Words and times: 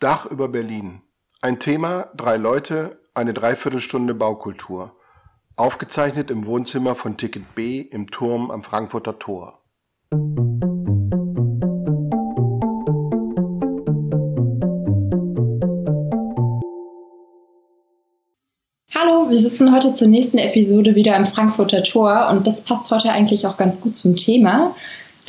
Dach 0.00 0.24
über 0.24 0.48
Berlin. 0.48 1.02
Ein 1.42 1.58
Thema, 1.58 2.08
drei 2.16 2.38
Leute, 2.38 3.02
eine 3.12 3.34
Dreiviertelstunde 3.34 4.14
Baukultur. 4.14 4.96
Aufgezeichnet 5.56 6.30
im 6.30 6.46
Wohnzimmer 6.46 6.94
von 6.94 7.18
Ticket 7.18 7.54
B 7.54 7.80
im 7.82 8.10
Turm 8.10 8.50
am 8.50 8.62
Frankfurter 8.62 9.18
Tor. 9.18 9.60
Hallo, 18.94 19.28
wir 19.28 19.36
sitzen 19.36 19.70
heute 19.74 19.92
zur 19.92 20.08
nächsten 20.08 20.38
Episode 20.38 20.94
wieder 20.94 21.14
im 21.14 21.26
Frankfurter 21.26 21.82
Tor 21.82 22.30
und 22.30 22.46
das 22.46 22.62
passt 22.62 22.90
heute 22.90 23.10
eigentlich 23.10 23.46
auch 23.46 23.58
ganz 23.58 23.82
gut 23.82 23.98
zum 23.98 24.16
Thema, 24.16 24.74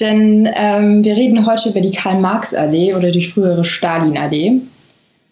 denn 0.02 0.50
ähm, 0.54 1.04
wir 1.04 1.16
reden 1.16 1.46
heute 1.46 1.70
über 1.70 1.82
die 1.82 1.92
Karl-Marx-Allee 1.92 2.96
oder 2.96 3.12
die 3.12 3.26
frühere 3.26 3.64
Stalin-Allee. 3.64 4.62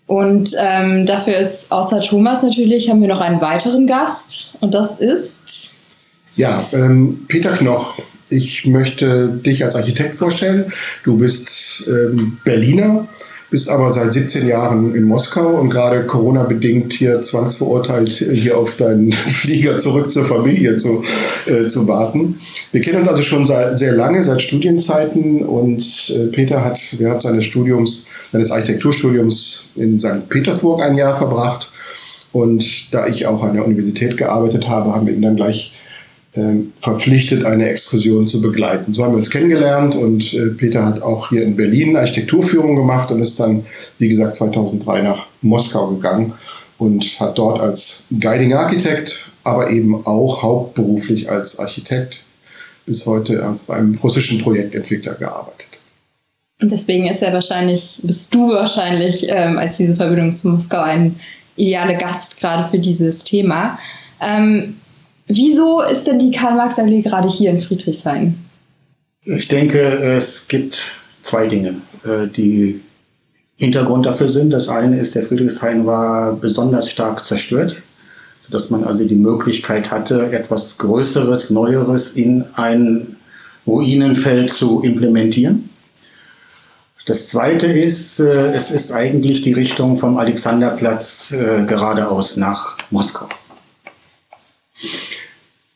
Und 0.07 0.55
ähm, 0.57 1.05
dafür 1.05 1.37
ist 1.37 1.71
außer 1.71 2.01
Thomas 2.01 2.41
natürlich, 2.41 2.89
haben 2.89 3.01
wir 3.01 3.07
noch 3.07 3.21
einen 3.21 3.41
weiteren 3.41 3.85
Gast 3.85 4.57
und 4.59 4.73
das 4.73 4.99
ist. 4.99 5.73
Ja, 6.35 6.67
ähm, 6.71 7.25
Peter 7.27 7.51
Knoch. 7.51 7.99
Ich 8.29 8.65
möchte 8.65 9.27
dich 9.27 9.63
als 9.63 9.75
Architekt 9.75 10.15
vorstellen. 10.15 10.71
Du 11.03 11.17
bist 11.17 11.83
ähm, 11.87 12.39
Berliner, 12.43 13.07
bist 13.49 13.69
aber 13.69 13.91
seit 13.91 14.11
17 14.11 14.47
Jahren 14.47 14.93
in 14.95 15.03
Moskau 15.05 15.59
und 15.59 15.69
gerade 15.69 16.05
Corona-bedingt 16.05 16.93
hier 16.93 17.21
zwangsverurteilt, 17.21 18.09
hier 18.09 18.57
auf 18.57 18.75
deinen 18.75 19.11
Flieger 19.27 19.77
zurück 19.77 20.11
zur 20.11 20.25
Familie 20.25 20.77
zu, 20.77 21.03
äh, 21.45 21.65
zu 21.65 21.87
warten. 21.87 22.39
Wir 22.71 22.81
kennen 22.81 22.99
uns 22.99 23.07
also 23.07 23.21
schon 23.21 23.45
seit, 23.45 23.77
sehr 23.77 23.93
lange, 23.93 24.21
seit 24.21 24.41
Studienzeiten 24.41 25.43
und 25.43 26.13
äh, 26.15 26.27
Peter 26.27 26.63
hat 26.63 26.79
während 26.97 27.21
seines 27.21 27.45
Studiums, 27.45 28.05
seines 28.31 28.51
Architekturstudiums 28.51 29.69
in 29.75 29.99
St. 29.99 30.29
Petersburg 30.29 30.81
ein 30.81 30.97
Jahr 30.97 31.17
verbracht 31.17 31.71
und 32.31 32.93
da 32.93 33.07
ich 33.07 33.25
auch 33.25 33.43
an 33.43 33.55
der 33.55 33.65
Universität 33.65 34.17
gearbeitet 34.17 34.67
habe, 34.67 34.93
haben 34.93 35.07
wir 35.07 35.13
ihn 35.13 35.21
dann 35.23 35.35
gleich 35.35 35.73
verpflichtet, 36.79 37.43
eine 37.43 37.69
Exkursion 37.69 38.27
zu 38.27 38.41
begleiten. 38.41 38.93
So 38.93 39.03
haben 39.03 39.13
wir 39.13 39.17
uns 39.17 39.31
kennengelernt 39.31 39.95
und 39.95 40.33
äh, 40.33 40.47
Peter 40.47 40.85
hat 40.85 41.01
auch 41.01 41.29
hier 41.29 41.43
in 41.43 41.55
Berlin 41.55 41.97
Architekturführung 41.97 42.75
gemacht 42.75 43.11
und 43.11 43.19
ist 43.19 43.39
dann, 43.39 43.65
wie 43.97 44.09
gesagt, 44.09 44.35
2003 44.35 45.01
nach 45.01 45.27
Moskau 45.41 45.87
gegangen 45.87 46.33
und 46.77 47.19
hat 47.19 47.37
dort 47.37 47.59
als 47.59 48.03
Guiding 48.11 48.53
Architect, 48.53 49.19
aber 49.43 49.71
eben 49.71 50.05
auch 50.05 50.43
hauptberuflich 50.43 51.29
als 51.29 51.57
Architekt 51.57 52.23
bis 52.85 53.05
heute 53.05 53.47
auf 53.47 53.69
einem 53.69 53.95
russischen 53.95 54.39
Projektentwickler 54.39 55.15
gearbeitet. 55.15 55.67
Und 56.61 56.71
deswegen 56.71 57.07
ist 57.07 57.23
er 57.23 57.33
wahrscheinlich, 57.33 57.99
bist 58.03 58.33
du 58.35 58.51
wahrscheinlich 58.51 59.25
ähm, 59.29 59.57
als 59.57 59.77
diese 59.77 59.95
Verbindung 59.95 60.35
zu 60.35 60.49
Moskau 60.49 60.81
ein 60.81 61.19
idealer 61.55 61.95
Gast 61.95 62.37
gerade 62.37 62.69
für 62.69 62.79
dieses 62.79 63.23
Thema. 63.23 63.79
Ähm, 64.21 64.75
Wieso 65.31 65.81
ist 65.81 66.07
denn 66.07 66.17
die 66.17 66.31
Karl-Marx-Allee 66.31 67.01
gerade 67.01 67.29
hier 67.29 67.51
in 67.51 67.61
Friedrichshain? 67.61 68.33
Ich 69.23 69.47
denke, 69.47 69.79
es 69.79 70.47
gibt 70.47 70.81
zwei 71.21 71.45
Dinge, 71.45 71.81
äh, 72.03 72.27
die 72.27 72.81
Hintergrund 73.55 74.07
dafür 74.07 74.27
sind. 74.27 74.51
Das 74.51 74.69
eine 74.69 74.99
ist, 74.99 75.13
der 75.13 75.23
Friedrichshain 75.23 75.85
war 75.85 76.33
besonders 76.33 76.89
stark 76.89 77.23
zerstört, 77.23 77.79
sodass 78.39 78.71
man 78.71 78.83
also 78.83 79.05
die 79.05 79.15
Möglichkeit 79.15 79.91
hatte, 79.91 80.31
etwas 80.31 80.79
Größeres, 80.79 81.51
Neueres 81.51 82.13
in 82.13 82.45
ein 82.55 83.15
Ruinenfeld 83.67 84.49
zu 84.49 84.81
implementieren. 84.81 85.69
Das 87.05 87.27
zweite 87.27 87.67
ist, 87.67 88.19
äh, 88.19 88.53
es 88.53 88.71
ist 88.71 88.91
eigentlich 88.91 89.43
die 89.43 89.53
Richtung 89.53 89.97
vom 89.97 90.17
Alexanderplatz 90.17 91.31
äh, 91.31 91.65
geradeaus 91.65 92.35
nach 92.35 92.77
Moskau. 92.89 93.29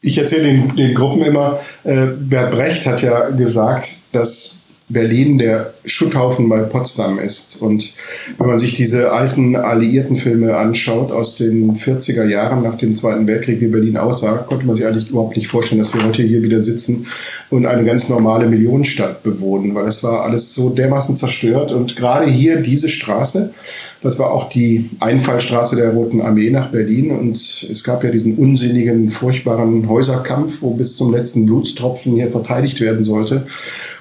Ich 0.01 0.17
erzähle 0.17 0.43
den, 0.43 0.75
den 0.75 0.95
Gruppen 0.95 1.23
immer, 1.23 1.59
äh, 1.83 2.07
Bert 2.07 2.51
Brecht 2.51 2.85
hat 2.85 3.01
ja 3.01 3.29
gesagt, 3.29 3.91
dass 4.11 4.63
Berlin 4.89 5.37
der 5.37 5.73
Schutthaufen 5.85 6.49
bei 6.49 6.61
Potsdam 6.61 7.17
ist. 7.17 7.61
Und 7.61 7.93
wenn 8.37 8.47
man 8.47 8.59
sich 8.59 8.75
diese 8.75 9.11
alten 9.11 9.55
alliierten 9.55 10.17
Filme 10.17 10.55
anschaut 10.57 11.11
aus 11.11 11.37
den 11.37 11.73
40er 11.75 12.25
Jahren 12.25 12.63
nach 12.63 12.75
dem 12.75 12.95
Zweiten 12.95 13.25
Weltkrieg, 13.27 13.61
wie 13.61 13.67
Berlin 13.67 13.97
aussah, 13.97 14.37
konnte 14.37 14.65
man 14.65 14.75
sich 14.75 14.85
eigentlich 14.85 15.09
überhaupt 15.09 15.37
nicht 15.37 15.47
vorstellen, 15.47 15.79
dass 15.79 15.93
wir 15.93 16.03
heute 16.03 16.21
hier 16.21 16.43
wieder 16.43 16.59
sitzen 16.59 17.07
und 17.49 17.65
eine 17.65 17.85
ganz 17.85 18.09
normale 18.09 18.45
Millionenstadt 18.47 19.23
bewohnen, 19.23 19.73
weil 19.73 19.85
das 19.85 20.03
war 20.03 20.23
alles 20.23 20.53
so 20.53 20.69
dermaßen 20.69 21.15
zerstört. 21.15 21.71
Und 21.71 21.95
gerade 21.95 22.29
hier 22.29 22.57
diese 22.57 22.89
Straße, 22.89 23.53
das 24.03 24.19
war 24.19 24.31
auch 24.31 24.49
die 24.49 24.89
Einfallstraße 24.99 25.77
der 25.77 25.91
Roten 25.91 26.21
Armee 26.21 26.49
nach 26.49 26.67
Berlin. 26.67 27.11
Und 27.11 27.37
es 27.37 27.83
gab 27.83 28.03
ja 28.03 28.11
diesen 28.11 28.35
unsinnigen, 28.35 29.09
furchtbaren 29.09 29.87
Häuserkampf, 29.87 30.61
wo 30.61 30.73
bis 30.73 30.97
zum 30.97 31.13
letzten 31.13 31.45
Blutstropfen 31.45 32.15
hier 32.15 32.29
verteidigt 32.29 32.81
werden 32.81 33.03
sollte. 33.03 33.45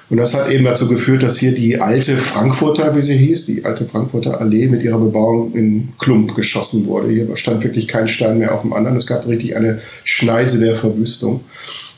Und 0.09 0.17
das 0.17 0.33
hat 0.33 0.51
eben 0.51 0.65
dazu 0.65 0.89
geführt, 0.89 1.23
dass 1.23 1.37
hier 1.37 1.55
die 1.55 1.79
alte 1.79 2.17
Frankfurter, 2.17 2.95
wie 2.97 3.01
sie 3.01 3.15
hieß, 3.15 3.45
die 3.45 3.63
alte 3.63 3.85
Frankfurter 3.85 4.41
Allee 4.41 4.67
mit 4.67 4.83
ihrer 4.83 4.99
Bebauung 4.99 5.53
in 5.53 5.93
Klump 5.97 6.35
geschossen 6.35 6.85
wurde. 6.85 7.09
Hier 7.09 7.37
stand 7.37 7.63
wirklich 7.63 7.87
kein 7.87 8.09
Stein 8.09 8.39
mehr 8.39 8.53
auf 8.53 8.61
dem 8.61 8.73
anderen. 8.73 8.97
Es 8.97 9.07
gab 9.07 9.25
richtig 9.25 9.55
eine 9.55 9.79
Schneise 10.03 10.59
der 10.59 10.75
Verwüstung. 10.75 11.45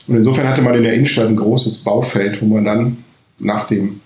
Und 0.06 0.16
insofern 0.16 0.48
hatte 0.48 0.62
man 0.62 0.76
in 0.76 0.84
der 0.84 0.94
Innenstadt 0.94 1.28
ein 1.28 1.36
großes 1.36 1.78
Baufeld, 1.78 2.40
wo 2.40 2.46
man 2.46 2.64
dann 2.64 2.98
nach 3.40 3.66
dem 3.66 4.00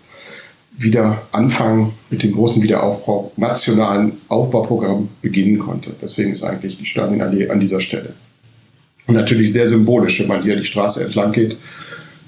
wieder 0.81 1.23
anfangen 1.33 1.93
mit 2.09 2.23
dem 2.23 2.33
großen 2.33 2.63
Wiederaufbau, 2.63 3.33
nationalen 3.37 4.13
Aufbauprogramm 4.29 5.09
beginnen 5.21 5.59
konnte. 5.59 5.95
Deswegen 6.01 6.31
ist 6.31 6.43
eigentlich 6.43 6.79
die 6.79 6.87
Stalinallee 6.87 7.51
an 7.51 7.61
dieser 7.61 7.81
Stelle. 7.81 8.15
Und 9.07 9.15
natürlich 9.15 9.53
sehr 9.53 9.67
symbolisch, 9.67 10.19
wenn 10.21 10.29
man 10.29 10.43
hier 10.43 10.57
die 10.57 10.65
Straße 10.65 11.03
entlang 11.05 11.33
geht, 11.33 11.57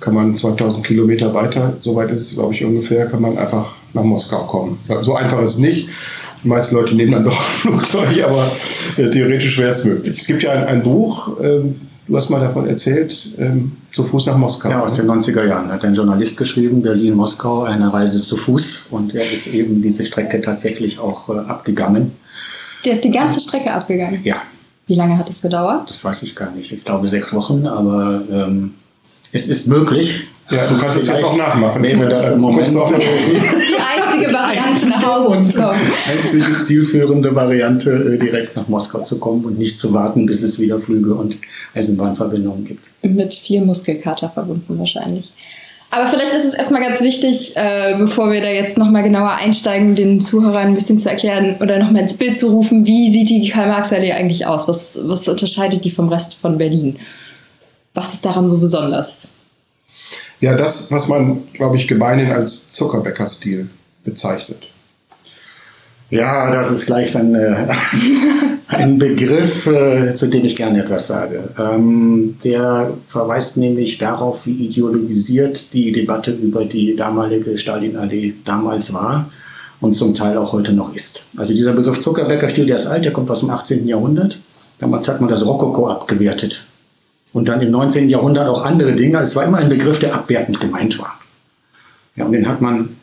kann 0.00 0.14
man 0.14 0.36
2000 0.36 0.84
Kilometer 0.84 1.32
weiter, 1.32 1.76
soweit 1.80 2.10
ist 2.10 2.22
es, 2.22 2.34
glaube 2.34 2.54
ich, 2.54 2.64
ungefähr, 2.64 3.06
kann 3.06 3.22
man 3.22 3.38
einfach 3.38 3.76
nach 3.94 4.02
Moskau 4.02 4.44
kommen. 4.46 4.78
So 5.00 5.14
einfach 5.14 5.41
ist 5.41 5.50
es 5.50 5.58
nicht. 5.58 5.88
Die 6.42 6.48
meisten 6.48 6.74
Leute 6.74 6.94
nehmen 6.94 7.12
dann 7.12 7.24
doch 7.24 7.38
ein 7.38 7.56
Flugzeug, 7.60 8.22
aber 8.24 8.50
äh, 8.96 9.08
theoretisch 9.10 9.56
wäre 9.58 9.70
es 9.70 9.84
möglich. 9.84 10.18
Es 10.18 10.26
gibt 10.26 10.42
ja 10.42 10.50
ein, 10.50 10.64
ein 10.64 10.82
Buch, 10.82 11.38
ähm, 11.41 11.76
Du 12.12 12.18
hast 12.18 12.28
mal 12.28 12.42
davon 12.42 12.68
erzählt, 12.68 13.26
ähm, 13.38 13.72
zu 13.90 14.04
Fuß 14.04 14.26
nach 14.26 14.36
Moskau. 14.36 14.68
Ja, 14.68 14.82
aus 14.82 14.96
den 14.96 15.06
90er 15.06 15.46
Jahren 15.46 15.72
hat 15.72 15.82
ein 15.82 15.94
Journalist 15.94 16.36
geschrieben, 16.36 16.82
Berlin-Moskau, 16.82 17.62
eine 17.62 17.90
Reise 17.90 18.20
zu 18.20 18.36
Fuß. 18.36 18.88
Und 18.90 19.14
er 19.14 19.32
ist 19.32 19.46
eben 19.46 19.80
diese 19.80 20.04
Strecke 20.04 20.42
tatsächlich 20.42 20.98
auch 20.98 21.30
äh, 21.30 21.38
abgegangen. 21.38 22.12
Der 22.84 22.92
ist 22.92 23.04
die 23.04 23.10
ganze 23.10 23.40
Strecke 23.40 23.72
abgegangen? 23.72 24.20
Ja. 24.24 24.42
Wie 24.86 24.94
lange 24.94 25.16
hat 25.16 25.30
es 25.30 25.40
gedauert? 25.40 25.88
Das 25.88 26.04
weiß 26.04 26.22
ich 26.24 26.36
gar 26.36 26.50
nicht. 26.50 26.70
Ich 26.70 26.84
glaube 26.84 27.06
sechs 27.06 27.32
Wochen, 27.32 27.66
aber 27.66 28.20
ähm, 28.30 28.74
es 29.32 29.48
ist 29.48 29.66
möglich. 29.66 30.26
Ja, 30.52 30.66
du 30.68 30.78
kannst 30.78 30.98
es 30.98 31.06
jetzt 31.06 31.24
auch 31.24 31.36
nachmachen. 31.36 31.82
Wäre 31.82 32.08
das 32.08 32.30
im 32.30 32.40
Moment 32.40 32.68
die 32.68 32.76
einzige 32.76 34.32
Variante 34.32 34.88
nach 34.88 35.04
Hause 35.04 35.48
zu 35.48 35.58
kommen. 35.58 35.80
Einzige 36.10 36.58
zielführende 36.58 37.34
Variante, 37.34 37.90
äh, 37.90 38.18
direkt 38.18 38.54
nach 38.56 38.68
Moskau 38.68 39.02
zu 39.02 39.18
kommen 39.18 39.44
und 39.44 39.58
nicht 39.58 39.76
zu 39.76 39.92
warten, 39.94 40.26
bis 40.26 40.42
es 40.42 40.58
wieder 40.58 40.78
Flüge 40.78 41.14
und 41.14 41.38
Eisenbahnverbindungen 41.74 42.66
gibt. 42.66 42.91
Mit 43.02 43.34
viel 43.34 43.62
Muskelkater 43.62 44.28
verbunden 44.28 44.78
wahrscheinlich. 44.78 45.32
Aber 45.91 46.06
vielleicht 46.06 46.32
ist 46.32 46.46
es 46.46 46.54
erstmal 46.54 46.80
ganz 46.80 47.02
wichtig, 47.02 47.54
äh, 47.54 47.94
bevor 47.98 48.32
wir 48.32 48.41
da 48.41 48.48
jetzt 48.48 48.78
nochmal 48.78 49.02
genauer 49.02 49.32
einsteigen, 49.32 49.94
den 49.94 50.20
Zuhörern 50.20 50.68
ein 50.68 50.74
bisschen 50.74 50.98
zu 50.98 51.10
erklären 51.10 51.56
oder 51.60 51.78
nochmal 51.78 52.02
ins 52.02 52.14
Bild 52.14 52.34
zu 52.36 52.48
rufen, 52.48 52.86
wie 52.86 53.12
sieht 53.12 53.28
die 53.28 53.50
Karl-Marx-Allee 53.50 54.12
eigentlich 54.12 54.46
aus? 54.46 54.68
Was, 54.68 54.98
was 55.02 55.28
unterscheidet 55.28 55.84
die 55.84 55.91
vom 55.91 56.08
Rest 56.08 56.34
von 56.34 56.56
Berlin? 56.56 56.96
Was 57.92 58.14
ist 58.14 58.24
daran 58.24 58.48
so 58.48 58.56
besonders? 58.56 59.31
Ja, 60.42 60.56
das, 60.56 60.91
was 60.91 61.06
man, 61.06 61.44
glaube 61.53 61.76
ich, 61.76 61.86
gemeinhin 61.86 62.32
als 62.32 62.72
Zuckerbäcker-Stil 62.72 63.70
bezeichnet. 64.04 64.64
Ja, 66.10 66.50
das 66.50 66.72
ist 66.72 66.84
gleich 66.84 67.16
ein, 67.16 67.36
äh, 67.36 67.68
ein 68.66 68.98
Begriff, 68.98 69.68
äh, 69.68 70.16
zu 70.16 70.27
dem 70.27 70.44
ich 70.44 70.56
gerne 70.56 70.83
etwas 70.83 71.06
sage. 71.06 71.50
Ähm, 71.56 72.39
der 72.42 72.92
verweist 73.06 73.56
nämlich 73.56 73.98
darauf, 73.98 74.44
wie 74.44 74.66
ideologisiert 74.66 75.72
die 75.74 75.92
Debatte 75.92 76.33
über 76.33 76.65
die 76.65 76.97
damalige 76.97 77.56
Stalinallee 77.56 78.34
damals 78.44 78.92
war 78.92 79.30
und 79.80 79.94
zum 79.94 80.12
Teil 80.12 80.36
auch 80.36 80.53
heute 80.53 80.72
noch 80.72 80.92
ist. 80.92 81.22
Also 81.36 81.54
dieser 81.54 81.72
Begriff 81.72 82.00
Zuckerbäcker-Stil, 82.00 82.66
der 82.66 82.77
ist 82.77 82.86
alt, 82.86 83.04
der 83.04 83.12
kommt 83.12 83.30
aus 83.30 83.41
dem 83.41 83.50
18. 83.50 83.86
Jahrhundert. 83.86 84.41
Damals 84.80 85.06
hat 85.06 85.21
man 85.21 85.30
das 85.30 85.47
Rokoko 85.47 85.86
abgewertet 85.86 86.66
und 87.32 87.48
dann 87.48 87.60
im 87.62 87.70
19. 87.70 88.08
Jahrhundert 88.08 88.48
auch 88.48 88.62
andere 88.62 88.92
Dinge. 88.92 89.18
Es 89.18 89.34
war 89.36 89.44
immer 89.44 89.58
ein 89.58 89.68
Begriff, 89.68 89.98
der 89.98 90.14
abwertend 90.14 90.60
gemeint 90.60 90.98
war. 90.98 91.18
Ja, 92.16 92.26
und 92.26 92.32
den 92.32 92.48
hat 92.48 92.60
man 92.60 92.96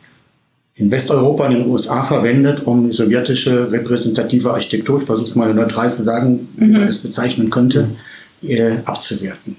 in 0.74 0.90
Westeuropa, 0.90 1.46
in 1.46 1.54
den 1.54 1.66
USA 1.66 2.02
verwendet, 2.02 2.66
um 2.66 2.90
sowjetische 2.90 3.70
repräsentative 3.70 4.52
Architektur, 4.52 5.00
ich 5.00 5.06
versuche 5.06 5.28
es 5.28 5.34
mal 5.34 5.52
neutral 5.52 5.92
zu 5.92 6.02
sagen, 6.02 6.48
mhm. 6.56 6.68
wie 6.68 6.78
man 6.78 6.88
es 6.88 6.98
bezeichnen 6.98 7.50
könnte, 7.50 7.90
äh, 8.42 8.76
abzuwerten. 8.84 9.56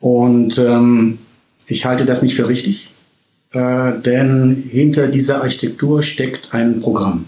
Und 0.00 0.56
ähm, 0.58 1.18
ich 1.66 1.84
halte 1.84 2.06
das 2.06 2.22
nicht 2.22 2.36
für 2.36 2.48
richtig, 2.48 2.90
äh, 3.52 3.92
denn 4.00 4.64
hinter 4.70 5.08
dieser 5.08 5.42
Architektur 5.42 6.02
steckt 6.02 6.54
ein 6.54 6.80
Programm. 6.80 7.26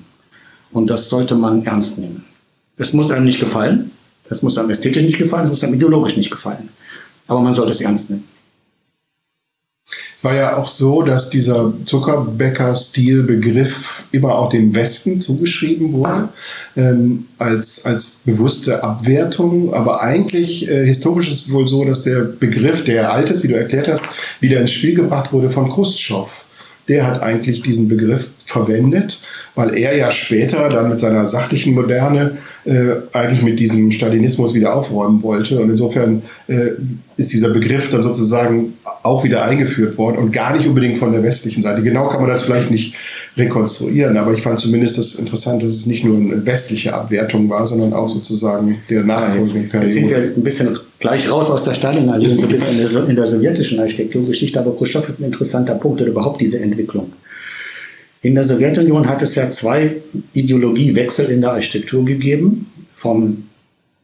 Und 0.71 0.89
das 0.89 1.09
sollte 1.09 1.35
man 1.35 1.67
ernst 1.67 1.99
nehmen. 1.99 2.25
Es 2.77 2.93
muss 2.93 3.11
einem 3.11 3.27
nicht 3.27 3.41
gefallen, 3.41 3.91
es 4.31 4.43
muss 4.43 4.57
einem 4.57 4.71
ästhetisch 4.71 5.03
nicht 5.03 5.19
gefallen, 5.19 5.45
es 5.45 5.51
muss 5.51 5.65
einem 5.65 5.75
ideologisch 5.75 6.17
nicht 6.17 6.31
gefallen. 6.31 6.71
Aber 7.27 7.41
man 7.41 7.53
sollte 7.53 7.73
es 7.73 7.81
ernst 7.81 8.11
nehmen. 8.11 8.25
Es 10.15 10.23
war 10.25 10.35
ja 10.35 10.57
auch 10.57 10.69
so, 10.69 11.03
dass 11.03 11.31
dieser 11.31 11.73
Zuckerbäcker-Stil-Begriff 11.87 14.05
immer 14.13 14.35
auch 14.35 14.51
dem 14.51 14.75
Westen 14.75 15.19
zugeschrieben 15.21 15.95
wurde, 15.95 16.29
ähm, 16.77 17.25
als, 17.39 17.87
als 17.87 18.21
bewusste 18.27 18.85
Abwertung. 18.85 19.73
Aber 19.73 20.03
eigentlich, 20.03 20.69
äh, 20.69 20.85
historisch 20.85 21.31
ist 21.31 21.47
es 21.47 21.53
wohl 21.53 21.67
so, 21.67 21.87
dass 21.87 22.03
der 22.03 22.21
Begriff, 22.21 22.85
der 22.85 23.11
alt 23.13 23.31
ist, 23.31 23.43
wie 23.43 23.49
du 23.49 23.57
erklärt 23.57 23.89
hast, 23.89 24.05
wieder 24.41 24.61
ins 24.61 24.73
Spiel 24.73 24.95
gebracht 24.95 25.33
wurde 25.33 25.51
von 25.51 25.71
Khrushchev. 25.71 26.29
Der 26.87 27.07
hat 27.07 27.23
eigentlich 27.23 27.63
diesen 27.63 27.89
Begriff 27.89 28.29
verwendet, 28.45 29.21
weil 29.55 29.77
er 29.77 29.97
ja 29.97 30.11
später 30.11 30.69
dann 30.69 30.89
mit 30.89 30.99
seiner 30.99 31.27
sachlichen 31.27 31.75
Moderne 31.75 32.39
äh, 32.65 32.93
eigentlich 33.13 33.43
mit 33.43 33.59
diesem 33.59 33.91
Stalinismus 33.91 34.55
wieder 34.55 34.75
aufräumen 34.75 35.23
wollte. 35.23 35.59
Und 35.61 35.71
insofern 35.71 36.23
äh, 36.49 36.71
ist 37.17 37.33
dieser 37.33 37.51
Begriff 37.51 37.91
dann 37.91 38.03
sozusagen 38.03 38.75
auch 39.03 39.25
wieder 39.25 39.43
eingeführt 39.43 39.99
worden 39.99 40.19
und 40.19 40.33
gar 40.33 40.57
nicht 40.57 40.67
unbedingt 40.67 40.99
von 40.99 41.13
der 41.13 41.23
westlichen 41.23 41.63
Seite. 41.63 41.83
Genau 41.83 42.09
kann 42.09 42.21
man 42.21 42.31
das 42.31 42.43
vielleicht 42.43 42.71
nicht 42.71 42.95
rekonstruieren, 43.37 44.17
aber 44.17 44.33
ich 44.33 44.43
fand 44.43 44.59
zumindest 44.59 44.99
das 44.99 45.15
interessant, 45.15 45.63
dass 45.63 45.73
es 45.73 45.87
nicht 45.87 46.05
nur 46.05 46.17
eine 46.17 46.45
westliche 46.47 46.95
Abwertung 46.95 47.49
war, 47.49 47.67
sondern 47.67 47.93
auch 47.93 48.09
sozusagen 48.09 48.79
der 48.89 49.05
nachfolgenden 49.05 49.69
Periode. 49.69 49.87
Jetzt 49.87 49.95
sind 49.95 50.11
wir 50.11 50.17
ein 50.19 50.43
bisschen 50.43 50.79
gleich 50.99 51.31
raus 51.31 51.51
aus 51.51 51.65
der 51.65 51.75
Stalin-Allee, 51.75 52.35
so 52.37 52.47
ein 52.47 52.53
bisschen 52.53 52.79
in 52.79 52.89
der, 52.89 53.09
in 53.09 53.17
der 53.17 53.27
sowjetischen 53.27 53.79
Architekturgeschichte, 53.79 54.59
aber 54.59 54.77
Khrushchev 54.77 55.07
ist 55.09 55.21
ein 55.21 55.25
interessanter 55.25 55.75
Punkt 55.75 56.01
oder 56.01 56.11
überhaupt 56.11 56.41
diese 56.41 56.61
Entwicklung. 56.61 57.13
In 58.23 58.35
der 58.35 58.45
Sowjetunion 58.45 59.09
hat 59.09 59.23
es 59.23 59.35
ja 59.35 59.49
zwei 59.49 59.97
Ideologiewechsel 60.35 61.31
in 61.31 61.41
der 61.41 61.53
Architektur 61.53 62.05
gegeben, 62.05 62.71
vom, 62.95 63.45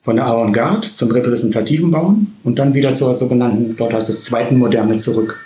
von 0.02 0.16
der 0.16 0.26
Avantgarde 0.26 0.90
zum 0.90 1.10
repräsentativen 1.10 1.90
Bauen 1.90 2.34
und 2.42 2.58
dann 2.58 2.72
wieder 2.72 2.94
zur 2.94 3.14
sogenannten, 3.14 3.76
dort 3.76 3.92
heißt 3.92 4.08
es 4.08 4.24
zweiten 4.24 4.56
Moderne 4.58 4.96
zurück. 4.96 5.38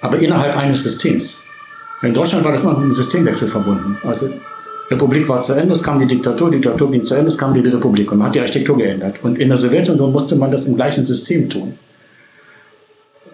Aber 0.00 0.18
innerhalb 0.18 0.56
eines 0.56 0.82
Systems. 0.82 1.36
In 2.02 2.14
Deutschland 2.14 2.44
war 2.44 2.52
das 2.52 2.64
mit 2.64 2.74
einem 2.74 2.92
Systemwechsel 2.92 3.46
verbunden. 3.46 3.98
Also 4.02 4.30
Republik 4.90 5.28
war 5.28 5.40
zu 5.40 5.52
Ende, 5.52 5.74
es 5.74 5.82
kam 5.82 6.00
die 6.00 6.06
Diktatur, 6.06 6.50
Diktatur 6.50 6.90
ging 6.90 7.04
zu 7.04 7.14
Ende, 7.14 7.28
es 7.28 7.38
kam 7.38 7.54
die 7.54 7.60
Republik 7.60 8.10
und 8.10 8.18
man 8.18 8.28
hat 8.28 8.34
die 8.34 8.40
Architektur 8.40 8.76
geändert. 8.76 9.22
Und 9.22 9.38
in 9.38 9.48
der 9.48 9.56
Sowjetunion 9.56 10.10
musste 10.10 10.34
man 10.34 10.50
das 10.50 10.64
im 10.64 10.74
gleichen 10.74 11.04
System 11.04 11.48
tun. 11.48 11.74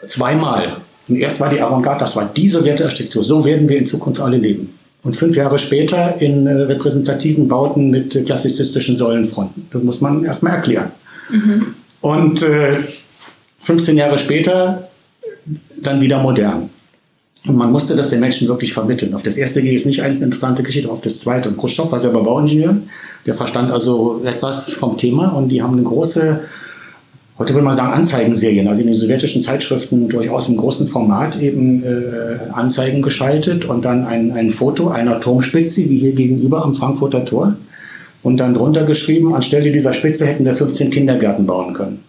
Zweimal. 0.07 0.77
Und 1.09 1.17
erst 1.17 1.41
war 1.41 1.51
die 1.51 1.61
Avantgarde, 1.61 2.01
das 2.01 2.17
war 2.17 2.31
die 2.35 2.49
Sowjetarchitektur. 2.49 3.23
So 3.23 3.45
werden 3.45 3.69
wir 3.69 3.79
in 3.79 3.87
Zukunft 3.87 4.21
alle 4.21 4.37
leben. 4.37 4.75
Und 5.03 5.17
fünf 5.17 5.37
Jahre 5.37 5.59
später 5.59 6.21
in 6.21 6.47
äh, 6.47 6.53
repräsentativen 6.63 7.47
Bauten 7.47 7.91
mit 7.91 8.17
äh, 8.17 8.23
klassizistischen 8.23 8.97
Säulenfronten. 8.97 9.67
Das 9.71 9.83
muss 9.83 10.01
man 10.01 10.25
erstmal 10.25 10.55
erklären. 10.55 10.91
Mhm. 11.31 11.75
Und 12.01 12.43
äh, 12.43 12.79
15 13.61 13.97
Jahre 13.97 14.19
später 14.19 14.89
dann 15.81 16.01
wieder 16.01 16.21
modern. 16.21 16.71
Und 17.47 17.57
man 17.57 17.71
musste 17.71 17.95
das 17.95 18.11
den 18.11 18.21
Menschen 18.21 18.49
wirklich 18.49 18.73
vermitteln. 18.73 19.15
Auf 19.15 19.23
das 19.23 19.37
erste 19.37 19.63
gehe 19.63 19.73
ich 19.75 19.87
nicht 19.87 20.03
eine 20.03 20.13
interessante 20.13 20.65
Geschichte, 20.65 20.91
auf 20.91 21.01
das 21.01 21.21
zweite. 21.21 21.49
Und 21.49 21.57
Khrushchev 21.57 21.91
war 21.93 22.01
selber 22.01 22.25
Bauingenieur, 22.25 22.77
der 23.25 23.35
verstand 23.35 23.71
also 23.71 24.23
etwas 24.25 24.73
vom 24.73 24.97
Thema 24.97 25.29
und 25.29 25.51
die 25.51 25.63
haben 25.63 25.75
eine 25.75 25.85
große 25.85 26.41
heute 27.39 27.55
würde 27.55 27.65
man 27.65 27.77
sagen 27.77 27.93
Anzeigenserien, 27.93 28.69
also 28.69 28.81
in 28.81 28.87
den 28.87 28.97
sowjetischen 28.97 29.43
Zeitschriften 29.43 30.09
durchaus 30.09 30.49
im 30.49 30.57
großen 30.57 30.89
Format 30.89 31.41
eben 31.41 31.83
äh, 31.85 32.51
Anzeigen 32.53 33.03
geschaltet 33.03 33.65
und 33.65 33.85
dann 33.85 34.05
ein, 34.05 34.33
ein 34.33 34.51
Foto 34.51 34.89
einer 34.89 35.21
Turmspitze, 35.21 35.89
wie 35.89 35.99
hier 35.99 36.13
gegenüber 36.13 36.65
am 36.65 36.75
Frankfurter 36.75 37.25
Tor, 37.25 37.57
und 38.23 38.39
dann 38.39 38.55
drunter 38.55 38.85
geschrieben, 38.85 39.35
anstelle 39.35 39.71
dieser 39.71 39.93
Spitze 39.93 40.27
hätten 40.27 40.45
wir 40.45 40.55
15 40.55 40.91
Kindergärten 40.91 41.47
bauen 41.47 41.75
können. 41.75 42.01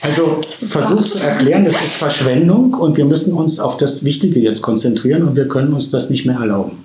Also 0.00 0.40
versucht 0.42 1.06
zu 1.06 1.18
erklären, 1.18 1.64
das 1.64 1.74
ist 1.74 1.94
Verschwendung 1.94 2.74
und 2.74 2.98
wir 2.98 3.06
müssen 3.06 3.32
uns 3.32 3.58
auf 3.58 3.78
das 3.78 4.04
Wichtige 4.04 4.38
jetzt 4.38 4.60
konzentrieren 4.60 5.26
und 5.26 5.34
wir 5.34 5.48
können 5.48 5.72
uns 5.72 5.88
das 5.88 6.10
nicht 6.10 6.26
mehr 6.26 6.36
erlauben. 6.36 6.84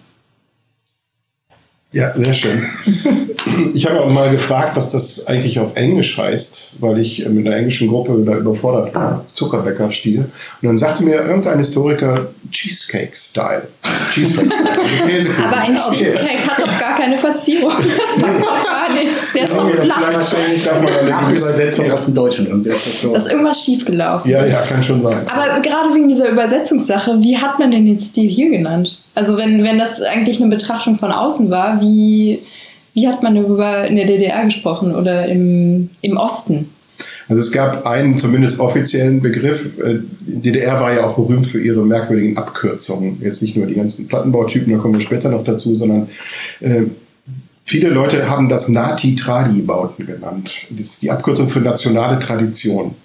Ja, 1.92 2.14
sehr 2.16 2.34
schön. 2.34 2.62
Ich 3.74 3.88
habe 3.88 4.02
auch 4.02 4.10
mal 4.10 4.30
gefragt, 4.30 4.76
was 4.76 4.92
das 4.92 5.28
eigentlich 5.28 5.60
auf 5.60 5.76
Englisch 5.76 6.18
heißt, 6.18 6.76
weil 6.80 7.00
ich 7.00 7.26
mit 7.28 7.48
einer 7.48 7.56
englischen 7.56 7.88
Gruppe 7.88 8.22
da 8.26 8.38
überfordert 8.38 8.94
war, 8.94 9.26
Zuckerbäcker-Stil. 9.34 10.20
Und 10.20 10.30
dann 10.62 10.78
sagte 10.78 11.04
mir 11.04 11.22
irgendein 11.22 11.58
Historiker 11.58 12.28
Cheesecake-Style. 12.52 13.68
Cheesecake-Style. 14.14 15.30
Aber 15.48 15.58
ein 15.58 15.76
Cheesecake 15.76 16.20
okay. 16.20 16.38
hat 16.48 16.62
doch 16.62 16.80
gar 16.80 16.98
keine 16.98 17.18
Verzierung. 17.18 17.72
Das 17.72 18.24
passt 18.24 18.42
doch 18.42 18.66
gar 18.66 18.94
nicht. 18.94 19.18
Der 19.34 19.44
ist 19.46 19.54
okay, 19.54 19.74
doch 19.78 19.84
flach. 19.86 21.10
Nachübersetzung 21.10 21.92
aus 21.92 22.06
dem 22.06 22.14
Deutschen. 22.14 22.64
Das 22.64 22.86
ist, 22.86 23.02
so. 23.02 23.14
das 23.14 23.26
ist 23.26 23.32
irgendwas 23.32 23.64
schiefgelaufen. 23.64 24.30
Ja, 24.30 24.46
ja, 24.46 24.62
kann 24.62 24.84
schon 24.84 25.02
sein. 25.02 25.28
Aber 25.28 25.60
gerade 25.62 25.94
wegen 25.96 26.08
dieser 26.08 26.30
Übersetzungssache, 26.30 27.22
wie 27.22 27.38
hat 27.38 27.58
man 27.58 27.72
denn 27.72 27.86
den 27.86 28.00
Stil 28.00 28.30
hier 28.30 28.50
genannt? 28.50 29.00
Also 29.20 29.36
wenn, 29.36 29.66
wenn 29.66 29.78
das 29.78 30.02
eigentlich 30.02 30.40
eine 30.40 30.50
Betrachtung 30.50 30.98
von 30.98 31.12
außen 31.12 31.50
war, 31.50 31.82
wie, 31.82 32.40
wie 32.94 33.06
hat 33.06 33.22
man 33.22 33.36
darüber 33.36 33.86
in 33.86 33.98
der 33.98 34.06
DDR 34.06 34.46
gesprochen 34.46 34.96
oder 34.96 35.26
im, 35.28 35.90
im 36.00 36.16
Osten? 36.16 36.70
Also 37.28 37.42
es 37.42 37.52
gab 37.52 37.86
einen 37.86 38.18
zumindest 38.18 38.62
offiziellen 38.62 39.22
Begriff. 39.22 39.78
Äh, 39.78 40.00
DDR 40.22 40.80
war 40.80 40.94
ja 40.94 41.06
auch 41.06 41.16
berühmt 41.16 41.48
für 41.48 41.60
ihre 41.60 41.86
merkwürdigen 41.86 42.38
Abkürzungen. 42.38 43.18
Jetzt 43.22 43.42
nicht 43.42 43.58
nur 43.58 43.66
die 43.66 43.76
ganzen 43.76 44.08
Plattenbautypen, 44.08 44.72
da 44.72 44.80
kommen 44.80 44.94
wir 44.94 45.02
später 45.02 45.28
noch 45.28 45.44
dazu, 45.44 45.76
sondern 45.76 46.08
äh, 46.62 46.84
viele 47.66 47.90
Leute 47.90 48.30
haben 48.30 48.48
das 48.48 48.70
Nati-Tradi-Bauten 48.70 50.06
genannt. 50.06 50.50
Das 50.70 50.92
ist 50.92 51.02
die 51.02 51.12
Abkürzung 51.12 51.50
für 51.50 51.60
nationale 51.60 52.20
Tradition. 52.20 52.96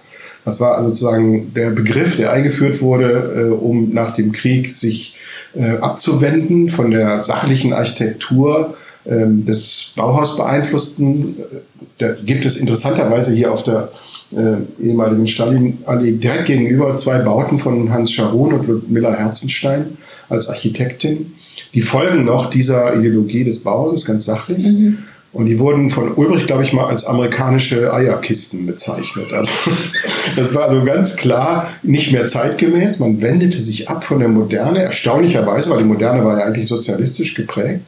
Das 0.45 0.61
war 0.61 0.77
also 0.77 0.91
sozusagen 0.91 1.53
der 1.55 1.71
Begriff, 1.71 2.15
der 2.15 2.31
eingeführt 2.31 2.81
wurde, 2.81 3.35
äh, 3.37 3.53
um 3.53 3.93
nach 3.93 4.15
dem 4.15 4.31
Krieg 4.31 4.71
sich 4.71 5.17
äh, 5.57 5.79
abzuwenden 5.79 6.69
von 6.69 6.91
der 6.91 7.25
sachlichen 7.25 7.73
Architektur 7.73 8.75
ähm, 9.07 9.45
des 9.45 9.93
Bauhaus 9.97 10.37
beeinflussten. 10.37 11.39
Äh, 11.39 11.43
da 11.99 12.13
gibt 12.13 12.45
es 12.45 12.57
interessanterweise 12.57 13.33
hier 13.33 13.53
auf 13.53 13.63
der 13.63 13.91
äh, 14.33 14.83
ehemaligen 14.83 15.27
Stalin-Allee 15.27 16.13
direkt 16.13 16.47
gegenüber 16.47 16.97
zwei 16.97 17.19
Bauten 17.19 17.59
von 17.59 17.93
Hans 17.93 18.13
Scharon 18.13 18.53
und 18.53 18.67
Ludmilla 18.67 19.13
Herzenstein 19.13 19.99
als 20.29 20.49
Architektin. 20.49 21.35
Die 21.75 21.83
folgen 21.83 22.25
noch 22.25 22.51
dieser 22.51 22.97
Ideologie 22.97 23.45
des 23.45 23.63
Bauhauses 23.63 24.05
ganz 24.05 24.25
sachlich. 24.25 24.65
Mhm. 24.65 24.99
Und 25.35 25.47
die 25.47 25.59
wurden 25.59 25.91
von 25.91 26.15
Ulbricht, 26.15 26.47
glaube 26.47 26.63
ich, 26.63 26.73
mal 26.73 26.87
als 26.87 27.05
amerikanische 27.05 27.93
Eierkisten 27.93 28.67
bezeichnet. 28.67 29.33
Also, 29.33 29.51
das 30.37 30.55
war 30.55 30.69
also 30.69 30.83
ganz 30.85 31.17
klar 31.17 31.71
nicht 31.83 32.13
mehr 32.13 32.25
zeitgemäß. 32.25 33.01
Man 33.01 33.21
wendete 33.21 33.61
sich 33.61 33.91
ab 33.91 34.05
von 34.05 34.21
der 34.21 34.29
Moderne, 34.29 34.81
erstaunlicherweise, 34.83 35.71
weil 35.71 35.79
die 35.79 35.85
Moderne 35.85 36.25
war 36.25 36.39
ja 36.39 36.45
eigentlich 36.45 36.69
sozialistisch 36.69 37.35
geprägt. 37.35 37.81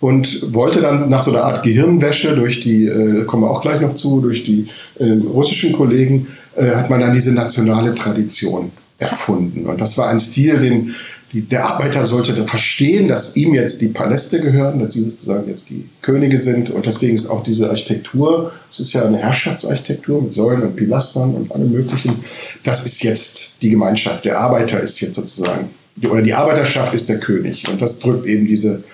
Und 0.00 0.52
wollte 0.54 0.80
dann 0.80 1.10
nach 1.10 1.22
so 1.22 1.30
einer 1.30 1.44
Art 1.44 1.62
Gehirnwäsche 1.62 2.34
durch 2.34 2.60
die, 2.60 2.86
äh, 2.86 3.24
kommen 3.24 3.44
wir 3.44 3.50
auch 3.50 3.60
gleich 3.60 3.80
noch 3.82 3.92
zu, 3.92 4.20
durch 4.20 4.42
die 4.42 4.68
äh, 4.98 5.04
russischen 5.04 5.74
Kollegen, 5.74 6.26
äh, 6.56 6.70
hat 6.70 6.90
man 6.90 7.00
dann 7.00 7.14
diese 7.14 7.32
nationale 7.32 7.94
Tradition 7.94 8.72
erfunden. 8.98 9.66
Und 9.66 9.80
das 9.80 9.98
war 9.98 10.08
ein 10.08 10.18
Stil, 10.18 10.58
den 10.58 10.94
der 11.32 11.64
Arbeiter 11.64 12.04
sollte 12.04 12.46
verstehen, 12.46 13.08
dass 13.08 13.36
ihm 13.36 13.54
jetzt 13.54 13.80
die 13.80 13.88
Paläste 13.88 14.40
gehören, 14.40 14.78
dass 14.78 14.92
sie 14.92 15.02
sozusagen 15.02 15.48
jetzt 15.48 15.70
die 15.70 15.88
Könige 16.02 16.38
sind. 16.38 16.68
Und 16.68 16.84
deswegen 16.84 17.14
ist 17.14 17.26
auch 17.26 17.42
diese 17.42 17.70
Architektur, 17.70 18.52
es 18.68 18.80
ist 18.80 18.92
ja 18.92 19.06
eine 19.06 19.16
Herrschaftsarchitektur 19.16 20.20
mit 20.20 20.32
Säulen 20.32 20.62
und 20.62 20.76
Pilastern 20.76 21.34
und 21.34 21.50
allem 21.52 21.72
Möglichen. 21.72 22.16
Das 22.64 22.84
ist 22.84 23.02
jetzt 23.02 23.62
die 23.62 23.70
Gemeinschaft. 23.70 24.26
Der 24.26 24.40
Arbeiter 24.40 24.80
ist 24.80 25.00
jetzt 25.00 25.14
sozusagen, 25.14 25.70
oder 26.02 26.20
die 26.20 26.34
Arbeiterschaft 26.34 26.92
ist 26.92 27.08
der 27.08 27.18
König. 27.18 27.66
Und 27.66 27.80
das 27.80 27.98
drückt 27.98 28.26
eben 28.26 28.46
diese 28.46 28.84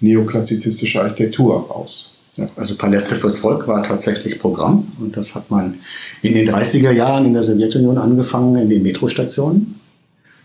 neoklassizistische 0.00 1.02
Architektur 1.02 1.74
aus. 1.74 2.14
Ja, 2.36 2.48
also 2.56 2.76
Paläste 2.76 3.14
fürs 3.16 3.38
Volk 3.38 3.68
war 3.68 3.82
tatsächlich 3.82 4.38
Programm 4.38 4.90
und 4.98 5.18
das 5.18 5.34
hat 5.34 5.50
man 5.50 5.80
in 6.22 6.32
den 6.32 6.48
30er 6.48 6.90
Jahren 6.90 7.26
in 7.26 7.34
der 7.34 7.42
Sowjetunion 7.42 7.98
angefangen 7.98 8.56
in 8.56 8.70
den 8.70 8.82
Metrostationen. 8.82 9.81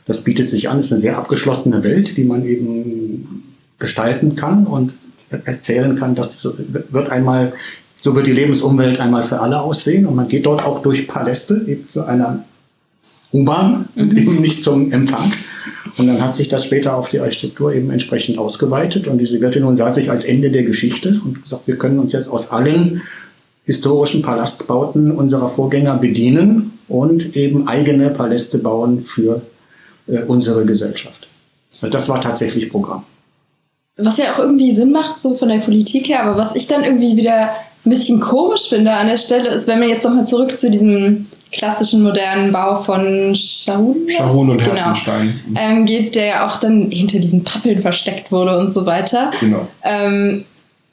Das 0.08 0.24
bietet 0.24 0.48
sich 0.48 0.70
an, 0.70 0.80
es 0.80 0.86
ist 0.86 0.92
eine 0.94 1.02
sehr 1.02 1.18
abgeschlossene 1.18 1.84
Welt, 1.84 2.18
die 2.18 2.24
man 2.24 2.46
eben 2.46 3.44
gestalten 3.78 4.36
kann 4.36 4.66
und 4.66 4.94
erzählen 5.30 5.96
kann, 5.96 6.16
das 6.16 6.48
wird 6.90 7.10
einmal, 7.10 7.54
so 8.02 8.16
wird 8.16 8.26
die 8.26 8.32
Lebensumwelt 8.32 9.00
einmal 9.00 9.24
für 9.24 9.42
alle 9.42 9.60
aussehen 9.60 10.06
und 10.06 10.16
man 10.16 10.30
geht 10.30 10.46
dort 10.46 10.64
auch 10.64 10.82
durch 10.82 11.08
Paläste, 11.08 11.66
eben 11.68 11.88
zu 11.90 12.06
einer 12.06 12.46
U-Bahn 13.34 13.90
und 13.96 14.14
mhm. 14.14 14.18
eben 14.18 14.42
nicht 14.42 14.64
zum 14.64 14.92
Empfang. 14.94 15.34
Und 15.98 16.08
dann 16.08 16.22
hat 16.22 16.36
sich 16.36 16.48
das 16.48 16.64
später 16.64 16.96
auf 16.96 17.10
die 17.10 17.20
Architektur 17.20 17.74
eben 17.74 17.92
entsprechend 17.92 18.38
ausgeweitet 18.38 19.08
und 19.08 19.18
die 19.18 19.26
Sowjetunion 19.26 19.76
sah 19.76 19.92
sich 19.92 20.10
als 20.10 20.24
Ende 20.24 20.50
der 20.50 20.64
Geschichte 20.64 21.20
und 21.24 21.44
gesagt, 21.44 21.68
wir 21.68 21.78
können 21.78 22.00
uns 22.00 22.14
jetzt 22.14 22.30
aus 22.30 22.52
allen 22.52 23.02
historischen 23.66 24.22
Palastbauten 24.22 25.12
unserer 25.12 25.50
Vorgänger 25.50 25.98
bedienen 25.98 26.80
und 26.88 27.36
eben 27.36 27.68
eigene 27.68 28.10
Paläste 28.10 28.60
bauen 28.60 29.04
für 29.04 29.42
äh, 30.08 30.24
unsere 30.24 30.66
Gesellschaft. 30.66 31.28
Also 31.82 31.92
das 31.92 32.10
war 32.10 32.22
tatsächlich 32.22 32.70
Programm. 32.70 33.04
was 33.98 34.18
ja 34.18 34.34
auch 34.34 34.40
irgendwie 34.40 34.74
Sinn 34.74 34.92
macht, 34.92 35.18
so 35.18 35.36
von 35.36 35.50
der 35.50 35.60
Politik 35.60 36.08
her, 36.08 36.24
aber 36.24 36.38
was 36.38 36.56
ich 36.56 36.68
dann 36.68 36.84
irgendwie 36.84 37.16
wieder 37.16 37.52
ein 37.86 37.90
bisschen 37.90 38.20
komisch 38.20 38.68
finde 38.70 38.92
an 38.92 39.08
der 39.08 39.18
Stelle, 39.18 39.50
ist, 39.50 39.68
wenn 39.68 39.80
wir 39.82 39.88
jetzt 39.88 40.04
nochmal 40.04 40.28
zurück 40.28 40.58
zu 40.58 40.70
diesem 40.70 41.28
klassischen 41.52 42.04
modernen 42.04 42.52
Bau 42.52 42.82
von 42.82 43.34
Schahun, 43.36 44.08
Schahun 44.10 44.50
und 44.50 44.58
genau, 44.58 44.74
Herzenstein 44.74 45.40
ähm, 45.56 45.86
geht, 45.86 46.16
der 46.16 46.26
ja 46.26 46.48
auch 46.48 46.58
dann 46.60 46.92
hinter 46.92 47.20
diesen 47.20 47.44
Pappeln 47.44 47.82
versteckt 47.82 48.32
wurde 48.32 48.58
und 48.58 48.74
so 48.74 48.86
weiter. 48.86 49.32
Genau. 49.40 49.68
Ähm, 49.84 50.46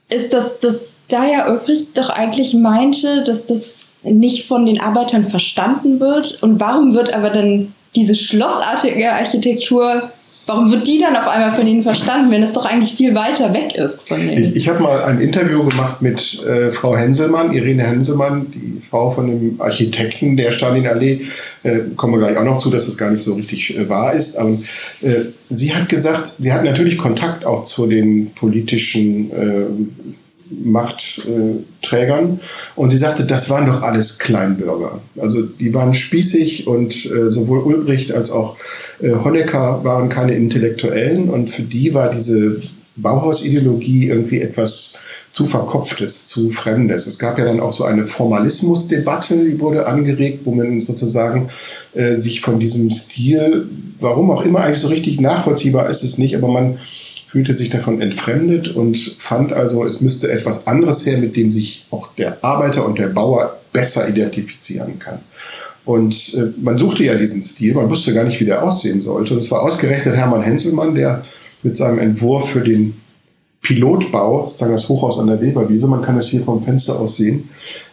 ist 0.09 0.33
das, 0.33 0.61
das 0.61 0.91
da 1.09 1.27
ja 1.27 1.53
übrig 1.53 1.93
doch 1.95 2.09
eigentlich 2.09 2.55
meinte, 2.55 3.23
dass 3.25 3.47
das 3.47 3.91
nicht 4.03 4.47
von 4.47 4.67
den 4.67 4.81
Arbeitern 4.81 5.25
verstanden 5.25 6.01
wird. 6.01 6.43
Und 6.43 6.61
warum 6.61 6.95
wird 6.95 7.13
aber 7.13 7.31
dann 7.31 7.75
diese 7.95 8.15
schlossartige 8.15 9.13
Architektur 9.13 10.11
Warum 10.47 10.71
wird 10.71 10.87
die 10.87 10.99
dann 10.99 11.17
auf 11.17 11.27
einmal 11.27 11.53
von 11.53 11.67
ihnen 11.67 11.83
verstanden, 11.83 12.31
wenn 12.31 12.43
es 12.43 12.53
doch 12.53 12.67
eigentlich 12.67 12.95
viel 12.95 13.15
weiter 13.15 13.55
weg 13.55 13.75
ist 13.75 14.09
von 14.09 14.21
denen? 14.21 14.51
Ich, 14.51 14.57
ich 14.57 14.69
habe 14.69 14.83
mal 14.83 15.03
ein 15.05 15.19
Interview 15.21 15.65
gemacht 15.65 16.03
mit 16.03 16.43
äh, 16.45 16.71
Frau 16.71 16.95
Henselmann, 16.95 17.55
Irene 17.55 17.83
Henselmann, 17.83 18.51
die 18.51 18.79
Frau 18.81 19.11
von 19.11 19.29
dem 19.29 19.61
Architekten 19.61 20.37
der 20.37 20.53
Stalinallee. 20.53 21.23
Äh, 21.63 21.81
kommen 21.97 22.13
wir 22.13 22.19
gleich 22.19 22.37
auch 22.37 22.45
noch 22.45 22.59
zu, 22.59 22.69
dass 22.69 22.85
das 22.85 22.99
gar 22.99 23.11
nicht 23.11 23.23
so 23.23 23.35
richtig 23.35 23.75
äh, 23.75 23.89
wahr 23.89 24.13
ist. 24.13 24.37
Aber 24.37 24.59
äh, 25.01 25.25
sie 25.49 25.75
hat 25.75 25.89
gesagt, 25.89 26.35
sie 26.39 26.53
hat 26.53 26.63
natürlich 26.65 26.99
Kontakt 26.99 27.47
auch 27.47 27.63
zu 27.63 27.87
den 27.87 28.33
politischen 28.35 29.31
äh, 29.31 30.15
Machtträgern. 30.63 32.41
Und 32.77 32.91
sie 32.91 32.97
sagte, 32.97 33.25
das 33.25 33.51
waren 33.51 33.67
doch 33.67 33.83
alles 33.83 34.19
Kleinbürger. 34.19 35.01
Also 35.19 35.43
die 35.43 35.73
waren 35.75 35.95
spießig 35.95 36.67
und 36.67 37.07
äh, 37.07 37.31
sowohl 37.31 37.61
Ulbricht 37.61 38.13
als 38.13 38.31
auch 38.31 38.57
äh, 39.01 39.13
Honecker 39.13 39.85
waren 39.85 40.09
keine 40.09 40.35
Intellektuellen 40.35 41.29
und 41.31 41.51
für 41.51 41.63
die 41.63 41.95
war 41.95 42.11
diese 42.11 42.63
Bauhausideologie 42.97 44.09
irgendwie 44.09 44.41
etwas 44.41 44.95
zu 45.35 45.47
verkopftes, 45.47 46.27
zu 46.27 46.53
fremdes. 46.53 47.09
Es 47.09 47.19
gab 47.19 47.39
ja 47.39 47.45
dann 47.45 47.59
auch 47.59 47.73
so 47.73 47.83
eine 47.83 48.07
Formalismusdebatte, 48.07 49.45
die 49.45 49.59
wurde 49.59 49.87
angeregt, 49.89 50.43
wo 50.45 50.55
man 50.55 50.79
sozusagen 50.81 51.49
äh, 51.93 52.15
sich 52.15 52.41
von 52.41 52.61
diesem 52.61 52.89
Stil, 52.93 53.67
warum 53.99 54.31
auch 54.31 54.45
immer 54.45 54.61
eigentlich 54.61 54.79
so 54.79 54.87
richtig 54.87 55.21
nachvollziehbar 55.21 55.91
ist 55.91 56.05
es 56.05 56.19
nicht, 56.19 56.37
aber 56.37 56.47
man 56.47 56.79
fühlte 57.35 57.53
sich 57.53 57.69
davon 57.69 58.01
entfremdet 58.01 58.69
und 58.69 59.17
fand 59.19 59.53
also, 59.53 59.85
es 59.85 60.01
müsste 60.01 60.31
etwas 60.31 60.69
anderes 60.69 61.05
her, 61.05 61.19
mit 61.19 61.35
dem 61.35 61.51
sich 61.51 61.85
auch 61.91 62.15
der 62.15 62.45
Arbeiter 62.45 62.87
und 62.87 62.97
der 62.97 63.09
Bauer 63.09 63.59
besser 63.73 64.09
identifizieren 64.09 65.01
kann. 65.01 65.19
Und 65.85 66.33
äh, 66.35 66.53
man 66.63 66.79
suchte 66.79 67.03
ja 67.03 67.17
diesen 67.17 67.43
Stil, 67.43 67.75
man 67.75 67.91
wusste 67.91 68.15
gar 68.15 68.23
nicht, 68.23 68.39
wie 68.39 68.45
der 68.45 68.63
aussehen 68.63 69.01
sollte. 69.01 69.35
Und 69.35 69.41
es 69.41 69.51
war 69.51 69.63
ausgerechnet 69.63 70.15
Hermann 70.15 70.43
Henselmann, 70.43 70.95
der 70.95 71.25
mit 71.65 71.77
seinem 71.77 71.99
Entwurf 71.99 72.51
für 72.51 72.61
den 72.61 73.01
Pilotbau, 73.63 74.47
sozusagen 74.47 74.73
das 74.73 74.89
Hochhaus 74.89 75.19
an 75.19 75.27
der 75.27 75.41
Weberwiese, 75.41 75.89
man 75.89 76.03
kann 76.03 76.15
das 76.15 76.29
hier 76.29 76.45
vom 76.45 76.63
Fenster 76.63 77.01
aus 77.01 77.17
sehen, 77.17 77.49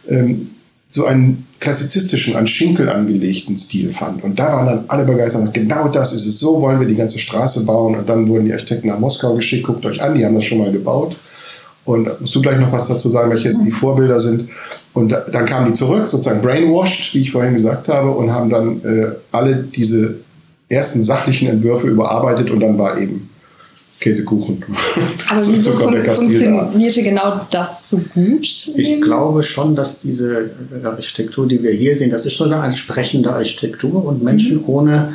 ähm, 0.08 0.50
so 0.92 1.06
einen 1.06 1.46
klassizistischen, 1.58 2.36
an 2.36 2.46
Schinkel 2.46 2.88
angelegten 2.90 3.56
Stil 3.56 3.90
fand. 3.90 4.22
Und 4.22 4.38
da 4.38 4.52
waren 4.52 4.66
dann 4.66 4.84
alle 4.88 5.06
begeistert, 5.06 5.54
genau 5.54 5.88
das 5.88 6.12
ist 6.12 6.26
es, 6.26 6.38
so 6.38 6.60
wollen 6.60 6.80
wir 6.80 6.86
die 6.86 6.96
ganze 6.96 7.18
Straße 7.18 7.64
bauen. 7.64 7.96
Und 7.96 8.08
dann 8.08 8.28
wurden 8.28 8.44
die 8.44 8.52
Architekten 8.52 8.88
nach 8.88 8.98
Moskau 8.98 9.34
geschickt, 9.34 9.66
guckt 9.66 9.86
euch 9.86 10.02
an, 10.02 10.14
die 10.14 10.24
haben 10.24 10.34
das 10.34 10.44
schon 10.44 10.58
mal 10.58 10.70
gebaut. 10.70 11.16
Und 11.84 12.20
musst 12.20 12.34
du 12.34 12.42
gleich 12.42 12.60
noch 12.60 12.72
was 12.72 12.88
dazu 12.88 13.08
sagen, 13.08 13.30
welche 13.30 13.48
die 13.48 13.70
Vorbilder 13.70 14.20
sind. 14.20 14.50
Und 14.92 15.10
dann 15.10 15.46
kamen 15.46 15.68
die 15.68 15.72
zurück, 15.72 16.06
sozusagen 16.06 16.42
brainwashed, 16.42 17.14
wie 17.14 17.22
ich 17.22 17.32
vorhin 17.32 17.54
gesagt 17.54 17.88
habe, 17.88 18.10
und 18.10 18.30
haben 18.30 18.50
dann 18.50 18.84
äh, 18.84 19.12
alle 19.32 19.56
diese 19.56 20.16
ersten 20.68 21.02
sachlichen 21.02 21.48
Entwürfe 21.48 21.88
überarbeitet 21.88 22.50
und 22.50 22.60
dann 22.60 22.78
war 22.78 22.98
eben 22.98 23.21
Käsekuchen. 24.02 24.64
Aber 25.28 25.46
wieso 25.48 25.72
fun 25.72 26.04
funktionierte 26.04 27.02
genau 27.02 27.46
das 27.50 27.88
so 27.88 27.98
gut? 27.98 28.42
Ich 28.74 29.00
glaube 29.00 29.42
schon, 29.42 29.76
dass 29.76 30.00
diese 30.00 30.50
äh, 30.82 30.84
Architektur, 30.84 31.46
die 31.46 31.62
wir 31.62 31.70
hier 31.70 31.94
sehen, 31.94 32.10
das 32.10 32.26
ist 32.26 32.34
schon 32.34 32.52
eine 32.52 32.64
entsprechende 32.64 33.32
Architektur 33.32 34.04
und 34.04 34.22
Menschen 34.22 34.58
mhm. 34.58 34.68
ohne 34.68 35.14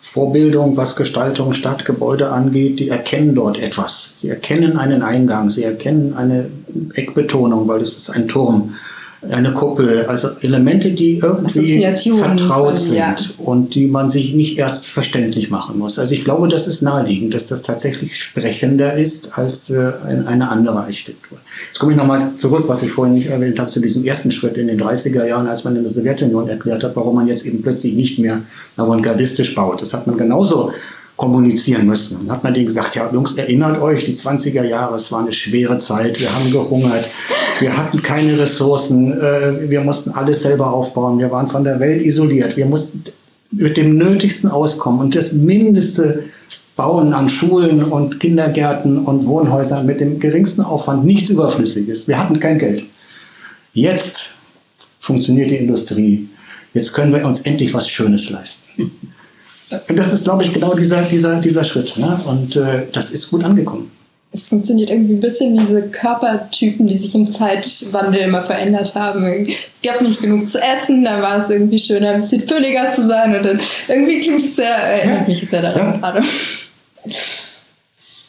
Vorbildung, 0.00 0.76
was 0.76 0.94
Gestaltung 0.94 1.52
Stadtgebäude 1.52 2.30
angeht, 2.30 2.78
die 2.78 2.88
erkennen 2.88 3.34
dort 3.34 3.58
etwas. 3.58 4.10
Sie 4.16 4.28
erkennen 4.28 4.78
einen 4.78 5.02
Eingang, 5.02 5.50
sie 5.50 5.64
erkennen 5.64 6.14
eine 6.14 6.48
Eckbetonung, 6.94 7.66
weil 7.66 7.82
es 7.82 7.98
ist 7.98 8.10
ein 8.10 8.28
Turm 8.28 8.74
eine 9.22 9.52
Kuppel, 9.52 10.06
also 10.06 10.28
Elemente, 10.42 10.92
die 10.92 11.18
irgendwie 11.18 11.82
vertraut 12.18 12.78
sind 12.78 12.96
ja. 12.96 13.16
und 13.38 13.74
die 13.74 13.86
man 13.86 14.08
sich 14.08 14.32
nicht 14.32 14.56
erst 14.58 14.86
verständlich 14.86 15.50
machen 15.50 15.78
muss. 15.78 15.98
Also 15.98 16.14
ich 16.14 16.24
glaube, 16.24 16.46
das 16.46 16.68
ist 16.68 16.82
naheliegend, 16.82 17.34
dass 17.34 17.46
das 17.46 17.62
tatsächlich 17.62 18.16
sprechender 18.16 18.94
ist 18.94 19.36
als 19.36 19.70
äh, 19.70 19.92
eine 20.04 20.48
andere 20.48 20.76
Architektur. 20.76 21.38
Jetzt 21.66 21.80
komme 21.80 21.92
ich 21.92 21.98
nochmal 21.98 22.34
zurück, 22.36 22.64
was 22.68 22.82
ich 22.82 22.92
vorhin 22.92 23.14
nicht 23.14 23.26
erwähnt 23.26 23.58
habe, 23.58 23.70
zu 23.70 23.80
diesem 23.80 24.04
ersten 24.04 24.30
Schritt 24.30 24.56
in 24.56 24.68
den 24.68 24.80
30er 24.80 25.24
Jahren, 25.24 25.48
als 25.48 25.64
man 25.64 25.74
in 25.74 25.82
der 25.82 25.90
Sowjetunion 25.90 26.48
erklärt 26.48 26.84
hat, 26.84 26.94
warum 26.94 27.16
man 27.16 27.26
jetzt 27.26 27.44
eben 27.44 27.60
plötzlich 27.60 27.94
nicht 27.94 28.20
mehr 28.20 28.42
avantgardistisch 28.76 29.54
baut. 29.56 29.82
Das 29.82 29.94
hat 29.94 30.06
man 30.06 30.16
genauso 30.16 30.72
kommunizieren 31.18 31.84
müssen. 31.84 32.16
Dann 32.16 32.36
hat 32.36 32.44
man 32.44 32.54
denen 32.54 32.66
gesagt, 32.66 32.94
ja, 32.94 33.10
Jungs, 33.12 33.34
erinnert 33.34 33.82
euch, 33.82 34.04
die 34.04 34.14
20er 34.14 34.62
Jahre, 34.62 34.94
es 34.94 35.12
war 35.12 35.20
eine 35.20 35.32
schwere 35.32 35.78
Zeit, 35.78 36.20
wir 36.20 36.32
haben 36.32 36.52
gehungert, 36.52 37.10
wir 37.58 37.76
hatten 37.76 38.02
keine 38.02 38.38
Ressourcen, 38.38 39.12
äh, 39.12 39.68
wir 39.68 39.80
mussten 39.82 40.12
alles 40.12 40.40
selber 40.40 40.72
aufbauen, 40.72 41.18
wir 41.18 41.30
waren 41.32 41.48
von 41.48 41.64
der 41.64 41.80
Welt 41.80 42.00
isoliert, 42.00 42.56
wir 42.56 42.66
mussten 42.66 43.02
mit 43.50 43.76
dem 43.76 43.98
Nötigsten 43.98 44.48
auskommen 44.48 45.00
und 45.00 45.16
das 45.16 45.32
Mindeste 45.32 46.22
bauen 46.76 47.12
an 47.12 47.28
Schulen 47.28 47.82
und 47.82 48.20
Kindergärten 48.20 49.04
und 49.04 49.26
Wohnhäusern 49.26 49.86
mit 49.86 50.00
dem 50.00 50.20
geringsten 50.20 50.62
Aufwand, 50.62 51.04
nichts 51.04 51.30
Überflüssiges. 51.30 52.06
Wir 52.06 52.16
hatten 52.16 52.38
kein 52.38 52.58
Geld. 52.58 52.84
Jetzt 53.72 54.36
funktioniert 55.00 55.50
die 55.50 55.56
Industrie. 55.56 56.28
Jetzt 56.74 56.92
können 56.92 57.12
wir 57.12 57.26
uns 57.26 57.40
endlich 57.40 57.74
was 57.74 57.88
Schönes 57.88 58.30
leisten. 58.30 58.92
Und 59.70 59.98
das 59.98 60.12
ist, 60.12 60.24
glaube 60.24 60.44
ich, 60.44 60.52
genau 60.52 60.74
dieser, 60.74 61.02
dieser, 61.02 61.40
dieser 61.40 61.64
Schritt. 61.64 61.96
Ne? 61.96 62.20
Und 62.26 62.56
äh, 62.56 62.86
das 62.92 63.10
ist 63.10 63.30
gut 63.30 63.44
angekommen. 63.44 63.90
Es 64.30 64.48
funktioniert 64.48 64.90
irgendwie 64.90 65.14
ein 65.14 65.20
bisschen 65.20 65.54
wie 65.54 65.66
diese 65.66 65.88
Körpertypen, 65.88 66.86
die 66.86 66.98
sich 66.98 67.14
im 67.14 67.32
Zeitwandel 67.32 68.22
immer 68.22 68.42
verändert 68.42 68.94
haben. 68.94 69.48
Es 69.70 69.80
gab 69.82 70.02
nicht 70.02 70.20
genug 70.20 70.48
zu 70.48 70.60
essen, 70.60 71.04
da 71.04 71.22
war 71.22 71.38
es 71.38 71.48
irgendwie 71.48 71.78
schöner, 71.78 72.10
ein 72.10 72.20
bisschen 72.20 72.46
fülliger 72.46 72.92
zu 72.94 73.08
sein. 73.08 73.34
Und 73.34 73.44
dann 73.44 73.60
irgendwie 73.88 74.20
klingt 74.20 74.42
es 74.42 74.56
sehr, 74.56 74.74
erinnert 74.74 75.22
ja. 75.22 75.28
mich 75.28 75.48
sehr 75.48 75.62
daran 75.62 75.94
ja. 75.94 75.96
gerade. 75.96 76.26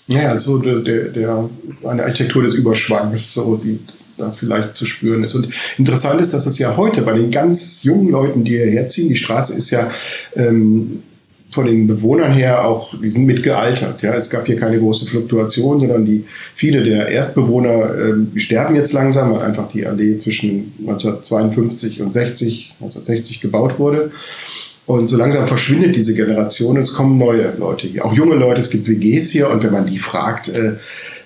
Ja, 0.07 0.29
also 0.31 0.57
der, 0.57 1.09
der, 1.09 1.49
eine 1.85 2.03
Architektur 2.03 2.43
des 2.43 2.55
Überschwangs, 2.55 3.33
so 3.33 3.57
die 3.57 3.79
da 4.17 4.31
vielleicht 4.31 4.75
zu 4.75 4.85
spüren 4.85 5.23
ist. 5.23 5.35
Und 5.35 5.49
interessant 5.77 6.21
ist, 6.21 6.33
dass 6.33 6.45
es 6.45 6.57
ja 6.59 6.77
heute 6.77 7.01
bei 7.01 7.13
den 7.13 7.31
ganz 7.31 7.83
jungen 7.83 8.09
Leuten, 8.09 8.43
die 8.43 8.51
hierher 8.51 8.87
ziehen, 8.87 9.09
die 9.09 9.15
Straße 9.15 9.53
ist 9.53 9.69
ja 9.69 9.91
ähm, 10.35 11.03
von 11.51 11.65
den 11.65 11.87
Bewohnern 11.87 12.33
her 12.33 12.65
auch, 12.65 12.93
die 12.99 13.09
sind 13.09 13.25
mitgealtert. 13.25 14.01
Ja, 14.01 14.13
es 14.13 14.29
gab 14.29 14.45
hier 14.45 14.59
keine 14.59 14.79
große 14.79 15.05
Fluktuation, 15.05 15.79
sondern 15.79 16.05
die 16.05 16.25
viele 16.53 16.83
der 16.83 17.09
Erstbewohner 17.09 17.95
äh, 17.95 18.39
sterben 18.39 18.75
jetzt 18.75 18.93
langsam, 18.93 19.33
weil 19.33 19.41
einfach 19.41 19.67
die 19.67 19.85
Allee 19.85 20.17
zwischen 20.17 20.73
1952 20.79 22.01
und 22.01 22.13
60, 22.13 22.75
1960 22.79 23.41
gebaut 23.41 23.79
wurde. 23.79 24.11
Und 24.85 25.07
so 25.07 25.17
langsam 25.17 25.47
verschwindet 25.47 25.95
diese 25.95 26.15
Generation, 26.15 26.77
es 26.77 26.93
kommen 26.93 27.17
neue 27.19 27.53
Leute 27.57 27.87
hier, 27.87 28.05
auch 28.05 28.13
junge 28.13 28.35
Leute, 28.35 28.59
es 28.59 28.71
gibt 28.71 28.87
WGs 28.87 29.29
hier 29.29 29.49
und 29.49 29.63
wenn 29.63 29.71
man 29.71 29.85
die 29.85 29.99
fragt, 29.99 30.49
äh, 30.49 30.77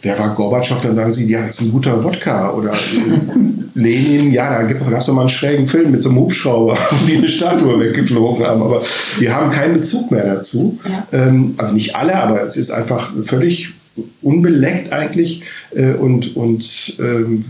wer 0.01 0.19
war 0.19 0.35
Gorbatschow, 0.35 0.81
dann 0.81 0.95
sagen 0.95 1.11
sie, 1.11 1.25
ja, 1.25 1.41
das 1.41 1.55
ist 1.55 1.61
ein 1.61 1.71
guter 1.71 2.03
Wodka. 2.03 2.53
Oder 2.53 2.73
Lenin, 3.75 4.31
ja, 4.31 4.61
da 4.61 4.67
gibt 4.67 4.81
es 4.81 4.89
gab 4.89 5.07
mal 5.07 5.21
einen 5.21 5.29
schrägen 5.29 5.67
Film 5.67 5.91
mit 5.91 6.01
so 6.01 6.09
einem 6.09 6.19
Hubschrauber, 6.19 6.77
wo 6.91 7.05
die 7.05 7.17
eine 7.17 7.29
Statue 7.29 7.79
weggeflogen 7.79 8.45
haben. 8.45 8.61
Aber 8.61 8.83
wir 9.19 9.35
haben 9.35 9.51
keinen 9.51 9.73
Bezug 9.73 10.11
mehr 10.11 10.25
dazu. 10.25 10.79
Ja. 10.87 11.07
Ähm, 11.11 11.55
also 11.57 11.73
nicht 11.73 11.95
alle, 11.95 12.15
aber 12.15 12.43
es 12.43 12.57
ist 12.57 12.71
einfach 12.71 13.11
völlig 13.23 13.69
unbeleckt 14.21 14.91
eigentlich 14.91 15.43
äh, 15.75 15.93
und, 15.93 16.35
und 16.35 16.95
ähm, 16.99 17.45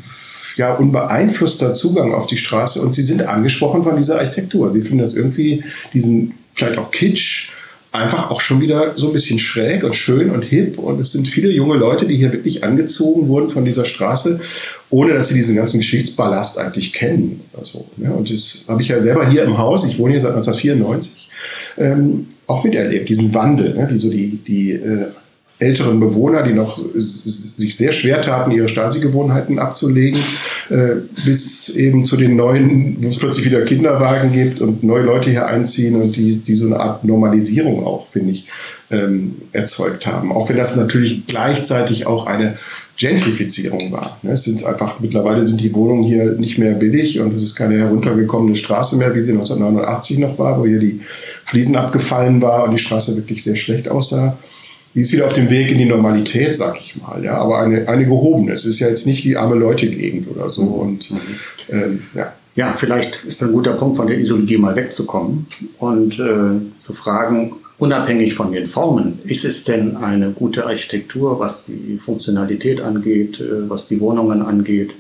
ja, 0.56 0.74
unbeeinflusster 0.74 1.74
Zugang 1.74 2.14
auf 2.14 2.28
die 2.28 2.38
Straße. 2.38 2.82
Und 2.82 2.96
sie 2.96 3.02
sind 3.02 3.24
angesprochen 3.24 3.84
von 3.84 3.98
dieser 3.98 4.20
Architektur. 4.20 4.72
Sie 4.72 4.82
finden 4.82 5.00
das 5.00 5.14
irgendwie, 5.14 5.64
diesen 5.94 6.36
vielleicht 6.54 6.78
auch 6.78 6.92
Kitsch, 6.92 7.50
einfach 7.94 8.32
auch 8.32 8.42
schon 8.42 8.60
wieder 8.60 8.98
so 8.98 9.08
ein 9.08 9.14
bisschen 9.14 9.38
schräg 9.38 9.84
und 9.84 9.96
schön 9.96 10.32
und 10.32 10.42
hip. 10.42 10.80
Und 10.80 11.00
es 11.00 11.12
sind 11.12 11.28
viele 11.28 11.50
junge 11.52 11.76
Leute, 11.76 12.08
die 12.08 12.18
hier 12.18 12.34
wirklich 12.34 12.64
angezogen 12.64 13.28
wurden 13.28 13.50
von 13.50 13.64
dieser 13.64 13.86
Straße, 13.86 14.42
ohne 14.90 15.14
dass 15.14 15.28
sie 15.28 15.36
diesen 15.36 15.56
ganzen 15.56 15.78
Geschichtsballast 15.78 16.58
eigentlich 16.58 16.92
kennen. 16.92 17.42
Also, 17.56 17.86
ja, 17.98 18.12
und 18.12 18.32
das 18.32 18.66
habe 18.68 18.82
ich 18.82 18.88
ja 18.88 19.00
selber 19.00 19.30
hier 19.30 19.44
im 19.44 19.60
Haus, 19.60 19.86
ich 19.86 20.00
wohne 20.00 20.14
hier 20.14 20.22
seit 20.22 20.32
1994, 20.32 21.30
ähm, 21.78 22.28
auch 22.48 22.64
miterlebt, 22.64 23.10
diesen 23.10 23.34
Wandel, 23.34 23.76
ne, 23.76 23.88
wie 23.90 23.98
so 23.98 24.10
die, 24.10 24.40
die 24.46 24.72
äh, 24.72 25.08
älteren 25.64 26.00
Bewohner, 26.00 26.44
die 26.44 26.54
noch 26.54 26.80
sich 26.96 27.78
sehr 27.78 27.92
schwer 27.92 28.22
taten, 28.22 28.52
ihre 28.52 28.68
Stasi-Gewohnheiten 28.68 29.60
abzulegen, 29.60 30.20
äh, 30.70 30.96
bis 31.26 31.70
eben 31.70 32.06
zu 32.06 32.18
den 32.18 32.36
neuen, 32.36 32.98
wo 33.02 33.10
es 33.10 33.18
plötzlich 33.18 33.46
wieder 33.46 33.62
Kinderwagen 33.62 34.32
gibt 34.32 34.62
und 34.62 34.84
neue 34.84 35.04
Leute 35.04 35.30
hier 35.32 35.48
einziehen 35.48 35.96
und 35.96 36.16
die, 36.16 36.38
die 36.38 36.56
so 36.56 36.66
eine 36.66 36.80
Art 36.80 37.04
Normalisierung 37.04 37.86
auch, 37.86 38.08
finde 38.10 38.32
ich, 38.32 38.48
ähm, 38.92 39.36
erzeugt 39.54 40.06
haben. 40.06 40.32
Auch 40.32 40.50
wenn 40.50 40.58
das 40.58 40.76
natürlich 40.76 41.26
gleichzeitig 41.26 42.06
auch 42.06 42.26
eine 42.28 42.58
Gentrifizierung 42.98 43.92
war. 43.92 44.20
Ne, 44.22 44.34
es 44.34 44.44
sind 44.44 44.64
einfach, 44.66 45.00
mittlerweile 45.00 45.44
sind 45.44 45.60
die 45.60 45.74
Wohnungen 45.74 46.04
hier 46.04 46.34
nicht 46.34 46.58
mehr 46.58 46.74
billig 46.74 47.20
und 47.20 47.34
es 47.34 47.42
ist 47.42 47.56
keine 47.56 47.78
heruntergekommene 47.78 48.56
Straße 48.56 48.96
mehr, 48.96 49.16
wie 49.16 49.22
sie 49.22 49.32
1989 49.32 50.20
noch 50.20 50.38
war, 50.38 50.60
wo 50.60 50.66
hier 50.66 50.80
die 50.80 51.02
Fliesen 51.44 51.76
abgefallen 51.76 52.42
war 52.42 52.64
und 52.66 52.72
die 52.72 52.78
Straße 52.78 53.16
wirklich 53.16 53.44
sehr 53.44 53.56
schlecht 53.56 53.90
aussah. 53.90 54.38
Die 54.94 55.00
ist 55.00 55.12
wieder 55.12 55.26
auf 55.26 55.34
dem 55.34 55.50
Weg 55.50 55.72
in 55.72 55.80
die 55.80 55.86
Normalität, 55.86 56.56
sag 56.56 56.80
ich 56.80 56.96
mal, 56.96 57.24
ja, 57.24 57.38
aber 57.38 57.60
eine, 57.60 57.88
eine 57.88 58.06
gehobene. 58.06 58.52
Es 58.52 58.66
ist 58.66 58.80
ja 58.80 58.88
jetzt 58.88 59.08
nicht 59.08 59.24
die 59.24 59.38
arme 59.38 59.56
Leute-Gegend 59.56 60.28
oder 60.30 60.50
so 60.50 60.62
und 60.62 61.10
ähm, 61.70 62.04
ja. 62.14 62.34
Ja, 62.56 62.74
vielleicht 62.74 63.24
ist 63.26 63.42
ein 63.42 63.52
guter 63.52 63.74
Punkt, 63.74 63.98
von 63.98 64.06
der 64.06 64.20
Ideologie 64.20 64.58
mal 64.58 64.76
wegzukommen 64.76 65.48
und 65.80 66.20
äh, 66.20 66.70
zu 66.70 66.94
fragen, 66.94 67.54
unabhängig 67.80 68.36
von 68.36 68.52
den 68.52 68.68
Formen, 68.68 69.20
ist 69.24 69.44
es 69.44 69.64
denn 69.64 69.98
eine 69.98 70.30
gute 70.30 70.68
Architektur, 70.68 71.40
was 71.40 71.66
die 71.66 71.98
Funktionalität 71.98 72.80
angeht, 72.80 73.40
äh, 73.40 73.68
was 73.68 73.88
die 73.88 74.00
Wohnungen 74.00 74.44
angeht? 74.44 74.94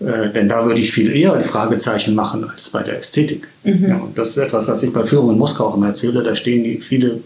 Äh, 0.00 0.32
denn 0.32 0.48
da 0.48 0.66
würde 0.66 0.80
ich 0.80 0.92
viel 0.92 1.14
eher 1.14 1.40
Fragezeichen 1.40 2.16
machen 2.16 2.44
als 2.50 2.68
bei 2.68 2.82
der 2.82 2.98
Ästhetik. 2.98 3.46
Mhm. 3.62 3.86
Ja, 3.88 3.96
und 3.98 4.18
das 4.18 4.30
ist 4.30 4.38
etwas, 4.38 4.66
was 4.66 4.82
ich 4.82 4.92
bei 4.92 5.04
Führung 5.04 5.30
in 5.30 5.38
Moskau 5.38 5.66
auch 5.68 5.76
immer 5.76 5.86
erzähle. 5.86 6.24
Da 6.24 6.34
stehen 6.34 6.64
die 6.64 6.80
viele 6.80 7.20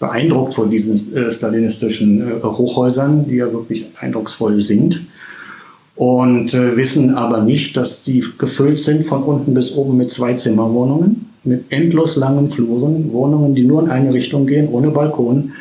beeindruckt 0.00 0.54
vor 0.54 0.66
diesen 0.66 1.16
äh, 1.16 1.30
stalinistischen 1.30 2.20
äh, 2.20 2.42
Hochhäusern, 2.42 3.26
die 3.28 3.36
ja 3.36 3.52
wirklich 3.52 3.86
eindrucksvoll 3.98 4.60
sind 4.60 5.06
und 5.96 6.52
äh, 6.54 6.76
wissen 6.76 7.14
aber 7.14 7.42
nicht, 7.42 7.76
dass 7.76 8.02
die 8.02 8.24
gefüllt 8.38 8.80
sind 8.80 9.06
von 9.06 9.22
unten 9.22 9.54
bis 9.54 9.76
oben 9.76 9.96
mit 9.96 10.10
zwei 10.10 10.34
Zimmerwohnungen, 10.34 11.30
mit 11.44 11.72
endlos 11.72 12.16
langen 12.16 12.50
Fluren, 12.50 13.12
Wohnungen, 13.12 13.54
die 13.54 13.64
nur 13.64 13.82
in 13.82 13.90
eine 13.90 14.12
Richtung 14.12 14.46
gehen, 14.46 14.68
ohne 14.68 14.90
Balkon 14.90 15.52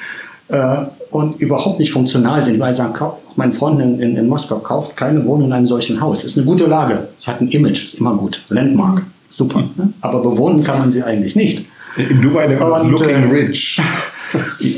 äh, 0.47 0.77
und 1.11 1.39
überhaupt 1.39 1.79
nicht 1.79 1.91
funktional 1.91 2.43
sind. 2.43 2.59
Weil 2.59 2.73
sagen, 2.73 3.11
mein 3.35 3.53
Freund 3.53 3.79
in, 3.79 3.99
in, 3.99 4.17
in, 4.17 4.27
Moskau 4.27 4.57
kauft 4.57 4.97
keine 4.97 5.23
Wohnung 5.25 5.47
in 5.47 5.53
einem 5.53 5.67
solchen 5.67 6.01
Haus. 6.01 6.23
Ist 6.23 6.35
eine 6.35 6.47
gute 6.47 6.65
Lage. 6.65 7.09
Es 7.17 7.27
hat 7.27 7.39
ein 7.39 7.49
Image, 7.49 7.85
ist 7.85 7.99
immer 7.99 8.15
gut. 8.15 8.43
Landmark, 8.49 9.03
super. 9.29 9.69
Mhm. 9.75 9.93
Aber 10.01 10.21
bewohnen 10.21 10.63
kann 10.63 10.79
man 10.79 10.91
sie 10.91 11.03
eigentlich 11.03 11.35
nicht. 11.35 11.65
In 11.95 12.23
Dubai 12.23 12.47
nennt 12.47 12.61
man 12.61 12.89
looking 12.89 13.09
äh, 13.09 13.31
rich. 13.31 13.79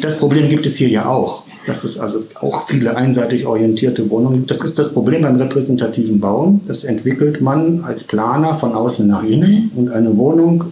Das 0.02 0.18
Problem 0.18 0.50
gibt 0.50 0.66
es 0.66 0.76
hier 0.76 0.90
ja 0.90 1.06
auch 1.06 1.46
dass 1.66 1.84
es 1.84 2.00
also 2.00 2.24
auch 2.36 2.68
viele 2.68 2.96
einseitig 2.96 3.46
orientierte 3.46 4.10
Wohnungen 4.10 4.38
gibt. 4.38 4.52
Das 4.52 4.62
ist 4.62 4.78
das 4.78 4.94
Problem 4.94 5.24
beim 5.24 5.36
repräsentativen 5.38 6.20
Bauen. 6.20 6.62
Das 6.66 6.84
entwickelt 6.84 7.42
man 7.42 7.84
als 7.84 8.04
Planer 8.04 8.54
von 8.54 8.74
außen 8.74 9.08
nach 9.08 9.24
innen 9.24 9.72
und 9.76 9.90
eine 9.90 10.16
Wohnung 10.18 10.66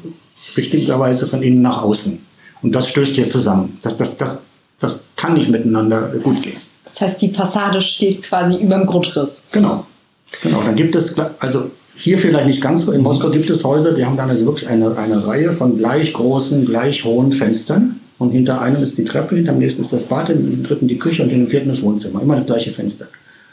richtigerweise 0.56 1.26
von 1.28 1.42
innen 1.42 1.62
nach 1.62 1.82
außen. 1.82 2.24
Und 2.62 2.76
das 2.76 2.90
stößt 2.90 3.16
hier 3.16 3.28
zusammen. 3.28 3.78
Das, 3.82 3.98
das, 3.98 4.18
das, 4.18 4.44
das 4.80 5.04
kann 5.16 5.34
nicht 5.34 5.50
miteinander 5.50 6.14
gut 6.24 6.42
gehen. 6.44 6.58
Das 6.84 7.02
heißt, 7.02 7.22
die 7.22 7.30
Fassade 7.30 7.82
steht 7.82 8.24
quasi 8.24 8.56
über 8.56 8.76
dem 8.76 8.86
Grundriss. 8.86 9.44
Genau. 9.52 9.86
Genau. 10.42 10.64
Dann 10.64 10.76
gibt 10.76 10.96
es, 10.96 11.18
also 11.40 11.70
hier 11.96 12.18
vielleicht 12.18 12.48
nicht 12.48 12.62
ganz 12.62 12.82
so, 12.86 12.92
in 12.92 13.02
Moskau 13.02 13.30
gibt 13.30 13.50
es 13.50 13.64
Häuser, 13.64 13.94
die 13.94 14.04
haben 14.04 14.18
dann 14.18 14.30
also 14.30 14.46
wirklich 14.46 14.68
eine, 14.68 14.98
eine 14.98 15.26
Reihe 15.26 15.52
von 15.52 15.78
gleich 15.78 16.14
großen, 16.14 16.66
gleich 16.66 17.04
hohen 17.04 17.32
Fenstern 17.32 18.00
und 18.20 18.32
hinter 18.32 18.62
einem 18.62 18.82
ist 18.82 18.98
die 18.98 19.04
Treppe, 19.04 19.36
hinter 19.36 19.54
dem 19.54 19.60
nächsten 19.60 19.82
ist 19.82 19.94
das 19.94 20.06
Bad, 20.06 20.30
im 20.30 20.64
dritten 20.64 20.88
die 20.88 21.00
Küche 21.00 21.24
und 21.24 21.30
in 21.30 21.40
dem 21.40 21.48
vierten 21.48 21.70
das 21.70 21.82
Wohnzimmer. 21.82 22.22
Immer 22.22 22.36
das 22.36 22.46
gleiche 22.46 22.72
Fenster. 22.72 23.08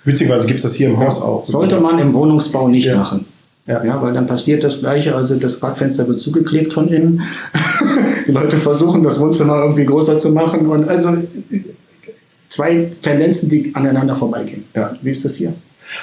Witzigerweise 0.04 0.46
gibt 0.46 0.58
es 0.58 0.62
das 0.62 0.74
hier 0.74 0.88
im 0.88 0.98
Haus 0.98 1.20
auch. 1.20 1.44
Sollte 1.44 1.80
man 1.80 1.98
im 1.98 2.14
Wohnungsbau 2.14 2.68
nicht 2.68 2.86
ja. 2.86 2.96
machen. 2.96 3.26
Ja. 3.66 3.84
ja, 3.84 4.02
weil 4.02 4.14
dann 4.14 4.26
passiert 4.26 4.64
das 4.64 4.80
Gleiche. 4.80 5.14
Also 5.14 5.36
das 5.36 5.60
Badfenster 5.60 6.08
wird 6.08 6.20
zugeklebt 6.20 6.72
von 6.72 6.88
innen. 6.88 7.22
die 8.26 8.32
Leute 8.32 8.56
versuchen, 8.56 9.02
das 9.02 9.20
Wohnzimmer 9.20 9.62
irgendwie 9.62 9.84
größer 9.84 10.18
zu 10.18 10.30
machen. 10.30 10.66
Und 10.66 10.88
also 10.88 11.18
zwei 12.48 12.90
Tendenzen, 13.02 13.48
die 13.48 13.74
aneinander 13.74 14.16
vorbeigehen. 14.16 14.64
Ja. 14.74 14.96
Wie 15.02 15.10
ist 15.10 15.24
das 15.24 15.36
hier? 15.36 15.52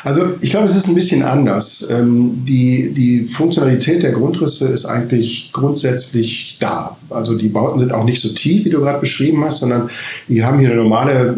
Also 0.03 0.34
ich 0.41 0.50
glaube, 0.50 0.65
es 0.65 0.75
ist 0.75 0.88
ein 0.88 0.96
bisschen 0.96 1.24
anders. 1.24 1.88
Ähm, 1.89 2.46
die, 2.46 2.92
die 2.94 3.27
Funktionalität 3.27 4.03
der 4.03 4.11
Grundrisse 4.11 4.68
ist 4.68 4.85
eigentlich 4.85 5.51
grundsätzlich 5.53 6.57
da. 6.59 6.98
Also 7.09 7.35
die 7.35 7.50
Bauten 7.50 7.79
sind 7.79 7.92
auch 7.92 8.03
nicht 8.03 8.22
so 8.22 8.29
tief, 8.29 8.66
wie 8.66 8.70
du 8.70 8.81
gerade 8.81 9.00
beschrieben 9.00 9.44
hast, 9.44 9.59
sondern 9.59 9.90
die 10.27 10.44
haben 10.44 10.59
hier 10.59 10.70
eine 10.70 10.81
normale 10.81 11.38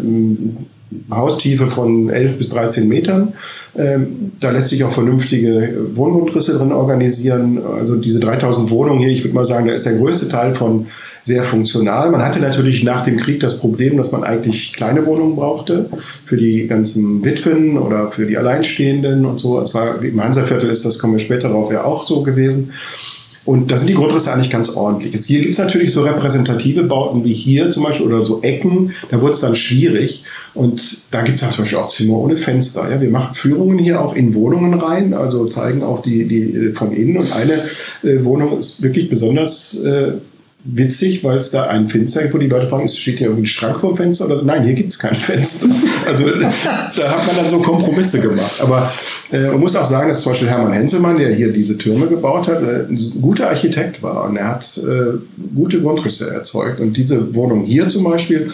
Haustiefe 1.10 1.68
von 1.68 2.08
11 2.08 2.38
bis 2.38 2.48
13 2.50 2.88
Metern. 2.88 3.34
Ähm, 3.76 4.32
da 4.40 4.50
lässt 4.50 4.68
sich 4.68 4.82
auch 4.84 4.90
vernünftige 4.90 5.76
Wohngrundrisse 5.94 6.58
drin 6.58 6.72
organisieren. 6.72 7.60
Also 7.64 7.96
diese 7.96 8.20
3000 8.20 8.70
Wohnungen 8.70 9.00
hier, 9.00 9.10
ich 9.10 9.22
würde 9.22 9.34
mal 9.34 9.44
sagen, 9.44 9.68
da 9.68 9.74
ist 9.74 9.86
der 9.86 9.94
größte 9.94 10.28
Teil 10.28 10.54
von 10.54 10.86
sehr 11.22 11.42
funktional. 11.42 12.10
Man 12.10 12.24
hatte 12.24 12.40
natürlich 12.40 12.82
nach 12.82 13.04
dem 13.04 13.18
Krieg 13.18 13.40
das 13.40 13.58
Problem, 13.58 13.96
dass 13.96 14.10
man 14.10 14.24
eigentlich 14.24 14.72
kleine 14.72 15.04
Wohnungen 15.06 15.36
brauchte 15.36 15.90
für 16.24 16.36
die 16.36 16.66
ganzen 16.66 17.24
Witwen 17.24 17.76
oder 17.76 18.10
für 18.10 18.26
die 18.26 18.38
Alleinstehenden 18.38 19.26
und 19.26 19.38
so. 19.38 19.60
Es 19.60 19.74
war 19.74 20.02
im 20.02 20.22
Hansaviertel 20.22 20.70
ist 20.70 20.84
das, 20.84 20.98
kommen 20.98 21.14
wir 21.14 21.20
später 21.20 21.48
darauf, 21.48 21.70
ja 21.72 21.84
auch 21.84 22.06
so 22.06 22.22
gewesen. 22.22 22.72
Und 23.44 23.70
da 23.70 23.76
sind 23.76 23.88
die 23.88 23.94
Grundrisse 23.94 24.32
eigentlich 24.32 24.50
ganz 24.50 24.68
ordentlich. 24.68 25.24
Hier 25.24 25.40
gibt 25.40 25.52
es 25.52 25.58
natürlich 25.58 25.92
so 25.92 26.02
repräsentative 26.02 26.84
Bauten 26.84 27.24
wie 27.24 27.34
hier 27.34 27.70
zum 27.70 27.84
Beispiel 27.84 28.06
oder 28.06 28.20
so 28.20 28.42
Ecken, 28.42 28.92
da 29.10 29.20
wurde 29.20 29.32
es 29.32 29.40
dann 29.40 29.56
schwierig. 29.56 30.24
Und 30.54 30.98
da 31.10 31.22
gibt 31.22 31.40
es 31.40 31.48
zum 31.48 31.58
Beispiel 31.58 31.78
auch 31.78 31.88
Zimmer 31.88 32.14
ohne 32.14 32.36
Fenster. 32.36 32.90
Ja, 32.90 33.00
wir 33.00 33.10
machen 33.10 33.34
Führungen 33.34 33.78
hier 33.78 34.00
auch 34.00 34.14
in 34.14 34.34
Wohnungen 34.34 34.74
rein, 34.74 35.14
also 35.14 35.46
zeigen 35.46 35.82
auch 35.82 36.02
die, 36.02 36.26
die 36.26 36.72
von 36.74 36.92
innen. 36.92 37.18
Und 37.18 37.32
eine 37.32 37.68
äh, 38.02 38.24
Wohnung 38.24 38.58
ist 38.58 38.82
wirklich 38.82 39.08
besonders 39.08 39.74
äh, 39.74 40.12
witzig, 40.64 41.24
weil 41.24 41.38
es 41.38 41.50
da 41.50 41.66
ein 41.68 41.88
Fenster 41.88 42.22
gibt, 42.22 42.34
wo 42.34 42.38
die 42.38 42.48
Leute 42.48 42.68
fragen, 42.68 42.86
steht 42.88 43.18
hier 43.18 43.28
irgendwie 43.28 43.44
ein 43.44 43.46
Schrank 43.46 43.80
vor 43.80 43.92
dem 43.92 43.96
Fenster? 43.96 44.26
Oder 44.26 44.42
nein, 44.42 44.64
hier 44.64 44.74
gibt 44.74 44.90
es 44.90 44.98
kein 44.98 45.14
Fenster. 45.16 45.68
Also 46.06 46.24
da 46.30 47.10
hat 47.10 47.26
man 47.26 47.36
dann 47.36 47.48
so 47.48 47.60
Kompromisse 47.60 48.20
gemacht. 48.20 48.60
Aber 48.60 48.92
äh, 49.32 49.48
man 49.48 49.60
muss 49.60 49.76
auch 49.76 49.84
sagen, 49.84 50.08
dass 50.08 50.22
zum 50.22 50.32
Beispiel 50.32 50.48
Hermann 50.48 50.72
Henselmann, 50.72 51.18
der 51.18 51.30
hier 51.30 51.52
diese 51.52 51.78
Türme 51.78 52.08
gebaut 52.08 52.48
hat, 52.48 52.62
äh, 52.62 52.86
ein 52.88 52.98
guter 53.20 53.48
Architekt 53.48 54.02
war 54.02 54.24
und 54.24 54.36
er 54.36 54.48
hat 54.48 54.78
äh, 54.78 55.18
gute 55.54 55.80
Grundrisse 55.80 56.30
erzeugt. 56.30 56.80
Und 56.80 56.96
diese 56.96 57.34
Wohnung 57.34 57.64
hier 57.64 57.88
zum 57.88 58.04
Beispiel 58.04 58.50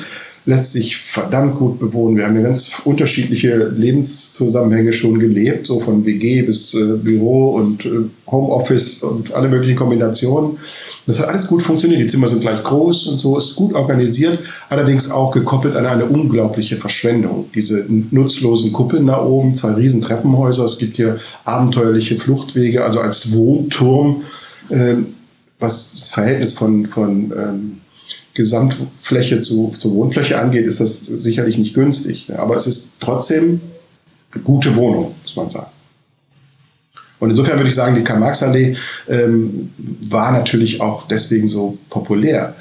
lässt 0.46 0.72
sich 0.72 0.96
verdammt 0.96 1.56
gut 1.56 1.80
bewohnen. 1.80 2.16
Wir 2.16 2.26
haben 2.26 2.36
ja 2.36 2.42
ganz 2.42 2.70
unterschiedliche 2.84 3.68
Lebenszusammenhänge 3.68 4.92
schon 4.92 5.18
gelebt, 5.18 5.66
so 5.66 5.80
von 5.80 6.06
WG 6.06 6.42
bis 6.42 6.72
äh, 6.72 6.96
Büro 6.96 7.50
und 7.50 7.84
äh, 7.84 8.04
Homeoffice 8.30 9.02
und 9.02 9.34
alle 9.34 9.48
möglichen 9.48 9.76
Kombinationen. 9.76 10.58
Das 11.06 11.18
hat 11.18 11.28
alles 11.28 11.48
gut 11.48 11.62
funktioniert. 11.62 12.00
Die 12.00 12.06
Zimmer 12.06 12.28
sind 12.28 12.40
gleich 12.40 12.62
groß 12.62 13.06
und 13.08 13.18
so, 13.18 13.36
ist 13.36 13.56
gut 13.56 13.74
organisiert, 13.74 14.38
allerdings 14.70 15.10
auch 15.10 15.32
gekoppelt 15.32 15.74
an 15.76 15.86
eine 15.86 16.04
unglaubliche 16.04 16.76
Verschwendung. 16.76 17.46
Diese 17.54 17.84
nutzlosen 17.88 18.72
Kuppeln 18.72 19.06
da 19.08 19.22
oben, 19.22 19.52
zwei 19.54 19.72
riesen 19.72 20.00
Treppenhäuser, 20.00 20.64
es 20.64 20.78
gibt 20.78 20.96
hier 20.96 21.18
abenteuerliche 21.44 22.18
Fluchtwege, 22.18 22.84
also 22.84 23.00
als 23.00 23.32
Wohnturm, 23.32 24.22
äh, 24.68 24.94
was 25.58 25.92
das 25.92 26.08
Verhältnis 26.08 26.52
von, 26.52 26.86
von 26.86 27.32
ähm, 27.36 27.80
Gesamtfläche 28.36 29.40
zu, 29.40 29.72
zu 29.78 29.94
Wohnfläche 29.94 30.38
angeht, 30.38 30.66
ist 30.66 30.78
das 30.78 31.06
sicherlich 31.06 31.56
nicht 31.56 31.74
günstig. 31.74 32.30
Aber 32.36 32.54
es 32.54 32.66
ist 32.66 32.92
trotzdem 33.00 33.60
eine 34.32 34.42
gute 34.42 34.76
Wohnung, 34.76 35.14
muss 35.22 35.36
man 35.36 35.48
sagen. 35.48 35.70
Und 37.18 37.30
insofern 37.30 37.56
würde 37.56 37.70
ich 37.70 37.74
sagen, 37.74 37.96
die 37.96 38.04
Karl-Marx-Allee 38.04 38.76
ähm, 39.08 39.70
war 39.78 40.32
natürlich 40.32 40.82
auch 40.82 41.08
deswegen 41.08 41.48
so 41.48 41.78
populär. 41.88 42.54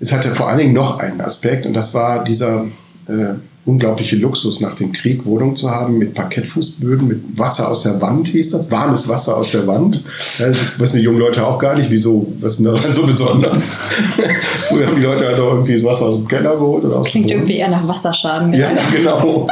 Es 0.00 0.10
hatte 0.10 0.34
vor 0.34 0.48
allen 0.48 0.58
Dingen 0.58 0.72
noch 0.72 0.98
einen 0.98 1.20
Aspekt 1.20 1.66
und 1.66 1.74
das 1.74 1.92
war 1.92 2.24
dieser 2.24 2.66
äh, 3.08 3.34
unglaubliche 3.66 4.16
Luxus 4.16 4.60
nach 4.60 4.74
dem 4.74 4.92
Krieg, 4.92 5.24
Wohnung 5.24 5.56
zu 5.56 5.70
haben 5.70 5.96
mit 5.98 6.14
Parkettfußböden, 6.14 7.08
mit 7.08 7.38
Wasser 7.38 7.70
aus 7.70 7.82
der 7.82 8.00
Wand 8.02 8.28
hieß 8.28 8.50
das, 8.50 8.70
warmes 8.70 9.08
Wasser 9.08 9.36
aus 9.36 9.52
der 9.52 9.66
Wand. 9.66 10.02
Das 10.38 10.78
wissen 10.78 10.98
die 10.98 11.02
jungen 11.02 11.18
Leute 11.18 11.46
auch 11.46 11.58
gar 11.58 11.76
nicht, 11.78 11.90
wieso, 11.90 12.32
was 12.40 12.52
ist 12.52 12.58
denn 12.58 12.66
daran 12.66 12.92
so 12.92 13.06
besonders? 13.06 13.80
Früher 14.68 14.86
haben 14.86 14.96
die 14.96 15.02
Leute 15.02 15.26
halt 15.26 15.40
auch 15.40 15.54
irgendwie 15.54 15.72
das 15.72 15.84
Wasser 15.84 16.06
aus 16.06 16.16
dem 16.16 16.28
Keller 16.28 16.56
geholt. 16.56 16.84
Oder 16.84 16.98
das 16.98 17.06
klingt 17.08 17.30
irgendwie 17.30 17.56
eher 17.56 17.68
nach 17.68 17.88
Wasserschaden. 17.88 18.52
Ja, 18.52 18.70
genau. 18.92 19.48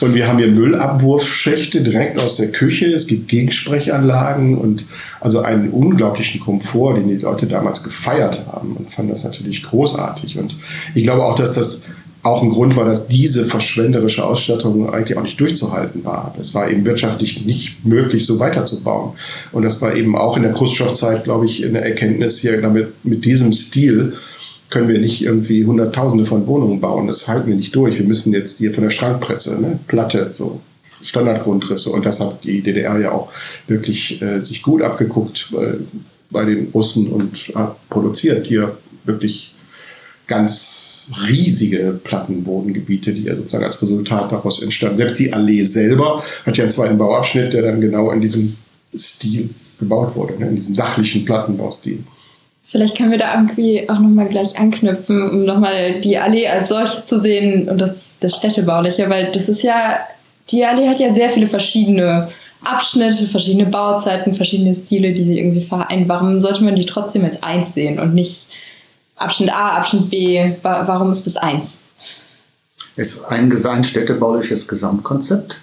Und 0.00 0.14
wir 0.14 0.26
haben 0.26 0.38
hier 0.38 0.48
Müllabwurfschächte 0.48 1.82
direkt 1.82 2.18
aus 2.18 2.36
der 2.36 2.52
Küche. 2.52 2.86
Es 2.86 3.06
gibt 3.06 3.28
Gegensprechanlagen 3.28 4.56
und 4.56 4.86
also 5.20 5.40
einen 5.40 5.70
unglaublichen 5.70 6.40
Komfort, 6.40 6.94
den 6.94 7.08
die 7.08 7.16
Leute 7.16 7.46
damals 7.46 7.82
gefeiert 7.82 8.46
haben 8.50 8.76
und 8.76 8.90
fanden 8.90 9.10
das 9.10 9.24
natürlich 9.24 9.62
großartig. 9.62 10.38
Und 10.38 10.56
ich 10.94 11.02
glaube 11.02 11.24
auch, 11.24 11.34
dass 11.34 11.54
das 11.54 11.82
auch 12.22 12.42
ein 12.42 12.50
Grund 12.50 12.76
war, 12.76 12.84
dass 12.84 13.08
diese 13.08 13.44
verschwenderische 13.44 14.24
Ausstattung 14.24 14.92
eigentlich 14.92 15.16
auch 15.16 15.22
nicht 15.22 15.40
durchzuhalten 15.40 16.04
war. 16.04 16.34
Das 16.36 16.54
war 16.54 16.70
eben 16.70 16.84
wirtschaftlich 16.84 17.44
nicht 17.46 17.84
möglich, 17.84 18.26
so 18.26 18.38
weiterzubauen. 18.38 19.12
Und 19.52 19.62
das 19.62 19.80
war 19.80 19.96
eben 19.96 20.16
auch 20.16 20.36
in 20.36 20.42
der 20.42 20.52
Khrushchev-Zeit, 20.52 21.24
glaube 21.24 21.46
ich, 21.46 21.64
eine 21.64 21.80
Erkenntnis 21.80 22.38
hier 22.38 22.60
damit, 22.60 23.04
mit 23.04 23.24
diesem 23.24 23.52
Stil 23.52 24.14
können 24.68 24.88
wir 24.88 24.98
nicht 24.98 25.22
irgendwie 25.22 25.64
Hunderttausende 25.64 26.26
von 26.26 26.46
Wohnungen 26.46 26.80
bauen. 26.80 27.06
Das 27.06 27.26
halten 27.26 27.48
wir 27.48 27.56
nicht 27.56 27.74
durch. 27.74 27.98
Wir 27.98 28.06
müssen 28.06 28.32
jetzt 28.32 28.58
hier 28.58 28.72
von 28.72 28.84
der 28.84 28.90
Schrankpresse, 28.90 29.60
ne, 29.60 29.78
Platte, 29.88 30.30
so 30.32 30.60
Standardgrundrisse. 31.02 31.90
Und 31.90 32.06
das 32.06 32.20
hat 32.20 32.44
die 32.44 32.60
DDR 32.60 32.98
ja 33.00 33.12
auch 33.12 33.32
wirklich 33.66 34.20
äh, 34.22 34.40
sich 34.40 34.62
gut 34.62 34.82
abgeguckt 34.82 35.50
äh, 35.52 35.78
bei 36.30 36.44
den 36.44 36.68
Russen 36.68 37.10
und 37.10 37.52
hat 37.54 37.88
produziert 37.88 38.46
hier 38.46 38.76
wirklich 39.04 39.54
ganz 40.26 40.79
riesige 41.28 41.98
Plattenbodengebiete, 42.02 43.12
die 43.12 43.24
ja 43.24 43.36
sozusagen 43.36 43.64
als 43.64 43.80
Resultat 43.82 44.32
daraus 44.32 44.62
entstanden. 44.62 44.98
Selbst 44.98 45.18
die 45.18 45.32
Allee 45.32 45.62
selber 45.62 46.22
hat 46.46 46.56
ja 46.56 46.64
einen 46.64 46.70
zweiten 46.70 46.98
Bauabschnitt, 46.98 47.52
der 47.52 47.62
dann 47.62 47.80
genau 47.80 48.10
in 48.10 48.20
diesem 48.20 48.56
Stil 48.94 49.50
gebaut 49.78 50.14
wurde, 50.14 50.38
ne, 50.38 50.48
in 50.48 50.56
diesem 50.56 50.74
sachlichen 50.74 51.24
Plattenbaustil. 51.24 52.04
Vielleicht 52.62 52.96
können 52.96 53.10
wir 53.10 53.18
da 53.18 53.34
irgendwie 53.34 53.88
auch 53.88 53.98
nochmal 53.98 54.28
gleich 54.28 54.56
anknüpfen, 54.56 55.28
um 55.28 55.44
nochmal 55.44 56.00
die 56.00 56.18
Allee 56.18 56.46
als 56.46 56.68
solches 56.68 57.06
zu 57.06 57.18
sehen 57.18 57.68
und 57.68 57.80
das, 57.80 58.18
das 58.20 58.36
Städtebauliche, 58.36 59.10
weil 59.10 59.32
das 59.32 59.48
ist 59.48 59.62
ja, 59.62 59.98
die 60.50 60.64
Allee 60.64 60.88
hat 60.88 61.00
ja 61.00 61.12
sehr 61.12 61.30
viele 61.30 61.48
verschiedene 61.48 62.28
Abschnitte, 62.62 63.26
verschiedene 63.26 63.66
Bauzeiten, 63.66 64.34
verschiedene 64.34 64.74
Stile, 64.74 65.14
die 65.14 65.22
sie 65.24 65.38
irgendwie 65.38 65.64
vereinen. 65.64 66.08
Warum 66.08 66.38
sollte 66.38 66.62
man 66.62 66.76
die 66.76 66.84
trotzdem 66.84 67.24
als 67.24 67.42
eins 67.42 67.74
sehen 67.74 67.98
und 67.98 68.14
nicht 68.14 68.46
Abschnitt 69.20 69.52
A, 69.52 69.78
Abschnitt 69.78 70.10
B? 70.10 70.56
Warum 70.62 71.10
ist 71.10 71.26
das 71.26 71.36
eins? 71.36 71.76
Es 72.96 73.14
ist 73.14 73.24
ein, 73.24 73.52
ein 73.66 73.84
städtebauliches 73.84 74.66
Gesamtkonzept 74.66 75.60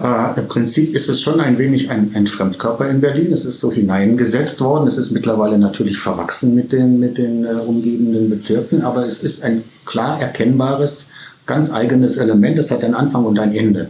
äh, 0.00 0.38
Im 0.38 0.48
Prinzip 0.48 0.94
ist 0.94 1.08
es 1.08 1.20
schon 1.20 1.40
ein 1.40 1.58
wenig 1.58 1.90
ein, 1.90 2.12
ein, 2.14 2.26
Fremdkörper 2.26 2.88
in 2.88 3.00
Berlin. 3.00 3.32
Es 3.32 3.44
ist 3.44 3.60
so 3.60 3.72
hineingesetzt 3.72 4.60
worden. 4.60 4.86
Es 4.86 4.98
ist 4.98 5.10
mittlerweile 5.10 5.58
natürlich 5.58 5.98
verwachsen 5.98 6.54
mit 6.54 6.72
den, 6.72 7.00
mit 7.00 7.18
den 7.18 7.44
äh, 7.44 7.52
umgebenden 7.52 8.30
Bezirken, 8.30 8.82
aber 8.82 9.04
es 9.04 9.22
ist 9.22 9.42
ein 9.42 9.64
klar 9.86 10.20
erkennbares, 10.20 11.10
ganz 11.46 11.72
eigenes 11.72 12.16
Element. 12.16 12.58
Es 12.58 12.70
hat 12.70 12.84
einen 12.84 12.94
Anfang 12.94 13.24
und 13.24 13.38
ein 13.38 13.54
Ende. 13.54 13.88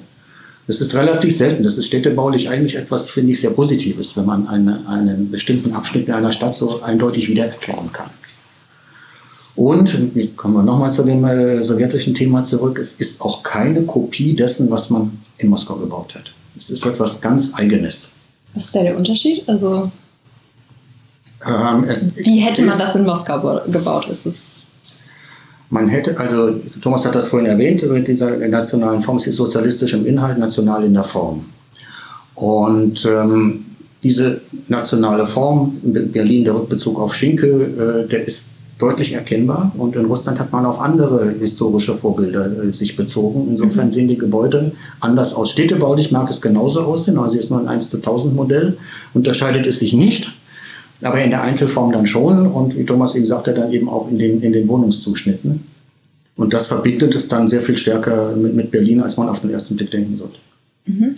Das 0.67 0.81
ist 0.81 0.95
relativ 0.95 1.37
selten. 1.37 1.65
Das 1.65 1.77
ist 1.77 1.87
städtebaulich 1.87 2.49
eigentlich 2.49 2.77
etwas, 2.77 3.11
finde 3.11 3.33
ich, 3.33 3.41
sehr 3.41 3.51
Positives, 3.51 4.17
wenn 4.17 4.27
man 4.27 4.49
eine, 4.49 4.87
einen 4.89 5.31
bestimmten 5.31 5.75
Abschnitt 5.75 6.09
in 6.09 6.15
einer 6.15 6.33
Stadt 6.33 6.55
so 6.55 6.81
eindeutig 6.83 7.29
wiedererkennen 7.29 7.93
kann. 7.93 8.11
Und, 9.57 10.15
jetzt 10.15 10.37
kommen 10.37 10.55
wir 10.55 10.63
nochmal 10.63 10.91
zu 10.91 11.03
dem 11.03 11.25
äh, 11.25 11.63
sowjetischen 11.63 12.15
Thema 12.15 12.43
zurück, 12.43 12.79
es 12.79 12.93
ist 12.93 13.21
auch 13.21 13.43
keine 13.43 13.83
Kopie 13.83 14.35
dessen, 14.35 14.71
was 14.71 14.91
man 14.91 15.19
in 15.39 15.49
Moskau 15.49 15.77
gebaut 15.77 16.15
hat. 16.15 16.33
Es 16.57 16.71
ist 16.71 16.87
etwas 16.87 17.21
ganz 17.21 17.55
Eigenes. 17.55 18.11
Was 18.55 18.67
ist 18.67 18.75
da 18.75 18.83
der 18.83 18.97
Unterschied? 18.97 19.49
Also, 19.49 19.91
ähm, 21.47 21.85
wie 22.17 22.39
hätte 22.39 22.63
man 22.63 22.79
das 22.79 22.95
in 22.95 23.05
Moskau 23.05 23.61
gebaut? 23.67 24.09
Ist 24.09 24.27
es 24.27 24.35
man 25.71 25.89
hätte, 25.89 26.19
also 26.19 26.53
Thomas 26.83 27.07
hat 27.07 27.15
das 27.15 27.29
vorhin 27.29 27.49
erwähnt, 27.49 27.89
mit 27.89 28.09
dieser 28.09 28.37
nationalen 28.37 29.03
Form, 29.03 29.17
es 29.17 29.27
ist 29.27 29.37
sozialistisch 29.37 29.93
im 29.95 30.05
Inhalt, 30.05 30.37
national 30.37 30.85
in 30.85 30.95
der 30.95 31.05
Form. 31.05 31.47
Und 32.35 33.07
ähm, 33.07 33.65
diese 34.03 34.41
nationale 34.69 35.27
Form, 35.27 35.77
in 35.85 36.11
Berlin 36.11 36.45
der 36.45 36.55
Rückbezug 36.55 36.99
auf 36.99 37.15
Schinkel, 37.15 38.05
äh, 38.05 38.09
der 38.09 38.27
ist 38.27 38.51
deutlich 38.81 39.13
erkennbar. 39.13 39.73
Und 39.77 39.95
in 39.95 40.07
Russland 40.07 40.41
hat 40.41 40.53
man 40.53 40.67
auf 40.67 40.81
andere 40.81 41.31
historische 41.39 41.97
Vorbilder 41.97 42.65
äh, 42.65 42.73
sich 42.73 42.97
bezogen. 42.97 43.47
Insofern 43.49 43.87
mhm. 43.87 43.91
sehen 43.91 44.09
die 44.09 44.19
Gebäude 44.19 44.73
anders 45.01 45.35
aus. 45.35 45.51
Städtebaulich 45.51 46.11
mag 46.11 46.31
es 46.31 46.41
genauso 46.41 46.81
aussehen, 46.83 47.19
also 47.19 47.39
ist 47.39 47.51
nur 47.51 47.61
ein 47.61 47.69
1 47.69 47.91
zu 47.91 47.99
1000 47.99 48.35
Modell, 48.35 48.77
unterscheidet 49.15 49.67
es 49.67 49.79
sich 49.79 49.93
nicht. 49.93 50.31
Aber 51.03 51.23
in 51.23 51.31
der 51.31 51.43
Einzelform 51.43 51.93
dann 51.93 52.07
schon 52.07 52.47
und 52.47 52.77
wie 52.77 52.85
Thomas 52.85 53.15
eben 53.15 53.25
sagte, 53.25 53.55
dann 53.55 53.73
eben 53.73 53.89
auch 53.89 54.11
in 54.11 54.19
den, 54.19 54.43
in 54.43 54.53
den 54.53 54.69
Wohnungszuschnitten. 54.69 55.65
Und 56.37 56.55
das 56.55 56.67
verbindet 56.67 57.15
es 57.15 57.29
dann 57.29 57.49
sehr 57.49 57.63
viel 57.63 57.77
stärker 57.77 58.35
mit, 58.37 58.55
mit 58.55 58.71
Berlin, 58.71 59.01
als 59.01 59.17
man 59.17 59.29
auf 59.29 59.41
den 59.41 59.51
ersten 59.51 59.77
Blick 59.77 59.91
denken 59.91 60.17
sollte. 60.17 60.39
Mhm. 60.87 61.17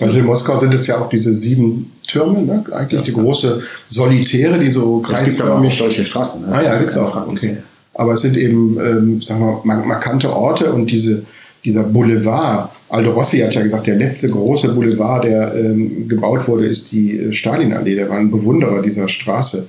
Also 0.00 0.18
in 0.18 0.24
Moskau 0.24 0.56
sind 0.56 0.74
es 0.74 0.86
ja 0.88 0.98
auch 0.98 1.08
diese 1.08 1.32
sieben 1.32 1.92
Türme, 2.06 2.42
ne? 2.42 2.64
eigentlich 2.72 3.02
die 3.02 3.12
große 3.12 3.62
Solitäre, 3.84 4.58
die 4.58 4.70
so 4.70 4.98
kreisförmig... 4.98 5.78
solche 5.78 6.04
Straßen. 6.04 6.42
Ne? 6.42 6.52
Ah 6.52 6.62
ja, 6.62 6.78
gibt 6.78 6.90
es 6.90 6.96
auch. 6.96 7.28
Okay. 7.28 7.58
Aber 7.94 8.14
es 8.14 8.20
sind 8.20 8.36
eben, 8.36 8.76
ähm, 8.80 9.22
sagen 9.22 9.40
wir 9.40 9.60
mal, 9.62 9.84
markante 9.86 10.32
Orte 10.34 10.72
und 10.72 10.90
diese, 10.90 11.24
dieser 11.64 11.84
Boulevard, 11.84 12.70
Aldo 12.88 13.12
Rossi 13.12 13.38
hat 13.38 13.54
ja 13.54 13.62
gesagt, 13.62 13.86
der 13.86 13.94
letzte 13.94 14.28
große 14.28 14.68
Boulevard, 14.74 15.24
der 15.24 15.54
ähm, 15.54 16.08
gebaut 16.08 16.48
wurde, 16.48 16.66
ist 16.66 16.90
die 16.90 17.16
äh, 17.16 17.32
Stalinallee. 17.32 17.94
Der 17.94 18.08
war 18.08 18.18
ein 18.18 18.32
Bewunderer 18.32 18.82
dieser 18.82 19.06
Straße 19.06 19.68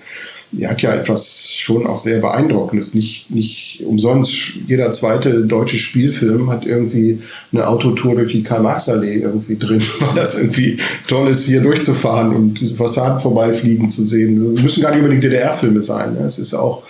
die 0.58 0.68
hat 0.68 0.82
ja 0.82 0.94
etwas 0.96 1.48
schon 1.50 1.86
auch 1.88 1.98
sehr 1.98 2.20
Beeindruckendes. 2.20 2.94
Nicht, 2.94 3.30
nicht 3.30 3.82
umsonst, 3.86 4.32
jeder 4.68 4.92
zweite 4.92 5.42
deutsche 5.42 5.78
Spielfilm 5.78 6.50
hat 6.50 6.66
irgendwie 6.66 7.22
eine 7.52 7.68
Autotour 7.68 8.16
durch 8.16 8.32
die 8.32 8.44
Karl-Marx-Allee 8.44 9.20
irgendwie 9.20 9.58
drin, 9.58 9.84
weil 10.00 10.16
das 10.16 10.36
irgendwie 10.36 10.78
toll 11.08 11.30
ist, 11.30 11.46
hier 11.46 11.62
durchzufahren 11.62 12.34
und 12.34 12.60
diese 12.60 12.76
Fassaden 12.76 13.20
vorbeifliegen 13.20 13.90
zu 13.90 14.04
sehen. 14.04 14.54
Das 14.54 14.64
müssen 14.64 14.82
gar 14.82 14.92
nicht 14.92 15.00
unbedingt 15.00 15.24
DDR-Filme 15.24 15.82
sein. 15.82 16.14
Ne? 16.14 16.22
Es 16.22 16.40
ist 16.40 16.54
auch 16.54 16.84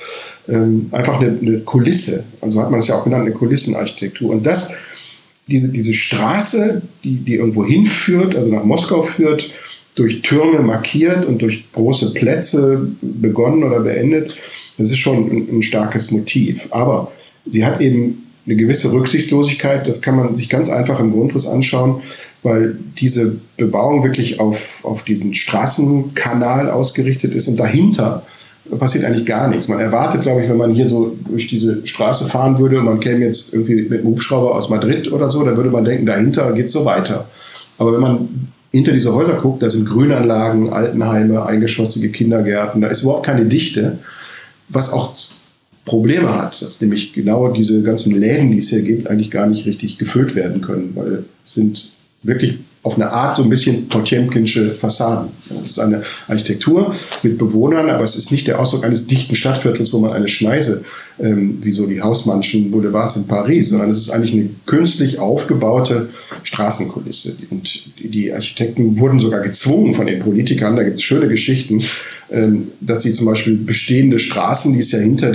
ähm, 0.47 0.87
einfach 0.91 1.19
eine, 1.19 1.37
eine 1.41 1.59
Kulisse. 1.59 2.25
Also 2.41 2.61
hat 2.61 2.69
man 2.69 2.79
es 2.79 2.87
ja 2.87 2.95
auch 2.99 3.03
genannt, 3.03 3.23
eine 3.23 3.33
Kulissenarchitektur. 3.33 4.29
Und 4.29 4.45
das, 4.45 4.71
diese, 5.47 5.71
diese 5.71 5.93
Straße, 5.93 6.81
die, 7.03 7.17
die 7.17 7.35
irgendwo 7.35 7.65
hinführt, 7.65 8.35
also 8.35 8.51
nach 8.51 8.63
Moskau 8.63 9.03
führt, 9.03 9.49
durch 9.95 10.21
Türme 10.21 10.59
markiert 10.59 11.25
und 11.25 11.41
durch 11.41 11.71
große 11.71 12.13
Plätze 12.13 12.87
begonnen 13.01 13.63
oder 13.63 13.79
beendet. 13.79 14.35
Das 14.77 14.91
ist 14.91 14.97
schon 14.97 15.29
ein, 15.29 15.57
ein 15.57 15.61
starkes 15.61 16.11
Motiv. 16.11 16.67
Aber 16.71 17.11
sie 17.45 17.65
hat 17.65 17.79
eben 17.81 18.25
eine 18.45 18.55
gewisse 18.55 18.91
Rücksichtslosigkeit. 18.91 19.87
Das 19.87 20.01
kann 20.01 20.17
man 20.17 20.35
sich 20.35 20.49
ganz 20.49 20.69
einfach 20.69 20.99
im 20.99 21.13
Grundriss 21.13 21.47
anschauen, 21.47 22.01
weil 22.43 22.77
diese 22.99 23.37
Bebauung 23.57 24.03
wirklich 24.03 24.39
auf, 24.39 24.83
auf 24.83 25.03
diesen 25.03 25.33
Straßenkanal 25.33 26.69
ausgerichtet 26.69 27.33
ist 27.33 27.47
und 27.47 27.57
dahinter 27.57 28.23
passiert 28.79 29.05
eigentlich 29.05 29.25
gar 29.25 29.47
nichts. 29.47 29.67
Man 29.67 29.79
erwartet, 29.79 30.23
glaube 30.23 30.41
ich, 30.41 30.49
wenn 30.49 30.57
man 30.57 30.73
hier 30.73 30.85
so 30.85 31.15
durch 31.27 31.47
diese 31.47 31.85
Straße 31.85 32.25
fahren 32.25 32.57
würde 32.59 32.79
und 32.79 32.85
man 32.85 32.99
käme 32.99 33.23
jetzt 33.23 33.53
irgendwie 33.53 33.83
mit 33.83 33.99
einem 33.99 34.07
Hubschrauber 34.07 34.55
aus 34.55 34.69
Madrid 34.69 35.11
oder 35.11 35.29
so, 35.29 35.43
dann 35.43 35.55
würde 35.55 35.69
man 35.69 35.85
denken, 35.85 36.05
dahinter 36.05 36.51
geht 36.53 36.65
es 36.65 36.71
so 36.71 36.83
weiter. 36.83 37.29
Aber 37.77 37.93
wenn 37.93 38.01
man 38.01 38.47
hinter 38.75 38.91
diese 38.91 39.13
Häuser 39.13 39.35
guckt, 39.35 39.63
da 39.63 39.69
sind 39.69 39.87
Grünanlagen, 39.87 40.73
Altenheime, 40.73 41.45
eingeschossige 41.45 42.09
Kindergärten, 42.09 42.81
da 42.81 42.87
ist 42.89 43.03
überhaupt 43.03 43.25
keine 43.25 43.45
Dichte, 43.45 43.99
was 44.67 44.91
auch 44.91 45.15
Probleme 45.85 46.35
hat, 46.35 46.61
dass 46.61 46.81
nämlich 46.81 47.13
genau 47.13 47.47
diese 47.53 47.83
ganzen 47.83 48.13
Läden, 48.13 48.51
die 48.51 48.57
es 48.57 48.67
hier 48.69 48.81
gibt, 48.81 49.07
eigentlich 49.07 49.31
gar 49.31 49.47
nicht 49.47 49.65
richtig 49.65 49.97
gefüllt 49.97 50.35
werden 50.35 50.59
können, 50.59 50.91
weil 50.95 51.23
es 51.45 51.53
sind 51.53 51.91
wirklich 52.25 52.59
auf 52.85 52.95
eine 52.95 53.11
Art 53.11 53.35
so 53.35 53.41
ein 53.41 53.49
bisschen 53.49 53.89
Potemkinsche 53.89 54.75
Fassaden. 54.75 55.29
Das 55.49 55.71
ist 55.71 55.79
eine 55.79 56.03
Architektur 56.27 56.93
mit 57.23 57.39
Bewohnern, 57.39 57.89
aber 57.89 58.03
es 58.03 58.15
ist 58.15 58.31
nicht 58.31 58.45
der 58.45 58.59
Ausdruck 58.59 58.85
eines 58.85 59.07
dichten 59.07 59.33
Stadtviertels, 59.33 59.91
wo 59.91 59.97
man 59.97 60.13
eine 60.13 60.27
Schneise, 60.27 60.83
ähm, 61.19 61.57
wie 61.61 61.71
so 61.71 61.87
die 61.87 62.01
Hausmannschen 62.01 62.69
Boulevards 62.69 63.15
in 63.15 63.25
Paris, 63.25 63.69
sondern 63.69 63.89
es 63.89 63.97
ist 63.97 64.11
eigentlich 64.11 64.33
eine 64.33 64.49
künstlich 64.67 65.17
aufgebaute 65.17 66.09
Straßenkulisse. 66.43 67.35
Und 67.49 67.85
die 67.97 68.31
Architekten 68.31 68.99
wurden 68.99 69.19
sogar 69.19 69.39
gezwungen 69.39 69.95
von 69.95 70.05
den 70.05 70.19
Politikern, 70.19 70.75
da 70.75 70.83
gibt 70.83 70.97
es 70.97 71.01
schöne 71.01 71.27
Geschichten, 71.27 71.81
ähm, 72.29 72.67
dass 72.81 73.01
sie 73.01 73.13
zum 73.13 73.25
Beispiel 73.25 73.55
bestehende 73.57 74.19
Straßen, 74.19 74.73
die 74.73 74.79
es 74.79 74.91
ja 74.91 74.99
hinter 74.99 75.31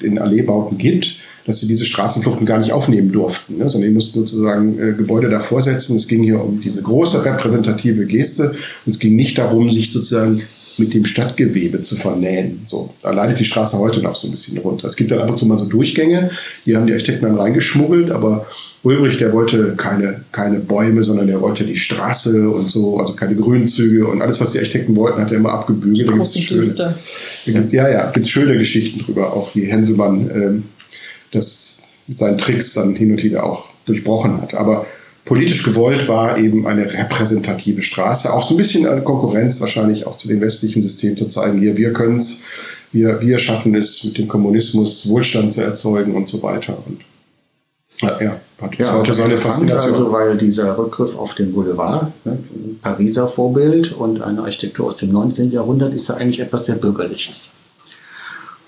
den 0.00 0.20
Alleebauten 0.20 0.78
gibt, 0.78 1.16
dass 1.46 1.58
sie 1.58 1.66
diese 1.66 1.86
Straßenfluchten 1.86 2.46
gar 2.46 2.58
nicht 2.58 2.72
aufnehmen 2.72 3.12
durften, 3.12 3.58
ne, 3.58 3.68
sondern 3.68 3.90
die 3.90 3.94
mussten 3.94 4.18
sozusagen 4.18 4.78
äh, 4.78 4.92
Gebäude 4.92 5.28
davor 5.28 5.60
setzen. 5.60 5.96
Es 5.96 6.08
ging 6.08 6.22
hier 6.22 6.42
um 6.42 6.60
diese 6.60 6.82
große 6.82 7.24
repräsentative 7.24 8.06
Geste 8.06 8.52
und 8.86 8.90
es 8.90 8.98
ging 8.98 9.16
nicht 9.16 9.38
darum, 9.38 9.70
sich 9.70 9.90
sozusagen 9.90 10.42
mit 10.78 10.94
dem 10.94 11.04
Stadtgewebe 11.04 11.80
zu 11.80 11.96
vernähen. 11.96 12.60
So, 12.64 12.94
da 13.02 13.10
leidet 13.10 13.38
die 13.38 13.44
Straße 13.44 13.78
heute 13.78 14.00
noch 14.00 14.14
so 14.14 14.26
ein 14.26 14.30
bisschen 14.30 14.56
runter. 14.58 14.86
Es 14.86 14.96
gibt 14.96 15.10
dann 15.10 15.18
ab 15.18 15.30
und 15.30 15.36
zu 15.36 15.46
mal 15.46 15.58
so 15.58 15.66
Durchgänge, 15.66 16.30
die 16.64 16.76
haben 16.76 16.86
die 16.86 16.92
Architekten 16.92 17.26
dann 17.26 17.38
reingeschmuggelt, 17.38 18.10
aber 18.10 18.46
Ulbrich, 18.84 19.18
der 19.18 19.32
wollte 19.32 19.74
keine, 19.76 20.24
keine 20.32 20.58
Bäume, 20.58 21.04
sondern 21.04 21.28
der 21.28 21.40
wollte 21.40 21.64
die 21.64 21.76
Straße 21.76 22.48
und 22.50 22.68
so, 22.68 22.98
also 22.98 23.14
keine 23.14 23.36
Grünzüge 23.36 24.06
und 24.06 24.22
alles, 24.22 24.40
was 24.40 24.52
die 24.52 24.58
Architekten 24.58 24.96
wollten, 24.96 25.20
hat 25.20 25.30
er 25.30 25.36
immer 25.36 25.52
abgebügelt. 25.52 25.98
Die 25.98 26.04
großen 26.04 26.42
schöne, 26.42 26.74
da 26.74 26.94
gibt's, 27.46 27.72
ja, 27.72 27.88
ja, 27.88 28.10
gibt 28.10 28.26
schöne 28.26 28.58
Geschichten 28.58 29.00
drüber, 29.00 29.32
auch 29.34 29.54
wie 29.54 29.66
Henselmann 29.66 30.30
ähm, 30.34 30.62
das 31.32 31.94
mit 32.06 32.18
seinen 32.18 32.38
Tricks 32.38 32.74
dann 32.74 32.94
hin 32.94 33.10
und 33.10 33.22
wieder 33.22 33.44
auch 33.44 33.66
durchbrochen 33.86 34.40
hat. 34.40 34.54
Aber 34.54 34.86
politisch 35.24 35.62
gewollt 35.62 36.08
war 36.08 36.38
eben 36.38 36.66
eine 36.66 36.92
repräsentative 36.92 37.82
Straße, 37.82 38.32
auch 38.32 38.46
so 38.46 38.54
ein 38.54 38.58
bisschen 38.58 38.86
eine 38.86 39.02
Konkurrenz 39.02 39.60
wahrscheinlich 39.60 40.06
auch 40.06 40.16
zu 40.16 40.28
dem 40.28 40.40
westlichen 40.40 40.82
System 40.82 41.16
zu 41.16 41.26
zeigen, 41.26 41.58
hier, 41.58 41.76
wir 41.76 41.92
können 41.92 42.16
es, 42.16 42.38
wir, 42.92 43.20
wir 43.20 43.38
schaffen 43.38 43.74
es 43.74 44.04
mit 44.04 44.18
dem 44.18 44.28
Kommunismus 44.28 45.08
Wohlstand 45.08 45.52
zu 45.52 45.62
erzeugen 45.62 46.14
und 46.14 46.28
so 46.28 46.42
weiter. 46.42 46.76
Und 46.86 47.00
ja, 48.00 48.40
hat 48.60 48.78
ja, 48.78 48.98
heute 48.98 49.14
so 49.14 49.22
eine 49.22 49.36
Faszination. 49.36 49.92
Also, 49.92 50.12
weil 50.12 50.36
dieser 50.36 50.76
Rückgriff 50.76 51.16
auf 51.16 51.34
den 51.34 51.52
Boulevard, 51.52 52.12
ne, 52.24 52.38
Pariser 52.82 53.28
Vorbild 53.28 53.92
und 53.92 54.22
eine 54.22 54.42
Architektur 54.42 54.86
aus 54.86 54.96
dem 54.96 55.12
19. 55.12 55.52
Jahrhundert, 55.52 55.94
ist 55.94 56.08
ja 56.08 56.16
eigentlich 56.16 56.40
etwas 56.40 56.66
sehr 56.66 56.76
Bürgerliches. 56.76 57.50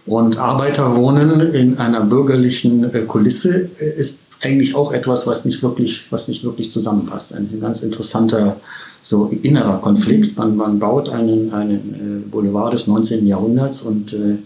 Und 0.07 0.37
Arbeiterwohnen 0.37 1.55
in 1.55 1.79
einer 1.79 2.01
bürgerlichen 2.01 2.95
äh, 2.95 3.01
Kulisse 3.01 3.71
äh, 3.79 3.99
ist 3.99 4.23
eigentlich 4.43 4.75
auch 4.75 4.93
etwas, 4.93 5.27
was 5.27 5.45
nicht 5.45 5.63
wirklich, 5.63 6.11
was 6.11 6.29
nicht 6.29 6.45
wirklich 6.45 6.71
zusammenpasst. 6.71 7.35
Ein 7.35 7.59
ganz 7.61 7.81
interessanter 7.81 8.57
so 9.01 9.27
innerer 9.27 9.79
Konflikt. 9.79 10.37
Man, 10.37 10.57
man 10.57 10.79
baut 10.79 11.09
einen, 11.09 11.53
einen 11.53 12.25
Boulevard 12.31 12.73
des 12.73 12.87
19. 12.87 13.27
Jahrhunderts 13.27 13.83
und 13.83 14.13
äh, 14.13 14.37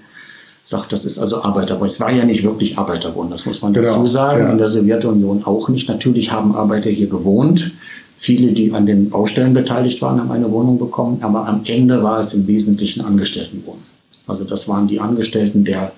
sagt, 0.63 0.93
das 0.93 1.05
ist 1.05 1.19
also 1.19 1.43
Arbeiterwohnen. 1.43 1.87
Es 1.87 2.01
war 2.01 2.13
ja 2.13 2.25
nicht 2.25 2.45
wirklich 2.45 2.77
Arbeiterwohnen, 2.77 3.31
das 3.31 3.47
muss 3.47 3.63
man 3.63 3.73
genau, 3.73 3.95
dazu 3.95 4.07
sagen. 4.07 4.41
Ja. 4.41 4.53
In 4.53 4.59
der 4.59 4.69
Sowjetunion 4.69 5.45
auch 5.45 5.69
nicht. 5.69 5.89
Natürlich 5.89 6.31
haben 6.31 6.55
Arbeiter 6.55 6.91
hier 6.91 7.09
gewohnt. 7.09 7.73
Viele, 8.17 8.53
die 8.53 8.73
an 8.73 8.85
den 8.85 9.11
Baustellen 9.11 9.55
beteiligt 9.55 10.03
waren, 10.03 10.21
haben 10.21 10.31
eine 10.31 10.51
Wohnung 10.51 10.79
bekommen. 10.79 11.19
Aber 11.23 11.47
am 11.47 11.63
Ende 11.67 12.03
war 12.03 12.19
es 12.19 12.35
im 12.35 12.47
Wesentlichen 12.47 13.01
Angestelltenwohnen. 13.01 13.98
Also 14.29 14.45
das 14.45 14.69
waren 14.69 14.87
die 14.87 15.01
Angestellten 15.01 15.65
der 15.65 15.93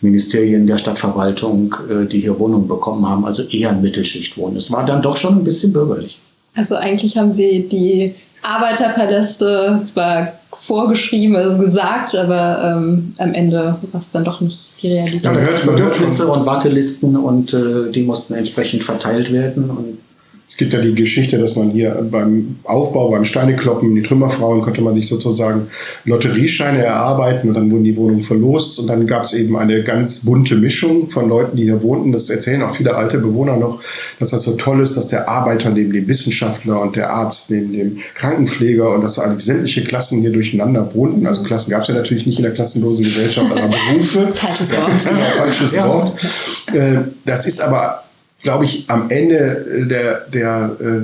Ministerien 0.00 0.66
der 0.66 0.78
Stadtverwaltung, 0.78 1.74
äh, 1.88 2.06
die 2.06 2.20
hier 2.20 2.38
Wohnungen 2.38 2.68
bekommen 2.68 3.08
haben, 3.08 3.24
also 3.24 3.42
eher 3.42 3.70
ein 3.70 3.82
Mittelschichtwohnen. 3.82 4.56
Es 4.56 4.70
war 4.70 4.84
dann 4.84 5.02
doch 5.02 5.16
schon 5.16 5.38
ein 5.38 5.44
bisschen 5.44 5.72
bürgerlich. 5.72 6.18
Also 6.54 6.74
eigentlich 6.76 7.16
haben 7.16 7.30
Sie 7.30 7.68
die 7.68 8.14
Arbeiterpaläste 8.42 9.82
zwar 9.84 10.32
vorgeschrieben, 10.58 11.36
also 11.36 11.58
gesagt, 11.58 12.14
aber 12.14 12.76
ähm, 12.76 13.14
am 13.18 13.34
Ende 13.34 13.76
war 13.92 14.00
es 14.00 14.10
dann 14.10 14.24
doch 14.24 14.40
nicht 14.40 14.58
die 14.82 14.88
Realität. 14.88 15.24
Ja, 15.24 15.32
Bedürfnisse 15.64 16.26
und 16.26 16.46
Wartelisten 16.46 17.16
und 17.16 17.52
äh, 17.52 17.90
die 17.90 18.02
mussten 18.02 18.34
entsprechend 18.34 18.82
verteilt 18.82 19.32
werden 19.32 19.70
und 19.70 19.98
es 20.48 20.56
gibt 20.56 20.72
ja 20.72 20.80
die 20.80 20.94
Geschichte, 20.94 21.38
dass 21.38 21.56
man 21.56 21.70
hier 21.70 22.06
beim 22.08 22.60
Aufbau, 22.62 23.10
beim 23.10 23.24
Steinekloppen, 23.24 23.92
die 23.96 24.02
Trümmerfrauen, 24.02 24.62
konnte 24.62 24.80
man 24.80 24.94
sich 24.94 25.08
sozusagen 25.08 25.66
Lotteriescheine 26.04 26.84
erarbeiten 26.84 27.48
und 27.48 27.54
dann 27.54 27.68
wurden 27.72 27.82
die 27.82 27.96
Wohnungen 27.96 28.22
verlost 28.22 28.78
und 28.78 28.86
dann 28.86 29.08
gab 29.08 29.24
es 29.24 29.32
eben 29.32 29.56
eine 29.56 29.82
ganz 29.82 30.24
bunte 30.24 30.54
Mischung 30.54 31.10
von 31.10 31.28
Leuten, 31.28 31.56
die 31.56 31.64
hier 31.64 31.82
wohnten. 31.82 32.12
Das 32.12 32.30
erzählen 32.30 32.62
auch 32.62 32.76
viele 32.76 32.94
alte 32.94 33.18
Bewohner 33.18 33.56
noch, 33.56 33.82
dass 34.20 34.30
das 34.30 34.44
so 34.44 34.52
toll 34.52 34.80
ist, 34.80 34.96
dass 34.96 35.08
der 35.08 35.28
Arbeiter 35.28 35.70
neben 35.70 35.92
dem 35.92 36.06
Wissenschaftler 36.06 36.80
und 36.80 36.94
der 36.94 37.10
Arzt 37.10 37.50
neben 37.50 37.72
dem 37.72 37.98
Krankenpfleger 38.14 38.94
und 38.94 39.02
dass 39.02 39.18
eigentlich 39.18 39.44
sämtliche 39.44 39.82
Klassen 39.82 40.20
hier 40.20 40.30
durcheinander 40.30 40.94
wohnten. 40.94 41.26
Also 41.26 41.42
Klassen 41.42 41.72
gab 41.72 41.82
es 41.82 41.88
ja 41.88 41.94
natürlich 41.94 42.24
nicht 42.24 42.38
in 42.38 42.44
der 42.44 42.54
klassenlosen 42.54 43.04
Gesellschaft, 43.04 43.50
aber 43.50 43.68
Berufe. 43.68 44.28
Falsches 44.32 44.72
Wort. 44.72 45.02
Falsches. 45.36 45.76
Wort. 45.76 46.12
Äh, 46.72 46.98
das 47.24 47.46
ist 47.46 47.60
aber 47.60 48.05
glaube 48.46 48.64
ich, 48.64 48.84
am 48.86 49.10
Ende 49.10 49.38
äh, 49.38 49.86
der, 49.88 50.20
der 50.32 50.76
äh, 50.80 51.02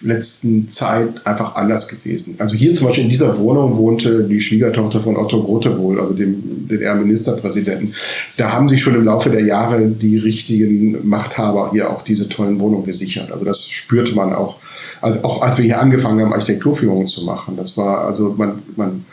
letzten 0.00 0.66
Zeit 0.66 1.26
einfach 1.26 1.56
anders 1.56 1.88
gewesen. 1.88 2.36
Also 2.38 2.54
hier 2.54 2.72
zum 2.72 2.86
Beispiel 2.86 3.04
in 3.04 3.10
dieser 3.10 3.38
Wohnung 3.38 3.76
wohnte 3.76 4.24
die 4.24 4.40
Schwiegertochter 4.40 5.00
von 5.00 5.18
Otto 5.18 5.42
Grotewohl, 5.42 6.00
also 6.00 6.14
dem 6.14 6.66
DDR-Ministerpräsidenten. 6.68 7.92
Da 8.38 8.50
haben 8.50 8.70
sich 8.70 8.80
schon 8.80 8.94
im 8.94 9.04
Laufe 9.04 9.28
der 9.28 9.44
Jahre 9.44 9.88
die 9.88 10.16
richtigen 10.16 11.06
Machthaber 11.06 11.72
hier 11.72 11.90
auch 11.90 12.00
diese 12.00 12.30
tollen 12.30 12.58
Wohnungen 12.60 12.86
gesichert. 12.86 13.30
Also 13.30 13.44
das 13.44 13.66
spürte 13.66 14.14
man 14.14 14.32
auch, 14.32 14.56
also 15.02 15.22
auch 15.24 15.42
als 15.42 15.58
wir 15.58 15.66
hier 15.66 15.80
angefangen 15.80 16.20
haben, 16.22 16.32
Architekturführungen 16.32 17.06
zu 17.06 17.26
machen. 17.26 17.58
Das 17.58 17.76
war 17.76 18.06
also 18.06 18.34
man, 18.38 18.62
man 18.74 19.04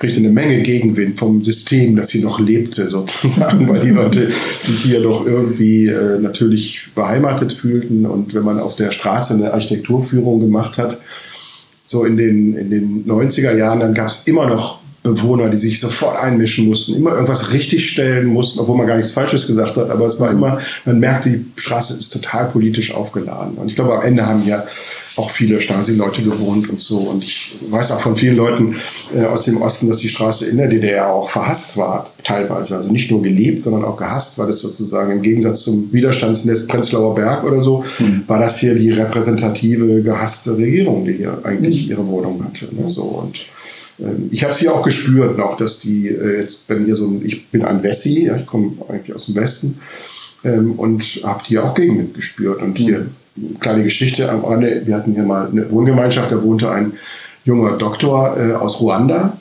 kriegte 0.00 0.18
eine 0.18 0.30
Menge 0.30 0.62
Gegenwind 0.62 1.18
vom 1.18 1.44
System, 1.44 1.94
das 1.94 2.10
hier 2.10 2.22
noch 2.22 2.40
lebte, 2.40 2.88
sozusagen, 2.88 3.68
weil 3.68 3.80
die 3.80 3.90
Leute 3.90 4.30
sich 4.64 4.82
hier 4.82 5.02
doch 5.02 5.26
irgendwie 5.26 5.86
äh, 5.86 6.18
natürlich 6.18 6.88
beheimatet 6.94 7.52
fühlten. 7.52 8.06
Und 8.06 8.34
wenn 8.34 8.42
man 8.42 8.58
auf 8.58 8.76
der 8.76 8.90
Straße 8.92 9.34
eine 9.34 9.52
Architekturführung 9.52 10.40
gemacht 10.40 10.78
hat, 10.78 10.98
so 11.84 12.04
in 12.04 12.16
den, 12.16 12.56
in 12.56 12.70
den 12.70 13.04
90er 13.06 13.54
Jahren, 13.54 13.80
dann 13.80 13.92
gab 13.92 14.08
es 14.08 14.22
immer 14.24 14.46
noch 14.46 14.80
Bewohner, 15.02 15.50
die 15.50 15.58
sich 15.58 15.80
sofort 15.80 16.18
einmischen 16.18 16.66
mussten, 16.66 16.94
immer 16.94 17.12
irgendwas 17.12 17.52
richtigstellen 17.52 18.26
mussten, 18.26 18.58
obwohl 18.58 18.78
man 18.78 18.86
gar 18.86 18.96
nichts 18.96 19.12
Falsches 19.12 19.46
gesagt 19.46 19.76
hat. 19.76 19.90
Aber 19.90 20.06
es 20.06 20.18
war 20.18 20.30
immer, 20.30 20.60
man 20.86 20.98
merkte, 20.98 21.30
die 21.30 21.44
Straße 21.56 21.94
ist 21.94 22.10
total 22.10 22.46
politisch 22.46 22.94
aufgeladen. 22.94 23.54
Und 23.56 23.68
ich 23.68 23.74
glaube, 23.74 23.98
am 23.98 24.02
Ende 24.02 24.26
haben 24.26 24.46
ja 24.46 24.64
auch 25.16 25.30
viele 25.30 25.60
Stasi-Leute 25.60 26.22
gewohnt 26.22 26.68
und 26.68 26.80
so. 26.80 26.98
Und 26.98 27.24
ich 27.24 27.56
weiß 27.68 27.90
auch 27.90 28.00
von 28.00 28.16
vielen 28.16 28.36
Leuten 28.36 28.76
äh, 29.14 29.24
aus 29.24 29.42
dem 29.42 29.60
Osten, 29.60 29.88
dass 29.88 29.98
die 29.98 30.08
Straße 30.08 30.46
in 30.46 30.56
der 30.56 30.68
DDR 30.68 31.12
auch 31.12 31.30
verhasst 31.30 31.76
war, 31.76 32.04
teilweise. 32.22 32.76
Also 32.76 32.90
nicht 32.90 33.10
nur 33.10 33.22
gelebt, 33.22 33.62
sondern 33.62 33.84
auch 33.84 33.96
gehasst, 33.96 34.38
weil 34.38 34.48
es 34.48 34.60
sozusagen 34.60 35.12
im 35.12 35.22
Gegensatz 35.22 35.62
zum 35.62 35.92
Widerstandsnest 35.92 36.68
Prenzlauer 36.68 37.14
Berg 37.14 37.44
oder 37.44 37.60
so, 37.60 37.84
mhm. 37.98 38.22
war 38.26 38.38
das 38.38 38.58
hier 38.58 38.74
die 38.74 38.90
repräsentative, 38.90 40.02
gehasste 40.02 40.56
Regierung, 40.56 41.04
die 41.04 41.14
hier 41.14 41.40
eigentlich 41.44 41.84
mhm. 41.84 41.90
ihre 41.90 42.06
Wohnung 42.06 42.44
hatte. 42.44 42.74
Ne? 42.74 42.88
So, 42.88 43.02
und 43.02 43.44
ähm, 43.98 44.28
ich 44.30 44.42
habe 44.44 44.52
es 44.52 44.58
hier 44.58 44.74
auch 44.74 44.82
gespürt 44.82 45.36
noch, 45.36 45.56
dass 45.56 45.80
die 45.80 46.08
äh, 46.08 46.40
jetzt, 46.40 46.68
wenn 46.68 46.84
hier 46.84 46.96
so 46.96 47.06
ein, 47.06 47.22
ich 47.24 47.48
bin 47.48 47.64
ein 47.64 47.82
Wessi, 47.82 48.26
ja, 48.26 48.36
ich 48.36 48.46
komme 48.46 48.72
eigentlich 48.88 49.14
aus 49.14 49.26
dem 49.26 49.34
Westen 49.34 49.80
ähm, 50.44 50.72
und 50.72 51.02
habe 51.24 51.42
die 51.48 51.58
auch 51.58 51.74
Gegenwind 51.74 52.14
gespürt. 52.14 52.62
Und 52.62 52.78
hier 52.78 53.00
mhm 53.00 53.19
kleine 53.60 53.82
Geschichte 53.82 54.30
am 54.30 54.44
Rande. 54.44 54.82
Wir 54.84 54.96
hatten 54.96 55.12
hier 55.12 55.22
mal 55.22 55.48
eine 55.48 55.70
Wohngemeinschaft, 55.70 56.32
da 56.32 56.42
wohnte 56.42 56.70
ein 56.70 56.94
junger 57.44 57.76
Doktor 57.78 58.36
äh, 58.36 58.52
aus 58.52 58.80
Ruanda, 58.80 59.38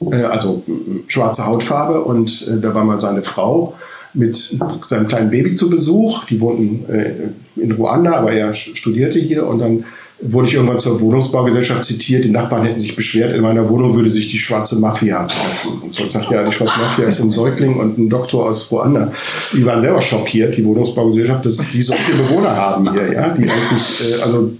äh, 0.00 0.22
also 0.22 0.62
äh, 0.66 1.02
schwarze 1.08 1.46
Hautfarbe 1.46 2.02
und 2.02 2.46
äh, 2.48 2.60
da 2.60 2.74
war 2.74 2.84
mal 2.84 3.00
seine 3.00 3.22
Frau 3.22 3.74
mit 4.14 4.58
seinem 4.82 5.08
kleinen 5.08 5.30
Baby 5.30 5.54
zu 5.54 5.68
Besuch. 5.68 6.24
Die 6.26 6.40
wohnten 6.40 6.88
äh, 6.92 7.14
in 7.56 7.72
Ruanda, 7.72 8.14
aber 8.14 8.32
er 8.32 8.54
studierte 8.54 9.18
hier 9.18 9.46
und 9.46 9.58
dann 9.58 9.84
wurde 10.26 10.48
ich 10.48 10.54
irgendwann 10.54 10.78
zur 10.78 11.00
Wohnungsbaugesellschaft 11.00 11.84
zitiert, 11.84 12.24
die 12.24 12.30
Nachbarn 12.30 12.64
hätten 12.64 12.78
sich 12.78 12.96
beschwert, 12.96 13.32
in 13.32 13.42
meiner 13.42 13.68
Wohnung 13.68 13.94
würde 13.94 14.10
sich 14.10 14.28
die 14.28 14.38
schwarze 14.38 14.76
Mafia 14.76 15.26
treffen. 15.26 15.82
Und 15.82 15.92
so 15.92 16.06
sagt 16.08 16.30
ja, 16.30 16.44
die 16.44 16.52
schwarze 16.52 16.78
Mafia 16.78 17.06
ist 17.06 17.20
ein 17.20 17.30
Säugling 17.30 17.76
und 17.76 17.98
ein 17.98 18.08
Doktor 18.08 18.48
aus 18.48 18.70
Ruanda. 18.70 19.12
Die 19.52 19.64
waren 19.66 19.80
selber 19.80 20.00
schockiert, 20.00 20.56
die 20.56 20.64
Wohnungsbaugesellschaft, 20.64 21.44
dass 21.44 21.56
sie 21.56 21.82
so 21.82 21.94
viele 21.94 22.22
Bewohner 22.22 22.56
haben 22.56 22.90
hier, 22.92 23.12
ja, 23.12 23.28
die 23.28 23.48
eigentlich, 23.48 24.00
äh, 24.02 24.22
also 24.22 24.50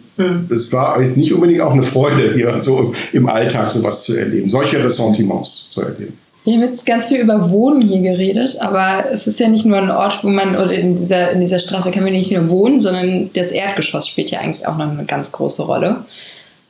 es 0.51 0.73
war 0.73 1.01
nicht 1.01 1.33
unbedingt 1.33 1.61
auch 1.61 1.73
eine 1.73 1.83
Freude, 1.83 2.35
hier 2.35 2.61
so 2.61 2.93
im 3.13 3.29
Alltag 3.29 3.71
sowas 3.71 4.05
zu 4.05 4.15
erleben, 4.15 4.49
solche 4.49 4.83
Ressentiments 4.83 5.71
zu 5.71 5.83
erleben. 5.83 6.19
Wir 6.45 6.55
haben 6.55 6.63
jetzt 6.63 6.85
ganz 6.85 7.07
viel 7.07 7.21
über 7.21 7.51
Wohnen 7.51 7.89
hier 7.89 8.03
geredet, 8.03 8.61
aber 8.61 9.11
es 9.11 9.27
ist 9.27 9.41
ja 9.41 9.49
nicht 9.49 9.65
nur 9.65 9.79
ein 9.79 9.91
Ort, 9.91 10.23
wo 10.23 10.29
man, 10.29 10.55
oder 10.57 10.73
in 10.73 10.95
dieser, 10.95 11.31
in 11.31 11.41
dieser 11.41 11.59
Straße 11.59 11.91
kann 11.91 12.05
man 12.05 12.13
nicht 12.13 12.31
nur 12.31 12.51
wohnen, 12.51 12.81
sondern 12.81 13.31
das 13.33 13.51
Erdgeschoss 13.51 14.07
spielt 14.07 14.31
ja 14.31 14.41
eigentlich 14.41 14.67
auch 14.67 14.77
noch 14.77 14.91
eine 14.91 15.07
ganz 15.07 15.33
große 15.33 15.63
Rolle. 15.63 16.05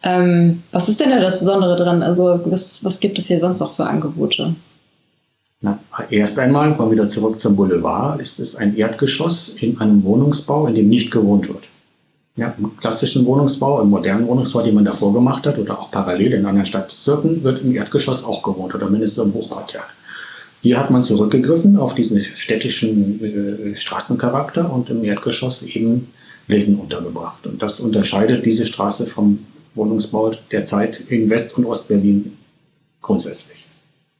Ähm, 0.05 0.63
was 0.71 0.89
ist 0.89 1.01
denn 1.01 1.11
da 1.11 1.19
das 1.19 1.41
Besondere 1.41 1.75
dran? 1.75 2.05
Also, 2.05 2.41
was, 2.45 2.85
was 2.85 3.01
gibt 3.01 3.19
es 3.19 3.27
hier 3.27 3.41
sonst 3.41 3.59
noch 3.59 3.73
für 3.73 3.85
Angebote? 3.85 4.55
Na, 5.61 5.81
erst 6.09 6.39
einmal, 6.39 6.75
kommen 6.75 6.91
wir 6.91 6.97
wieder 6.97 7.07
zurück 7.09 7.41
zum 7.41 7.57
Boulevard, 7.57 8.21
ist 8.21 8.39
es 8.39 8.55
ein 8.55 8.77
Erdgeschoss 8.77 9.49
in 9.61 9.81
einem 9.81 10.05
Wohnungsbau, 10.05 10.69
in 10.69 10.77
dem 10.77 10.89
nicht 10.89 11.11
gewohnt 11.11 11.49
wird. 11.49 11.69
Ja, 12.37 12.53
Im 12.59 12.77
klassischen 12.77 13.25
Wohnungsbau, 13.27 13.81
im 13.81 13.91
modernen 13.91 14.27
Wohnungsbau, 14.27 14.63
den 14.63 14.75
man 14.75 14.85
davor 14.85 15.13
gemacht 15.13 15.47
hat 15.47 15.57
oder 15.57 15.79
auch 15.79 15.93
parallel 15.93 16.33
in 16.33 16.47
anderen 16.47 16.67
Stadtbezirken, 16.67 17.45
wird 17.45 17.63
im 17.63 17.77
Erdgeschoss 17.77 18.25
auch 18.25 18.43
gewohnt 18.43 18.75
oder 18.75 18.91
mindestens 18.91 19.27
im 19.27 19.35
Hochparterre. 19.35 19.85
Hier 20.61 20.79
hat 20.79 20.91
man 20.91 21.03
zurückgegriffen 21.03 21.77
auf 21.77 21.95
diesen 21.95 22.21
städtischen 22.23 23.73
äh, 23.73 23.77
Straßencharakter 23.77 24.73
und 24.73 24.91
im 24.91 25.05
Erdgeschoss 25.05 25.63
eben 25.63 26.09
Läden 26.49 26.75
untergebracht. 26.77 27.47
Und 27.47 27.63
das 27.63 27.79
unterscheidet 27.79 28.45
diese 28.45 28.67
Straße 28.67 29.07
vom 29.07 29.39
Wohnungsbau 29.77 30.33
der 30.51 30.65
Zeit 30.65 31.03
in 31.09 31.31
West- 31.31 31.57
und 31.57 31.67
Ostberlin 31.67 32.37
grundsätzlich. 33.01 33.65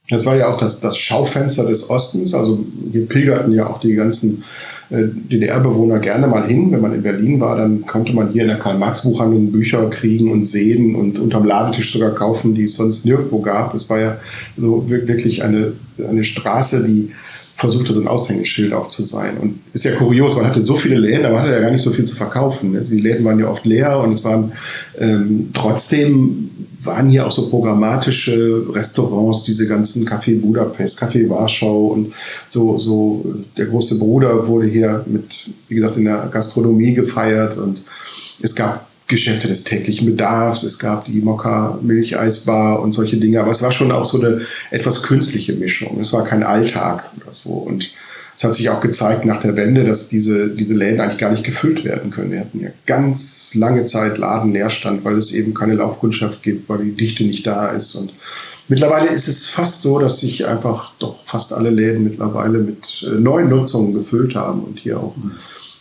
Das 0.07 0.25
war 0.25 0.35
ja 0.35 0.53
auch 0.53 0.57
das, 0.57 0.79
das 0.79 0.97
Schaufenster 0.97 1.65
des 1.65 1.89
Ostens. 1.89 2.33
Also 2.33 2.63
hier 2.91 3.07
pilgerten 3.07 3.53
ja 3.53 3.67
auch 3.67 3.79
die 3.79 3.93
ganzen 3.93 4.43
DDR-Bewohner 4.89 5.99
gerne 5.99 6.27
mal 6.27 6.47
hin. 6.47 6.71
Wenn 6.71 6.81
man 6.81 6.93
in 6.93 7.01
Berlin 7.01 7.39
war, 7.39 7.57
dann 7.57 7.85
konnte 7.85 8.13
man 8.13 8.31
hier 8.31 8.43
in 8.43 8.49
der 8.49 8.59
Karl-Marx-Buchhandlung 8.59 9.51
Bücher 9.51 9.89
kriegen 9.89 10.31
und 10.31 10.43
sehen 10.43 10.95
und 10.95 11.17
unterm 11.17 11.45
Ladentisch 11.45 11.91
sogar 11.91 12.11
kaufen, 12.11 12.55
die 12.55 12.63
es 12.63 12.75
sonst 12.75 13.05
nirgendwo 13.05 13.39
gab. 13.41 13.73
Es 13.73 13.89
war 13.89 13.99
ja 13.99 14.17
so 14.57 14.89
wirklich 14.89 15.43
eine, 15.43 15.73
eine 16.07 16.23
Straße, 16.23 16.83
die 16.83 17.11
versuchte, 17.55 17.93
so 17.93 18.01
ein 18.01 18.07
Aushängeschild 18.07 18.73
auch 18.73 18.89
zu 18.89 19.03
sein. 19.03 19.37
Und 19.37 19.61
ist 19.71 19.85
ja 19.85 19.95
kurios, 19.95 20.35
man 20.35 20.45
hatte 20.45 20.59
so 20.59 20.75
viele 20.75 20.97
Läden, 20.97 21.25
aber 21.25 21.35
man 21.35 21.43
hatte 21.43 21.53
ja 21.53 21.61
gar 21.61 21.71
nicht 21.71 21.81
so 21.81 21.91
viel 21.91 22.03
zu 22.03 22.15
verkaufen. 22.15 22.75
Also 22.75 22.93
die 22.93 23.01
Läden 23.01 23.23
waren 23.23 23.39
ja 23.39 23.47
oft 23.47 23.65
leer 23.65 23.97
und 23.99 24.11
es 24.11 24.25
waren 24.25 24.51
ähm, 24.99 25.51
trotzdem 25.53 26.49
waren 26.81 27.09
hier 27.09 27.25
auch 27.25 27.31
so 27.31 27.49
programmatische 27.49 28.65
Restaurants, 28.73 29.43
diese 29.43 29.67
ganzen 29.67 30.05
Café 30.05 30.39
Budapest, 30.39 31.01
Café 31.01 31.29
Warschau 31.29 31.87
und 31.87 32.13
so, 32.45 32.77
so 32.77 33.25
der 33.55 33.67
große 33.67 33.97
Bruder 33.97 34.47
wurde 34.47 34.67
hier 34.67 35.05
mit, 35.07 35.49
wie 35.69 35.75
gesagt, 35.75 35.95
in 35.95 36.05
der 36.05 36.27
Gastronomie 36.31 36.93
gefeiert 36.93 37.57
und 37.57 37.81
es 38.41 38.53
gab 38.53 38.87
Geschäfte 39.07 39.47
des 39.47 39.63
täglichen 39.63 40.05
Bedarfs, 40.07 40.63
es 40.63 40.79
gab 40.79 41.05
die 41.05 41.21
Mokka 41.21 41.77
Milcheisbar 41.81 42.81
und 42.81 42.91
solche 42.91 43.17
Dinge, 43.17 43.39
aber 43.39 43.51
es 43.51 43.61
war 43.61 43.71
schon 43.71 43.91
auch 43.91 44.05
so 44.05 44.19
eine 44.19 44.41
etwas 44.71 45.03
künstliche 45.03 45.53
Mischung. 45.53 45.99
Es 45.99 46.11
war 46.11 46.23
kein 46.23 46.43
Alltag 46.43 47.11
oder 47.21 47.31
so. 47.31 47.51
Und 47.51 47.91
es 48.35 48.43
hat 48.43 48.55
sich 48.55 48.69
auch 48.69 48.81
gezeigt 48.81 49.23
nach 49.23 49.39
der 49.39 49.55
Wende, 49.55 49.83
dass 49.83 50.09
diese, 50.09 50.49
diese 50.49 50.73
Läden 50.73 50.99
eigentlich 50.99 51.19
gar 51.19 51.31
nicht 51.31 51.43
gefüllt 51.43 51.85
werden 51.85 52.11
können. 52.11 52.31
Wir 52.31 52.39
hatten 52.39 52.59
ja 52.59 52.69
ganz 52.85 53.53
lange 53.53 53.85
Zeit 53.85 54.17
Ladenleerstand, 54.17 55.05
weil 55.05 55.15
es 55.15 55.31
eben 55.31 55.53
keine 55.53 55.75
Laufkundschaft 55.75 56.43
gibt, 56.43 56.67
weil 56.67 56.79
die 56.79 56.95
Dichte 56.95 57.23
nicht 57.23 57.45
da 57.45 57.67
ist. 57.67 57.95
Und 57.95 58.11
Mittlerweile 58.67 59.09
ist 59.09 59.27
es 59.27 59.47
fast 59.47 59.81
so, 59.81 59.99
dass 59.99 60.19
sich 60.19 60.45
einfach 60.47 60.93
doch 60.97 61.23
fast 61.23 61.53
alle 61.53 61.69
Läden 61.69 62.03
mittlerweile 62.03 62.57
mit 62.57 63.05
äh, 63.05 63.19
neuen 63.19 63.49
Nutzungen 63.49 63.93
gefüllt 63.93 64.35
haben 64.35 64.63
und 64.63 64.79
hier 64.79 64.99
auch 64.99 65.15
mhm. 65.15 65.31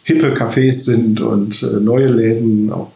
hippe 0.02 0.34
Cafés 0.34 0.84
sind 0.84 1.20
und 1.22 1.62
äh, 1.62 1.80
neue 1.80 2.08
Läden, 2.08 2.70
auch 2.70 2.92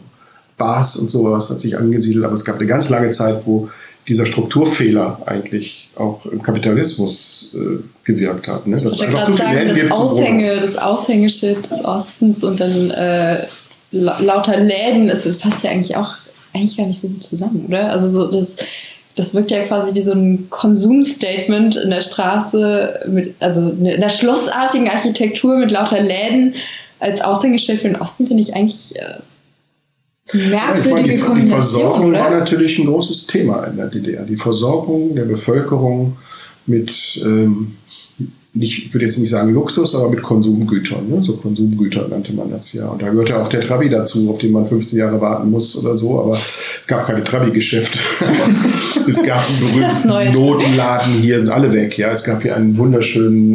Bars 0.58 0.96
und 0.96 1.08
sowas 1.08 1.48
hat 1.48 1.60
sich 1.60 1.76
angesiedelt. 1.76 2.24
Aber 2.24 2.34
es 2.34 2.44
gab 2.44 2.56
eine 2.56 2.66
ganz 2.66 2.88
lange 2.88 3.10
Zeit, 3.10 3.46
wo 3.46 3.68
dieser 4.08 4.26
Strukturfehler 4.26 5.20
eigentlich 5.26 5.88
auch 5.96 6.26
im 6.26 6.42
Kapitalismus 6.42 7.50
äh, 7.54 7.82
gewirkt 8.04 8.48
hat. 8.48 8.66
Ne? 8.66 8.80
Das 8.80 8.94
ich 8.94 9.00
wollte 9.00 9.12
gerade 9.12 9.34
sagen, 9.34 9.68
das, 9.68 9.90
Aushänge, 9.90 10.60
das 10.60 10.76
Aushängeschild 10.76 11.70
des 11.70 11.84
Ostens 11.84 12.42
und 12.42 12.60
dann 12.60 12.90
äh, 12.90 13.46
lauter 13.90 14.56
Läden, 14.58 15.08
es 15.08 15.24
passt 15.38 15.62
ja 15.62 15.70
eigentlich 15.70 15.96
auch 15.96 16.14
eigentlich 16.54 16.76
gar 16.76 16.86
nicht 16.86 17.00
so 17.00 17.08
gut 17.08 17.22
zusammen, 17.22 17.66
oder? 17.68 17.90
Also 17.90 18.08
so 18.08 18.30
das, 18.30 18.56
das 19.14 19.34
wirkt 19.34 19.50
ja 19.50 19.64
quasi 19.64 19.94
wie 19.94 20.00
so 20.00 20.12
ein 20.12 20.48
Konsumstatement 20.50 21.76
in 21.76 21.90
der 21.90 22.00
Straße, 22.00 23.00
mit, 23.08 23.34
also 23.40 23.60
in 23.60 23.84
der 23.84 24.08
schlossartigen 24.08 24.88
Architektur 24.88 25.58
mit 25.58 25.70
lauter 25.70 26.00
Läden 26.00 26.54
als 27.00 27.20
Aushängeschild 27.20 27.80
für 27.80 27.88
den 27.88 28.00
Osten 28.00 28.26
finde 28.26 28.42
ich 28.42 28.54
eigentlich 28.54 28.96
äh, 28.96 29.18
merkwürdige 30.32 31.14
ja, 31.14 31.28
meine, 31.28 31.40
die, 31.40 31.46
die 31.46 31.50
Versorgung 31.50 32.08
oder? 32.10 32.20
war 32.20 32.30
natürlich 32.30 32.78
ein 32.78 32.86
großes 32.86 33.26
Thema 33.26 33.64
in 33.64 33.76
der 33.76 33.86
DDR. 33.86 34.24
Die 34.24 34.36
Versorgung 34.36 35.14
der 35.14 35.24
Bevölkerung 35.24 36.16
mit 36.66 37.20
ähm, 37.24 37.76
nicht, 38.54 38.86
ich 38.86 38.94
würde 38.94 39.04
jetzt 39.04 39.18
nicht 39.18 39.30
sagen 39.30 39.52
Luxus, 39.52 39.94
aber 39.94 40.10
mit 40.10 40.22
Konsumgütern. 40.22 41.08
Ne? 41.08 41.22
So 41.22 41.36
Konsumgüter 41.36 42.08
nannte 42.08 42.32
man 42.32 42.50
das 42.50 42.72
ja. 42.72 42.88
Und 42.88 43.02
da 43.02 43.10
gehört 43.10 43.28
ja 43.28 43.42
auch 43.42 43.48
der 43.48 43.60
Trabi 43.60 43.88
dazu, 43.88 44.30
auf 44.30 44.38
den 44.38 44.52
man 44.52 44.66
15 44.66 44.98
Jahre 44.98 45.20
warten 45.20 45.50
muss 45.50 45.76
oder 45.76 45.94
so. 45.94 46.18
Aber 46.20 46.38
es 46.80 46.86
gab 46.86 47.06
keine 47.06 47.22
Trabi-Geschäfte. 47.24 47.98
es 49.06 49.22
gab 49.22 49.46
einen 49.48 49.60
berühmten 49.60 50.32
Notenladen 50.32 51.14
hier, 51.14 51.38
sind 51.38 51.50
alle 51.50 51.72
weg. 51.72 51.98
Ja, 51.98 52.10
es 52.10 52.24
gab 52.24 52.42
hier 52.42 52.56
einen 52.56 52.76
wunderschönen 52.76 53.54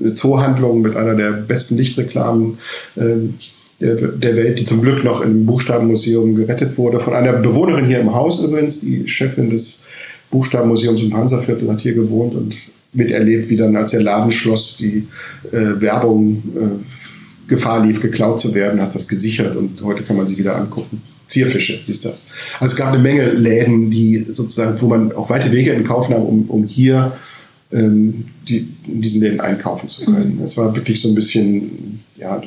ähm, 0.00 0.14
Zoohandlung 0.16 0.82
mit 0.82 0.96
einer 0.96 1.14
der 1.14 1.30
besten 1.30 1.76
Lichtreklamen. 1.76 2.58
Ähm, 2.96 3.34
der 3.82 4.36
Welt, 4.36 4.58
die 4.58 4.64
zum 4.64 4.80
Glück 4.80 5.04
noch 5.04 5.20
im 5.20 5.46
Buchstabenmuseum 5.46 6.36
gerettet 6.36 6.78
wurde. 6.78 7.00
Von 7.00 7.14
einer 7.14 7.34
Bewohnerin 7.34 7.86
hier 7.86 8.00
im 8.00 8.14
Haus 8.14 8.40
übrigens, 8.40 8.80
die 8.80 9.08
Chefin 9.08 9.50
des 9.50 9.82
Buchstabenmuseums 10.30 11.02
im 11.02 11.14
Hansa-Viertel 11.14 11.70
hat 11.70 11.80
hier 11.80 11.94
gewohnt 11.94 12.34
und 12.34 12.56
miterlebt, 12.92 13.48
wie 13.48 13.56
dann, 13.56 13.76
als 13.76 13.90
der 13.90 14.02
Laden 14.02 14.30
schloss, 14.30 14.76
die 14.76 15.06
äh, 15.50 15.80
Werbung 15.80 16.42
äh, 16.56 17.48
Gefahr 17.48 17.84
lief, 17.84 18.00
geklaut 18.00 18.40
zu 18.40 18.54
werden, 18.54 18.80
hat 18.80 18.94
das 18.94 19.08
gesichert 19.08 19.56
und 19.56 19.82
heute 19.82 20.04
kann 20.04 20.16
man 20.16 20.26
sie 20.26 20.38
wieder 20.38 20.56
angucken. 20.56 21.02
Zierfische 21.26 21.78
ist 21.86 22.04
das. 22.04 22.26
Also 22.60 22.74
es 22.74 22.78
gab 22.78 22.92
eine 22.92 23.02
Menge 23.02 23.30
Läden, 23.30 23.90
die 23.90 24.26
sozusagen, 24.32 24.80
wo 24.80 24.86
man 24.86 25.12
auch 25.12 25.30
weite 25.30 25.50
Wege 25.50 25.72
in 25.72 25.84
Kauf 25.84 26.08
nahm, 26.08 26.22
um, 26.22 26.50
um 26.50 26.64
hier 26.64 27.12
ähm, 27.72 28.26
die, 28.48 28.68
in 28.86 29.00
diesen 29.00 29.20
Läden 29.20 29.40
einkaufen 29.40 29.88
zu 29.88 30.04
können. 30.04 30.40
Es 30.44 30.56
war 30.56 30.74
wirklich 30.76 31.00
so 31.00 31.08
ein 31.08 31.14
bisschen, 31.14 32.00
ja, 32.16 32.38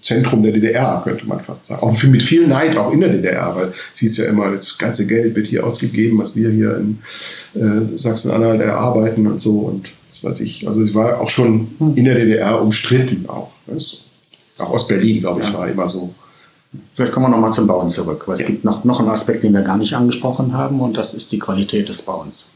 Zentrum 0.00 0.42
der 0.42 0.52
DDR, 0.52 1.00
könnte 1.04 1.26
man 1.26 1.40
fast 1.40 1.66
sagen. 1.66 1.82
Auch 1.82 2.02
mit 2.02 2.22
viel 2.22 2.46
Neid, 2.46 2.76
auch 2.76 2.92
in 2.92 3.00
der 3.00 3.10
DDR, 3.10 3.54
weil 3.54 3.72
hieß 3.98 4.16
ja 4.16 4.24
immer, 4.26 4.50
das 4.50 4.78
ganze 4.78 5.06
Geld 5.06 5.34
wird 5.34 5.46
hier 5.46 5.64
ausgegeben, 5.66 6.18
was 6.18 6.36
wir 6.36 6.50
hier 6.50 6.76
in 6.76 6.98
äh, 7.54 7.84
Sachsen-Anhalt 7.96 8.60
erarbeiten 8.60 9.26
und 9.26 9.40
so 9.40 9.60
und 9.60 9.90
das 10.08 10.22
weiß 10.22 10.40
ich. 10.40 10.66
Also 10.66 10.82
sie 10.82 10.94
war 10.94 11.20
auch 11.20 11.30
schon 11.30 11.68
in 11.96 12.04
der 12.04 12.14
DDR 12.14 12.60
umstritten 12.60 13.28
auch. 13.28 13.50
Weißt 13.66 13.98
Auch 14.58 14.70
Ostberlin, 14.70 15.20
glaube 15.20 15.42
ich, 15.42 15.48
ja. 15.48 15.58
war 15.58 15.68
immer 15.68 15.88
so. 15.88 16.14
Vielleicht 16.94 17.12
kommen 17.12 17.26
wir 17.26 17.30
nochmal 17.30 17.52
zum 17.52 17.66
Bauen 17.66 17.88
zurück, 17.88 18.24
weil 18.26 18.34
es 18.34 18.44
gibt 18.44 18.64
noch, 18.64 18.84
noch 18.84 19.00
einen 19.00 19.08
Aspekt, 19.08 19.44
den 19.44 19.52
wir 19.52 19.62
gar 19.62 19.76
nicht 19.76 19.94
angesprochen 19.94 20.52
haben 20.52 20.80
und 20.80 20.96
das 20.96 21.14
ist 21.14 21.30
die 21.32 21.38
Qualität 21.38 21.88
des 21.88 22.02
Bauens. 22.02 22.46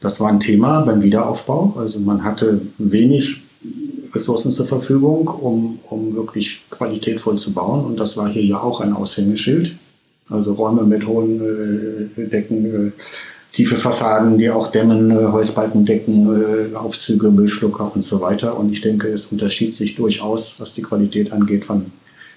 Das 0.00 0.20
war 0.20 0.28
ein 0.28 0.40
Thema 0.40 0.82
beim 0.82 1.02
Wiederaufbau. 1.02 1.74
Also 1.78 1.98
man 1.98 2.24
hatte 2.24 2.60
wenig 2.78 3.43
Ressourcen 4.14 4.52
zur 4.52 4.66
Verfügung, 4.66 5.28
um, 5.28 5.78
um 5.90 6.14
wirklich 6.14 6.62
qualitätvoll 6.70 7.36
zu 7.36 7.52
bauen. 7.52 7.84
Und 7.84 7.98
das 7.98 8.16
war 8.16 8.28
hier 8.28 8.44
ja 8.44 8.60
auch 8.60 8.80
ein 8.80 8.92
Aushängeschild. 8.92 9.76
Also 10.28 10.54
Räume 10.54 10.84
mit 10.84 11.06
hohen 11.06 11.40
äh, 12.16 12.28
Decken, 12.28 12.88
äh, 12.88 12.92
tiefe 13.52 13.76
Fassaden, 13.76 14.38
die 14.38 14.50
auch 14.50 14.70
dämmen, 14.70 15.10
äh, 15.10 15.26
Holzbalkendecken, 15.26 16.72
äh, 16.72 16.76
Aufzüge, 16.76 17.30
Müllschlucker 17.30 17.92
und 17.94 18.02
so 18.02 18.20
weiter. 18.20 18.58
Und 18.58 18.70
ich 18.70 18.80
denke, 18.80 19.08
es 19.08 19.26
unterschied 19.26 19.74
sich 19.74 19.96
durchaus, 19.96 20.54
was 20.58 20.74
die 20.74 20.82
Qualität 20.82 21.32
angeht, 21.32 21.64
von 21.64 21.92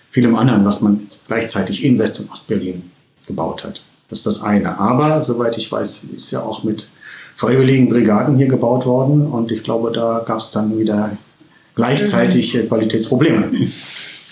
vielem 0.10 0.36
anderen, 0.36 0.66
was 0.66 0.82
man 0.82 1.08
gleichzeitig 1.28 1.84
in 1.84 1.98
West- 2.00 2.20
und 2.20 2.32
Ostberlin 2.32 2.84
gebaut 3.26 3.64
hat. 3.64 3.82
Das 4.10 4.20
ist 4.20 4.26
das 4.26 4.42
eine. 4.42 4.80
Aber, 4.80 5.22
soweit 5.22 5.58
ich 5.58 5.72
weiß, 5.72 6.06
ist 6.16 6.32
ja 6.32 6.42
auch 6.42 6.64
mit 6.64 6.88
freiwilligen 7.38 7.88
Brigaden 7.88 8.36
hier 8.36 8.48
gebaut 8.48 8.86
worden. 8.86 9.28
Und 9.28 9.52
ich 9.52 9.64
glaube, 9.64 9.92
da 9.92 10.24
gab 10.26 10.40
es 10.40 10.52
dann 10.52 10.78
wieder 10.78 11.18
gleichzeitig 11.76 12.54
äh, 12.56 12.64
Qualitätsprobleme. 12.64 13.70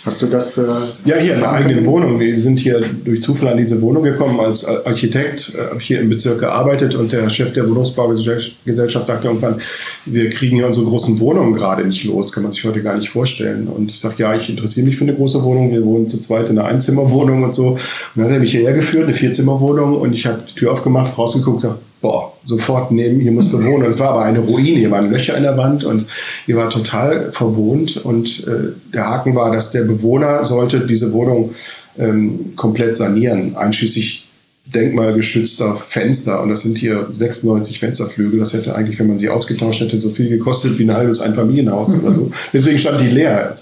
Hast 0.03 0.21
du 0.21 0.27
das? 0.27 0.57
Äh, 0.57 0.63
ja, 1.05 1.17
hier 1.17 1.33
in 1.33 1.39
der 1.39 1.51
eigenen 1.51 1.85
Wohnung. 1.85 2.19
Wir 2.19 2.37
sind 2.39 2.59
hier 2.59 2.81
durch 3.03 3.21
Zufall 3.21 3.49
an 3.49 3.57
diese 3.57 3.81
Wohnung 3.81 4.03
gekommen. 4.03 4.39
Als 4.39 4.65
Architekt 4.65 5.53
äh, 5.55 5.69
habe 5.69 5.79
hier 5.79 5.99
im 5.99 6.09
Bezirk 6.09 6.39
gearbeitet 6.39 6.95
und 6.95 7.11
der 7.11 7.29
Chef 7.29 7.53
der 7.53 7.69
Wohnungsbaugesellschaft 7.69 9.05
sagte 9.05 9.27
irgendwann, 9.27 9.61
wir 10.05 10.29
kriegen 10.31 10.57
hier 10.57 10.67
unsere 10.67 10.85
großen 10.85 11.19
Wohnungen 11.19 11.53
gerade 11.53 11.87
nicht 11.87 12.03
los. 12.03 12.31
Kann 12.31 12.43
man 12.43 12.51
sich 12.51 12.63
heute 12.63 12.81
gar 12.81 12.97
nicht 12.97 13.09
vorstellen. 13.09 13.67
Und 13.67 13.91
ich 13.91 13.99
sage, 13.99 14.15
ja, 14.17 14.35
ich 14.35 14.49
interessiere 14.49 14.87
mich 14.87 14.97
für 14.97 15.05
eine 15.05 15.13
große 15.13 15.43
Wohnung. 15.43 15.71
Wir 15.71 15.83
wohnen 15.85 16.07
zu 16.07 16.19
zweit 16.19 16.49
in 16.49 16.57
einer 16.57 16.67
Einzimmerwohnung 16.67 17.43
und 17.43 17.53
so. 17.53 17.69
Und 17.69 17.79
dann 18.15 18.25
hat 18.25 18.31
er 18.31 18.39
mich 18.39 18.51
hierher 18.51 18.73
geführt, 18.73 19.05
eine 19.05 19.13
Vierzimmerwohnung. 19.13 19.99
Und 19.99 20.13
ich 20.13 20.25
habe 20.25 20.43
die 20.49 20.55
Tür 20.55 20.71
aufgemacht, 20.71 21.17
rausgeguckt, 21.17 21.61
gesagt, 21.61 21.79
boah, 22.01 22.33
sofort 22.43 22.91
nehmen, 22.91 23.19
hier 23.19 23.31
musst 23.31 23.51
du 23.51 23.63
wohnen. 23.63 23.89
Es 23.89 23.99
war 23.99 24.09
aber 24.09 24.23
eine 24.23 24.39
Ruine, 24.39 24.79
hier 24.79 24.91
waren 24.91 25.11
Löcher 25.11 25.35
in 25.35 25.43
der 25.43 25.57
Wand 25.57 25.83
und 25.83 26.05
hier 26.45 26.57
war 26.57 26.69
total 26.69 27.31
verwohnt. 27.31 27.97
Und 27.97 28.45
äh, 28.47 28.73
der 28.93 29.09
Haken 29.09 29.35
war, 29.35 29.51
dass 29.51 29.71
der 29.71 29.83
Bewohner 29.83 30.43
sollte 30.43 30.85
diese 30.85 31.13
Wohnung 31.13 31.51
ähm, 31.97 32.55
komplett 32.55 32.97
sanieren, 32.97 33.55
einschließlich 33.55 34.25
denkmalgeschützter 34.65 35.75
Fenster. 35.75 36.41
Und 36.41 36.49
das 36.49 36.61
sind 36.61 36.77
hier 36.77 37.07
96 37.11 37.79
Fensterflügel. 37.79 38.39
Das 38.39 38.53
hätte 38.53 38.75
eigentlich, 38.75 38.99
wenn 38.99 39.07
man 39.07 39.17
sie 39.17 39.29
ausgetauscht 39.29 39.81
hätte, 39.81 39.97
so 39.97 40.09
viel 40.09 40.29
gekostet 40.29 40.79
wie 40.79 40.83
ein 40.83 40.93
halbes 40.93 41.19
Einfamilienhaus 41.19 41.95
oder 41.95 42.13
so. 42.13 42.31
Deswegen 42.53 42.79
stand 42.79 43.01
die 43.01 43.07
leer. 43.07 43.53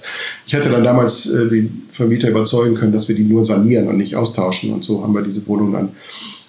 Ich 0.48 0.54
hätte 0.54 0.69
dann 0.69 0.84
damals 0.84 1.26
äh, 1.26 1.50
den 1.50 1.84
Vermieter 1.91 2.30
überzeugen 2.30 2.76
können, 2.76 2.93
dass 2.93 3.08
wir 3.08 3.15
die 3.15 3.24
nur 3.24 3.43
sanieren 3.43 3.88
und 3.88 3.98
nicht 3.98 4.15
austauschen. 4.15 4.72
Und 4.72 4.84
so 4.84 5.04
haben 5.04 5.13
wir 5.13 5.22
diese 5.22 5.46
Wohnung 5.48 5.74
dann 5.74 5.89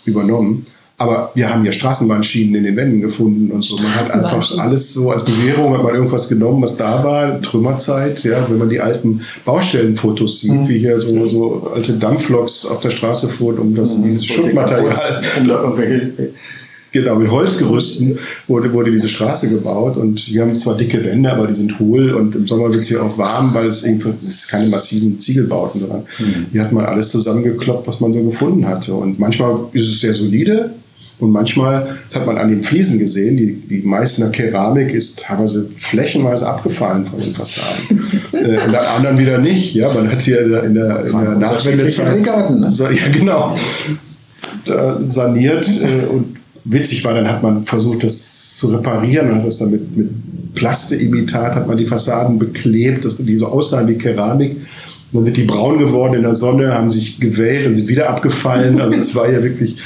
übernommen. 0.04 0.66
Aber 0.96 1.32
wir 1.34 1.50
haben 1.50 1.64
ja 1.64 1.72
Straßenbahnschienen 1.72 2.54
in 2.54 2.64
den 2.64 2.76
Wänden 2.76 3.00
gefunden 3.00 3.50
und 3.50 3.64
so. 3.64 3.76
Man 3.78 3.96
hat 3.96 4.12
einfach 4.12 4.56
alles 4.58 4.94
so 4.94 5.10
als 5.10 5.24
Bewährung, 5.24 5.74
hat 5.74 5.82
man 5.82 5.94
irgendwas 5.94 6.28
genommen, 6.28 6.62
was 6.62 6.76
da 6.76 7.02
war, 7.02 7.42
Trümmerzeit, 7.42 8.22
ja, 8.22 8.48
wenn 8.48 8.58
man 8.58 8.68
die 8.68 8.80
alten 8.80 9.22
Baustellenfotos 9.44 10.40
sieht, 10.40 10.52
mhm. 10.52 10.68
wie 10.68 10.78
hier 10.78 10.98
so, 11.00 11.26
so 11.26 11.70
alte 11.74 11.94
Dampfloks 11.94 12.64
auf 12.64 12.78
der 12.78 12.90
Straße 12.90 13.28
fuhren, 13.28 13.58
um 13.58 13.74
das 13.74 13.96
mhm. 13.96 14.04
dieses 14.04 14.26
Schuttmaterial, 14.26 15.22
um 15.40 15.48
da 15.48 15.62
irgendwelche 15.62 16.30
Genau, 16.94 17.16
mit 17.16 17.28
Holzgerüsten 17.28 18.20
wurde, 18.46 18.72
wurde 18.72 18.92
diese 18.92 19.08
Straße 19.08 19.48
gebaut 19.48 19.96
und 19.96 20.20
hier 20.20 20.42
haben 20.42 20.54
zwar 20.54 20.76
dicke 20.76 21.04
Wände, 21.04 21.28
aber 21.28 21.48
die 21.48 21.54
sind 21.54 21.80
hohl 21.80 22.12
und 22.12 22.36
im 22.36 22.46
Sommer 22.46 22.70
wird 22.70 22.82
es 22.82 22.86
hier 22.86 23.02
auch 23.02 23.18
warm, 23.18 23.52
weil 23.52 23.66
es 23.66 23.82
irgendwie 23.82 24.10
es 24.22 24.46
keine 24.46 24.68
massiven 24.68 25.18
Ziegelbauten, 25.18 25.80
sondern 25.80 26.02
mhm. 26.20 26.46
hier 26.52 26.62
hat 26.62 26.70
man 26.70 26.84
alles 26.84 27.10
zusammengekloppt, 27.10 27.88
was 27.88 27.98
man 27.98 28.12
so 28.12 28.22
gefunden 28.22 28.68
hatte. 28.68 28.94
Und 28.94 29.18
manchmal 29.18 29.56
ist 29.72 29.88
es 29.88 30.02
sehr 30.02 30.14
solide, 30.14 30.70
und 31.18 31.30
manchmal, 31.30 31.98
das 32.08 32.20
hat 32.20 32.26
man 32.26 32.38
an 32.38 32.48
den 32.48 32.62
Fliesen 32.62 32.98
gesehen, 32.98 33.36
die, 33.36 33.54
die 33.54 33.82
Meißner 33.82 34.30
Keramik 34.30 34.92
ist 34.92 35.20
teilweise 35.20 35.68
flächenweise 35.76 36.46
abgefallen 36.46 37.06
von 37.06 37.20
den 37.20 37.34
Fassaden. 37.34 38.04
äh, 38.32 38.64
in 38.64 38.72
der 38.72 38.90
anderen 38.90 39.18
wieder 39.18 39.38
nicht. 39.38 39.74
Ja, 39.74 39.92
man 39.92 40.10
hat 40.10 40.22
hier 40.22 40.42
in 40.42 40.50
der, 40.50 40.64
in 40.64 40.74
der, 40.74 41.06
in 41.06 41.12
der 41.12 41.34
Nachwendezeit. 41.36 42.20
Ne? 42.20 42.70
Ja, 42.94 43.08
genau. 43.12 43.56
Da 44.64 45.00
saniert 45.00 45.68
äh, 45.68 46.06
und 46.06 46.33
witzig 46.64 47.04
war, 47.04 47.14
dann 47.14 47.28
hat 47.28 47.42
man 47.42 47.64
versucht, 47.64 48.04
das 48.04 48.56
zu 48.56 48.68
reparieren 48.68 49.30
und 49.30 49.36
hat 49.38 49.46
das 49.46 49.58
dann 49.58 49.70
mit, 49.70 49.96
mit 49.96 50.54
Plasteimitat, 50.54 51.54
hat 51.54 51.66
man 51.66 51.76
die 51.76 51.84
Fassaden 51.84 52.38
beklebt, 52.38 53.04
dass 53.04 53.16
die 53.16 53.36
so 53.36 53.46
aussahen 53.46 53.88
wie 53.88 53.98
Keramik 53.98 54.56
dann 55.14 55.24
sind 55.24 55.36
die 55.36 55.44
braun 55.44 55.78
geworden 55.78 56.14
in 56.14 56.22
der 56.22 56.34
Sonne, 56.34 56.74
haben 56.74 56.90
sich 56.90 57.20
gewellt 57.20 57.68
und 57.68 57.74
sind 57.76 57.86
wieder 57.86 58.10
abgefallen. 58.10 58.80
Also 58.80 58.96
es 58.96 59.14
war 59.14 59.30
ja 59.30 59.44
wirklich 59.44 59.76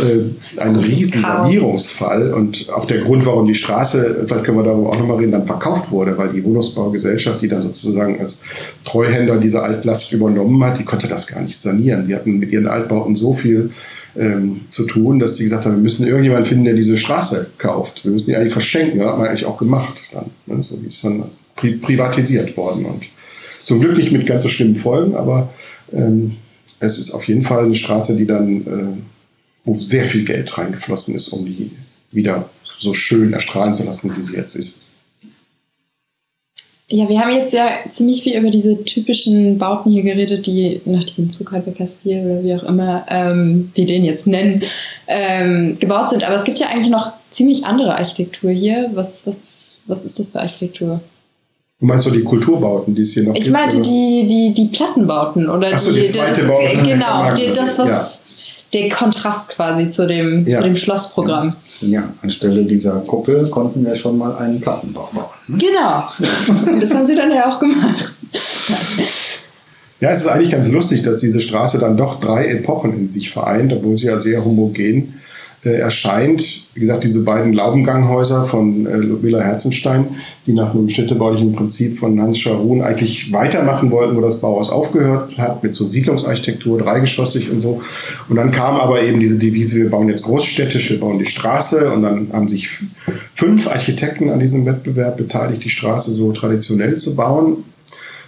äh, 0.00 0.58
ein 0.60 0.74
riesen 0.74 1.22
Sanierungsfall. 1.22 2.32
Und 2.32 2.68
auch 2.68 2.84
der 2.84 2.98
Grund, 3.02 3.24
warum 3.24 3.46
die 3.46 3.54
Straße, 3.54 4.24
vielleicht 4.26 4.42
können 4.42 4.58
wir 4.58 4.64
darüber 4.64 4.90
auch 4.90 4.98
nochmal 4.98 5.18
reden, 5.18 5.30
dann 5.30 5.46
verkauft 5.46 5.92
wurde, 5.92 6.18
weil 6.18 6.30
die 6.30 6.42
Wohnungsbaugesellschaft, 6.42 7.40
die 7.42 7.48
dann 7.48 7.62
sozusagen 7.62 8.18
als 8.18 8.40
Treuhänder 8.84 9.36
diese 9.36 9.62
Altlast 9.62 10.12
übernommen 10.12 10.64
hat, 10.64 10.80
die 10.80 10.84
konnte 10.84 11.06
das 11.06 11.28
gar 11.28 11.42
nicht 11.42 11.58
sanieren. 11.58 12.08
Die 12.08 12.16
hatten 12.16 12.40
mit 12.40 12.50
ihren 12.50 12.66
Altbauten 12.66 13.14
so 13.14 13.32
viel 13.32 13.70
ähm, 14.16 14.62
zu 14.70 14.84
tun, 14.84 15.18
dass 15.18 15.36
sie 15.36 15.44
gesagt 15.44 15.64
haben, 15.64 15.76
wir 15.76 15.82
müssen 15.82 16.06
irgendjemanden 16.06 16.46
finden, 16.46 16.64
der 16.64 16.74
diese 16.74 16.96
Straße 16.96 17.50
kauft. 17.58 18.04
Wir 18.04 18.12
müssen 18.12 18.30
die 18.30 18.36
eigentlich 18.36 18.52
verschenken. 18.52 18.98
Das 18.98 19.10
hat 19.10 19.18
man 19.18 19.28
eigentlich 19.28 19.46
auch 19.46 19.58
gemacht 19.58 20.00
dann. 20.12 20.26
Ne? 20.46 20.62
So 20.62 20.82
wie 20.82 20.88
es 20.88 21.00
dann 21.00 21.24
pri 21.56 21.76
privatisiert 21.76 22.56
worden. 22.56 22.84
Und 22.84 23.04
zum 23.62 23.80
Glück 23.80 23.96
nicht 23.96 24.12
mit 24.12 24.26
ganz 24.26 24.42
so 24.42 24.48
schlimmen 24.48 24.76
Folgen, 24.76 25.14
aber 25.14 25.52
ähm, 25.92 26.36
es 26.80 26.98
ist 26.98 27.12
auf 27.12 27.28
jeden 27.28 27.42
Fall 27.42 27.64
eine 27.64 27.76
Straße, 27.76 28.16
die 28.16 28.26
dann 28.26 29.04
wo 29.64 29.74
sehr 29.74 30.04
viel 30.04 30.24
Geld 30.24 30.56
reingeflossen 30.56 31.14
ist, 31.14 31.28
um 31.28 31.44
die 31.44 31.70
wieder 32.10 32.50
so 32.78 32.94
schön 32.94 33.32
erstrahlen 33.32 33.74
zu 33.74 33.84
lassen, 33.84 34.14
wie 34.16 34.22
sie 34.22 34.34
jetzt 34.34 34.56
ist. 34.56 34.81
Ja, 36.94 37.08
wir 37.08 37.18
haben 37.20 37.30
jetzt 37.30 37.54
ja 37.54 37.70
ziemlich 37.90 38.22
viel 38.22 38.36
über 38.36 38.50
diese 38.50 38.84
typischen 38.84 39.56
Bauten 39.56 39.90
hier 39.90 40.02
geredet, 40.02 40.46
die 40.46 40.82
nach 40.84 41.02
diesem 41.02 41.32
Zuckerbecker-Stil 41.32 42.22
oder 42.22 42.44
wie 42.44 42.54
auch 42.54 42.64
immer 42.64 43.06
ähm, 43.08 43.70
wir 43.74 43.86
den 43.86 44.04
jetzt 44.04 44.26
nennen, 44.26 44.62
ähm, 45.06 45.78
gebaut 45.80 46.10
sind. 46.10 46.22
Aber 46.22 46.34
es 46.34 46.44
gibt 46.44 46.58
ja 46.58 46.66
eigentlich 46.66 46.90
noch 46.90 47.14
ziemlich 47.30 47.64
andere 47.64 47.96
Architektur 47.96 48.50
hier. 48.50 48.90
Was, 48.92 49.26
was, 49.26 49.78
was 49.86 50.04
ist 50.04 50.18
das 50.18 50.28
für 50.28 50.40
Architektur? 50.40 51.00
Du 51.80 51.86
meinst 51.86 52.04
so 52.04 52.10
die 52.10 52.24
Kulturbauten, 52.24 52.94
die 52.94 53.00
es 53.00 53.14
hier 53.14 53.22
noch 53.22 53.30
ich 53.36 53.44
gibt? 53.44 53.46
Ich 53.46 53.52
meinte 53.52 53.80
die, 53.80 54.26
die, 54.28 54.52
die 54.52 54.68
Plattenbauten 54.68 55.48
oder 55.48 55.72
Achso, 55.72 55.92
die, 55.92 56.02
die 56.02 56.08
zweite 56.08 56.42
das, 56.42 56.50
Bauten. 56.50 56.82
Genau, 56.82 57.32
die, 57.34 57.54
das, 57.54 57.78
was, 57.78 57.88
ja 57.88 58.10
der 58.72 58.88
Kontrast 58.88 59.50
quasi 59.50 59.90
zu 59.90 60.06
dem, 60.06 60.46
ja. 60.46 60.58
zu 60.58 60.64
dem 60.64 60.76
Schlossprogramm. 60.76 61.56
Ja, 61.80 62.08
anstelle 62.22 62.64
dieser 62.64 63.00
Kuppel 63.00 63.50
konnten 63.50 63.84
wir 63.84 63.94
schon 63.94 64.18
mal 64.18 64.36
einen 64.36 64.60
Plattenbau 64.60 65.10
bauen. 65.12 65.26
Hm? 65.46 65.58
Genau. 65.58 66.04
das 66.80 66.94
haben 66.94 67.06
sie 67.06 67.14
dann 67.14 67.30
ja 67.30 67.54
auch 67.54 67.60
gemacht. 67.60 68.14
Ja, 70.00 70.10
es 70.10 70.20
ist 70.20 70.26
eigentlich 70.26 70.50
ganz 70.50 70.68
lustig, 70.68 71.02
dass 71.02 71.20
diese 71.20 71.40
Straße 71.40 71.78
dann 71.78 71.96
doch 71.96 72.18
drei 72.18 72.46
Epochen 72.46 72.92
in 72.92 73.08
sich 73.08 73.30
vereint, 73.30 73.72
obwohl 73.72 73.96
sie 73.96 74.06
ja 74.06 74.16
sehr 74.16 74.44
homogen 74.44 75.20
äh, 75.64 75.70
erscheint. 75.70 76.66
Wie 76.74 76.80
gesagt, 76.80 77.04
diese 77.04 77.22
beiden 77.22 77.52
Laubenganghäuser 77.52 78.46
von 78.46 78.86
äh, 78.86 78.96
Ludmilla 78.96 79.40
Herzenstein, 79.40 80.16
die 80.46 80.52
nach 80.52 80.74
einem 80.74 80.88
städtebaulichen 80.88 81.52
Prinzip 81.52 81.98
von 81.98 82.20
Hans 82.20 82.40
Scharun 82.40 82.82
eigentlich 82.82 83.32
weitermachen 83.32 83.90
wollten, 83.92 84.16
wo 84.16 84.20
das 84.20 84.40
Bauhaus 84.40 84.70
aufgehört 84.70 85.38
hat, 85.38 85.62
mit 85.62 85.74
so 85.74 85.84
Siedlungsarchitektur, 85.84 86.78
dreigeschossig 86.78 87.50
und 87.50 87.60
so. 87.60 87.80
Und 88.28 88.36
dann 88.36 88.50
kam 88.50 88.76
aber 88.76 89.02
eben 89.02 89.20
diese 89.20 89.38
Devise, 89.38 89.76
wir 89.76 89.90
bauen 89.90 90.08
jetzt 90.08 90.24
großstädtisch, 90.24 90.90
wir 90.90 90.98
bauen 90.98 91.18
die 91.18 91.26
Straße. 91.26 91.92
Und 91.92 92.02
dann 92.02 92.30
haben 92.32 92.48
sich 92.48 92.68
fünf 93.34 93.68
Architekten 93.68 94.30
an 94.30 94.40
diesem 94.40 94.66
Wettbewerb 94.66 95.16
beteiligt, 95.16 95.62
die 95.62 95.70
Straße 95.70 96.10
so 96.10 96.32
traditionell 96.32 96.96
zu 96.96 97.14
bauen. 97.14 97.58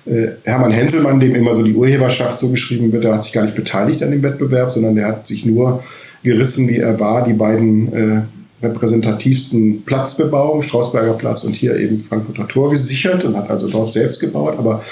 Äh, 0.06 0.28
Hermann 0.44 0.70
Henselmann, 0.70 1.18
dem 1.18 1.34
immer 1.34 1.54
so 1.54 1.62
die 1.62 1.74
Urheberschaft 1.74 2.38
so 2.38 2.50
geschrieben 2.50 2.92
wird, 2.92 3.04
der 3.04 3.14
hat 3.14 3.22
sich 3.22 3.32
gar 3.32 3.44
nicht 3.44 3.56
beteiligt 3.56 4.02
an 4.02 4.10
dem 4.10 4.22
Wettbewerb, 4.22 4.70
sondern 4.70 4.94
der 4.94 5.06
hat 5.06 5.26
sich 5.26 5.44
nur 5.46 5.82
gerissen, 6.24 6.68
wie 6.68 6.78
er 6.78 6.98
war, 6.98 7.24
die 7.24 7.34
beiden 7.34 7.92
äh, 7.92 8.22
repräsentativsten 8.62 9.82
Platzbebauungen, 9.84 10.62
Strausberger 10.62 11.12
Platz 11.12 11.44
und 11.44 11.54
hier 11.54 11.78
eben 11.78 12.00
Frankfurter 12.00 12.48
Tor 12.48 12.70
gesichert 12.70 13.24
und 13.24 13.36
hat 13.36 13.50
also 13.50 13.68
dort 13.68 13.92
selbst 13.92 14.18
gebaut. 14.18 14.54
Aber 14.58 14.82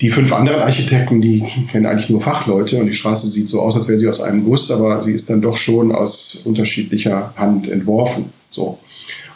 die 0.00 0.10
fünf 0.10 0.32
anderen 0.32 0.60
Architekten, 0.60 1.20
die 1.20 1.44
kennen 1.70 1.86
eigentlich 1.86 2.08
nur 2.08 2.20
Fachleute 2.20 2.78
und 2.78 2.86
die 2.86 2.94
Straße 2.94 3.28
sieht 3.28 3.48
so 3.48 3.60
aus, 3.60 3.76
als 3.76 3.88
wäre 3.88 3.98
sie 3.98 4.08
aus 4.08 4.20
einem 4.20 4.44
Guss, 4.44 4.70
aber 4.70 5.02
sie 5.02 5.12
ist 5.12 5.28
dann 5.28 5.42
doch 5.42 5.56
schon 5.56 5.92
aus 5.92 6.38
unterschiedlicher 6.44 7.34
Hand 7.36 7.68
entworfen. 7.68 8.26
So. 8.50 8.78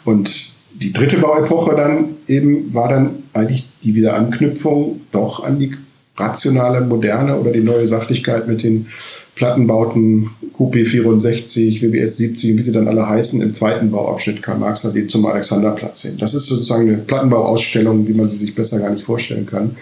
Und 0.05 0.53
die 0.73 0.91
dritte 0.91 1.17
Bauepoche 1.17 1.75
dann 1.75 2.15
eben 2.27 2.73
war 2.73 2.89
dann 2.89 3.23
eigentlich 3.33 3.67
die 3.83 3.93
Wiederanknüpfung 3.93 5.01
doch 5.11 5.43
an 5.43 5.59
die 5.59 5.75
rationale 6.15 6.81
Moderne 6.81 7.39
oder 7.39 7.51
die 7.51 7.61
neue 7.61 7.85
Sachlichkeit 7.85 8.47
mit 8.47 8.63
den 8.63 8.87
Plattenbauten 9.35 10.29
QP64, 10.55 11.81
WBS 11.81 12.17
70, 12.17 12.55
wie 12.55 12.61
sie 12.61 12.71
dann 12.71 12.87
alle 12.87 13.09
heißen, 13.09 13.41
im 13.41 13.53
zweiten 13.53 13.89
Bauabschnitt 13.89 14.43
Karl-Marx 14.43 14.85
AD 14.85 15.07
zum 15.07 15.25
Alexanderplatz 15.25 16.01
hin. 16.01 16.17
Das 16.19 16.35
ist 16.35 16.45
sozusagen 16.45 16.87
eine 16.87 16.97
Plattenbauausstellung, 16.97 18.07
wie 18.07 18.13
man 18.13 18.27
sie 18.27 18.37
sich 18.37 18.53
besser 18.53 18.79
gar 18.79 18.91
nicht 18.91 19.03
vorstellen 19.03 19.47
kann, 19.47 19.75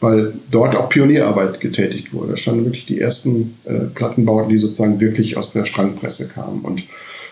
weil 0.00 0.34
dort 0.50 0.76
auch 0.76 0.90
Pionierarbeit 0.90 1.60
getätigt 1.60 2.12
wurde. 2.12 2.32
Da 2.32 2.36
standen 2.36 2.66
wirklich 2.66 2.84
die 2.84 3.00
ersten 3.00 3.54
äh, 3.64 3.86
Plattenbauten, 3.94 4.50
die 4.50 4.58
sozusagen 4.58 5.00
wirklich 5.00 5.38
aus 5.38 5.54
der 5.54 5.64
Strandpresse 5.64 6.28
kamen. 6.28 6.60
Und 6.60 6.84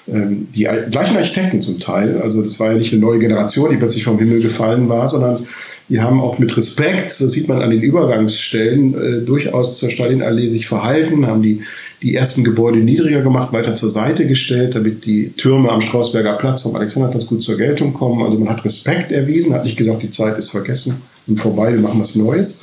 ähm, 0.09 0.49
die 0.55 0.63
gleichen 0.63 1.17
Architekten 1.17 1.61
zum 1.61 1.81
Teil, 1.81 2.23
also 2.23 2.43
das 2.43 2.59
war 2.59 2.73
ja 2.73 2.79
nicht 2.79 2.93
eine 2.93 3.03
neue 3.03 3.19
Generation, 3.19 3.71
die 3.71 3.77
plötzlich 3.77 4.05
vom 4.05 4.19
Himmel 4.19 4.41
gefallen 4.41 4.89
war, 4.89 5.07
sondern 5.07 5.47
die 5.89 6.01
haben 6.01 6.21
auch 6.21 6.39
mit 6.39 6.55
Respekt, 6.57 7.21
das 7.21 7.33
sieht 7.33 7.49
man 7.49 7.63
an 7.63 7.71
den 7.71 7.81
Übergangsstellen, 7.81 8.95
äh, 8.95 9.25
durchaus 9.25 9.79
zur 9.79 9.89
Stalinallee 9.89 10.49
sich 10.49 10.67
verhalten, 10.67 11.27
haben 11.27 11.43
die, 11.43 11.63
die 12.03 12.15
ersten 12.15 12.45
Gebäude 12.45 12.79
niedriger 12.79 13.23
gemacht, 13.23 13.53
weiter 13.53 13.75
zur 13.75 13.89
Seite 13.89 14.27
gestellt, 14.27 14.75
damit 14.75 15.07
die 15.07 15.31
Türme 15.31 15.71
am 15.71 15.81
Strausberger 15.81 16.35
Platz 16.35 16.61
vom 16.61 16.77
Alexanderplatz 16.77 17.27
gut 17.27 17.43
zur 17.43 17.57
Geltung 17.57 17.95
kommen. 17.95 18.23
Also 18.23 18.39
man 18.39 18.51
hat 18.51 18.65
Respekt 18.65 19.13
erwiesen, 19.13 19.55
hat 19.55 19.65
nicht 19.65 19.79
gesagt, 19.79 20.03
die 20.03 20.11
Zeit 20.11 20.39
ist 20.39 20.51
vergessen 20.51 21.01
und 21.27 21.41
vorbei, 21.41 21.73
wir 21.73 21.81
machen 21.81 22.01
was 22.01 22.15
Neues. 22.15 22.61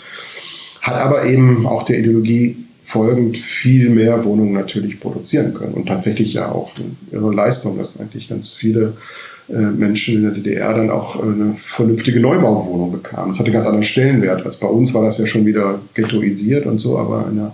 Hat 0.81 0.95
aber 0.95 1.25
eben 1.25 1.65
auch 1.65 1.83
der 1.83 1.97
Ideologie 1.97 2.64
folgend 2.85 3.37
viel 3.37 3.89
mehr 3.89 4.23
Wohnungen 4.25 4.53
natürlich 4.53 4.99
produzieren 4.99 5.53
können 5.55 5.73
und 5.73 5.87
tatsächlich 5.87 6.33
ja 6.33 6.51
auch 6.51 6.71
ihre 7.11 7.33
Leistung, 7.33 7.77
dass 7.77 7.99
eigentlich 7.99 8.29
ganz 8.29 8.51
viele 8.51 8.93
äh, 9.49 9.57
Menschen 9.57 10.15
in 10.15 10.21
der 10.23 10.31
DDR 10.31 10.73
dann 10.73 10.91
auch 10.91 11.17
äh, 11.17 11.23
eine 11.23 11.55
vernünftige 11.55 12.19
Neubauwohnung 12.19 12.91
bekamen. 12.91 13.31
Das 13.31 13.39
hatte 13.39 13.51
ganz 13.51 13.65
anderen 13.65 13.83
Stellenwert 13.83 14.45
als 14.45 14.57
bei 14.57 14.67
uns 14.67 14.93
war 14.93 15.03
das 15.03 15.17
ja 15.17 15.25
schon 15.25 15.45
wieder 15.45 15.79
ghettoisiert 15.95 16.67
und 16.67 16.77
so, 16.77 16.97
aber 16.97 17.27
in 17.27 17.37
der 17.37 17.53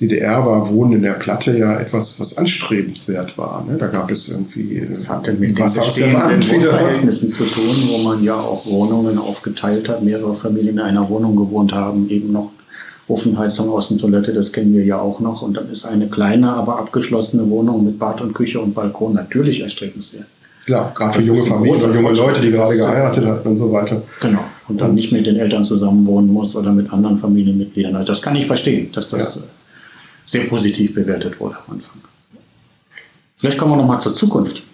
DDR 0.00 0.44
war 0.44 0.70
Wohnen 0.70 0.94
in 0.94 1.02
der 1.02 1.14
Platte 1.14 1.56
ja 1.56 1.78
etwas, 1.78 2.20
was 2.20 2.36
anstrebenswert 2.36 3.38
war. 3.38 3.64
Ne? 3.64 3.78
Da 3.78 3.86
gab 3.86 4.10
es 4.10 4.28
irgendwie. 4.28 4.82
Das 4.86 5.08
hatte 5.08 5.32
mit 5.32 5.58
den 5.58 5.64
bestehenden 5.64 6.42
Verhältnissen 6.42 7.30
zu 7.30 7.44
tun, 7.44 7.88
wo 7.88 7.98
man 7.98 8.22
ja 8.22 8.36
auch 8.36 8.66
Wohnungen 8.66 9.16
aufgeteilt 9.16 9.88
hat, 9.88 10.02
mehrere 10.02 10.34
Familien 10.34 10.76
in 10.76 10.80
einer 10.80 11.08
Wohnung 11.08 11.36
gewohnt 11.36 11.72
haben, 11.72 12.10
eben 12.10 12.30
noch 12.30 12.50
Ofenheizung, 13.08 13.70
Außentoilette, 13.70 14.32
das 14.32 14.52
kennen 14.52 14.74
wir 14.74 14.84
ja 14.84 15.00
auch 15.00 15.20
noch. 15.20 15.42
Und 15.42 15.56
dann 15.56 15.70
ist 15.70 15.84
eine 15.84 16.08
kleine, 16.08 16.52
aber 16.52 16.78
abgeschlossene 16.78 17.48
Wohnung 17.48 17.84
mit 17.84 17.98
Bad 17.98 18.20
und 18.20 18.34
Küche 18.34 18.60
und 18.60 18.74
Balkon 18.74 19.14
natürlich 19.14 19.60
erstrebenswert. 19.60 20.26
Klar, 20.64 20.92
gerade 20.96 21.14
für 21.14 21.26
junge 21.26 21.46
Familien 21.46 21.84
und 21.84 21.94
junge 21.94 22.12
Leute, 22.12 22.40
die 22.40 22.50
gerade 22.50 22.76
geheiratet 22.76 23.24
hatten 23.24 23.48
und 23.48 23.56
so 23.56 23.70
weiter. 23.72 24.02
Genau. 24.20 24.40
Und 24.66 24.80
dann 24.80 24.94
nicht 24.94 25.12
mit 25.12 25.24
den 25.24 25.36
Eltern 25.36 25.62
zusammen 25.62 26.04
wohnen 26.06 26.32
muss 26.32 26.56
oder 26.56 26.72
mit 26.72 26.92
anderen 26.92 27.18
Familienmitgliedern. 27.18 27.94
Also 27.94 28.08
das 28.08 28.20
kann 28.20 28.34
ich 28.34 28.46
verstehen, 28.46 28.90
dass 28.90 29.08
das 29.08 29.36
ja. 29.36 29.42
sehr 30.24 30.44
positiv 30.46 30.94
bewertet 30.94 31.38
wurde 31.38 31.54
am 31.66 31.74
Anfang. 31.74 32.00
Vielleicht 33.36 33.58
kommen 33.58 33.72
wir 33.72 33.76
nochmal 33.76 34.00
zur 34.00 34.14
Zukunft. 34.14 34.64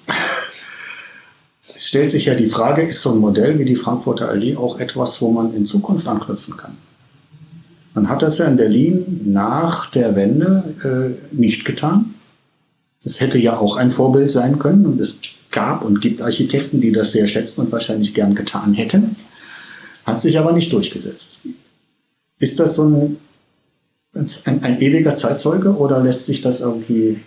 Es 1.77 1.89
stellt 1.89 2.09
sich 2.09 2.25
ja 2.25 2.35
die 2.35 2.47
Frage, 2.47 2.81
ist 2.81 3.03
so 3.03 3.11
ein 3.13 3.19
Modell 3.19 3.59
wie 3.59 3.67
die 3.67 3.77
Frankfurter 3.77 4.31
Allee 4.31 4.57
auch 4.57 4.79
etwas, 4.79 5.21
wo 5.21 5.31
man 5.31 5.55
in 5.55 5.67
Zukunft 5.67 6.07
anknüpfen 6.07 6.57
kann? 6.57 6.79
Man 7.95 8.09
hat 8.09 8.23
das 8.23 8.39
ja 8.39 8.47
in 8.47 8.57
Berlin 8.57 9.21
nach 9.25 9.91
der 9.91 10.17
Wende 10.17 11.19
äh, 11.33 11.35
nicht 11.35 11.65
getan. 11.65 12.15
Das 13.03 13.21
hätte 13.21 13.39
ja 13.39 13.59
auch 13.59 13.77
ein 13.77 13.91
Vorbild 13.91 14.31
sein 14.31 14.59
können 14.59 14.87
und 14.87 15.01
es 15.01 15.19
gab 15.51 15.85
und 15.85 16.01
gibt 16.01 16.23
Architekten, 16.23 16.81
die 16.81 16.93
das 16.93 17.13
sehr 17.13 17.27
schätzen 17.27 17.61
und 17.63 17.73
wahrscheinlich 17.73 18.15
gern 18.15 18.35
getan 18.35 18.75
hätten, 18.75 19.17
hat 20.05 20.21
sich 20.21 20.39
aber 20.39 20.53
nicht 20.53 20.73
durchgesetzt. 20.73 21.41
Ist 22.39 22.59
das 22.59 22.75
so 22.75 22.85
ein, 22.85 23.17
ein, 24.15 24.63
ein 24.65 24.81
ewiger 24.81 25.15
Zeitzeuge 25.15 25.77
oder 25.77 26.03
lässt 26.03 26.27
sich 26.27 26.41
das 26.41 26.61
irgendwie 26.61 27.21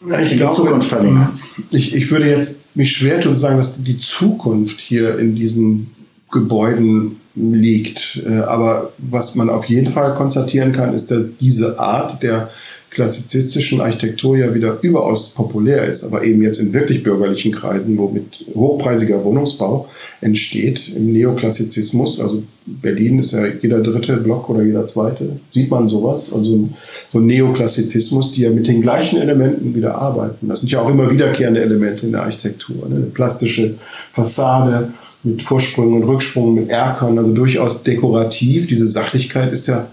ich 0.00 0.32
in 0.32 0.38
glaube, 0.38 0.54
Zukunft 0.54 0.88
verlängern? 0.88 1.40
Ich, 1.70 1.94
ich 1.94 2.10
würde 2.10 2.28
jetzt 2.28 2.76
mich 2.76 2.92
schwer 2.92 3.20
tun 3.20 3.34
zu 3.34 3.40
sagen, 3.40 3.56
dass 3.56 3.82
die 3.82 3.98
Zukunft 3.98 4.80
hier 4.80 5.18
in 5.18 5.34
diesen 5.34 5.90
Gebäuden 6.30 7.20
liegt. 7.38 8.22
Äh, 8.26 8.40
aber 8.40 8.92
was 8.98 9.34
man 9.34 9.50
auf 9.50 9.66
jeden 9.66 9.88
Fall 9.88 10.14
konstatieren 10.14 10.72
kann, 10.72 10.94
ist, 10.94 11.10
dass 11.10 11.36
diese 11.36 11.78
Art 11.78 12.22
der 12.22 12.50
klassizistischen 12.90 13.80
Architektur 13.80 14.36
ja 14.38 14.54
wieder 14.54 14.78
überaus 14.80 15.30
populär 15.34 15.84
ist, 15.84 16.04
aber 16.04 16.24
eben 16.24 16.42
jetzt 16.42 16.58
in 16.58 16.72
wirklich 16.72 17.02
bürgerlichen 17.02 17.52
Kreisen, 17.52 17.98
wo 17.98 18.08
mit 18.08 18.46
hochpreisiger 18.54 19.22
Wohnungsbau 19.24 19.88
entsteht 20.20 20.88
im 20.88 21.12
Neoklassizismus. 21.12 22.18
Also 22.18 22.42
Berlin 22.66 23.18
ist 23.18 23.32
ja 23.32 23.46
jeder 23.46 23.80
dritte 23.80 24.16
Block 24.16 24.48
oder 24.48 24.62
jeder 24.62 24.86
zweite, 24.86 25.38
sieht 25.52 25.70
man 25.70 25.86
sowas. 25.86 26.32
Also 26.32 26.70
so 27.10 27.20
Neoklassizismus, 27.20 28.32
die 28.32 28.42
ja 28.42 28.50
mit 28.50 28.66
den 28.66 28.80
gleichen 28.80 29.20
Elementen 29.20 29.74
wieder 29.74 29.96
arbeiten. 29.96 30.48
Das 30.48 30.60
sind 30.60 30.70
ja 30.70 30.80
auch 30.80 30.88
immer 30.88 31.10
wiederkehrende 31.10 31.60
Elemente 31.60 32.06
in 32.06 32.12
der 32.12 32.22
Architektur. 32.22 32.88
Ne? 32.88 32.96
Eine 32.96 33.06
plastische 33.06 33.74
Fassade 34.12 34.92
mit 35.22 35.42
Vorsprüngen 35.42 36.02
und 36.02 36.08
Rücksprungen, 36.08 36.54
mit 36.54 36.68
Erkern, 36.68 37.18
also 37.18 37.32
durchaus 37.32 37.82
dekorativ. 37.82 38.66
Diese 38.66 38.86
Sachlichkeit 38.86 39.52
ist 39.52 39.66
ja 39.66 39.88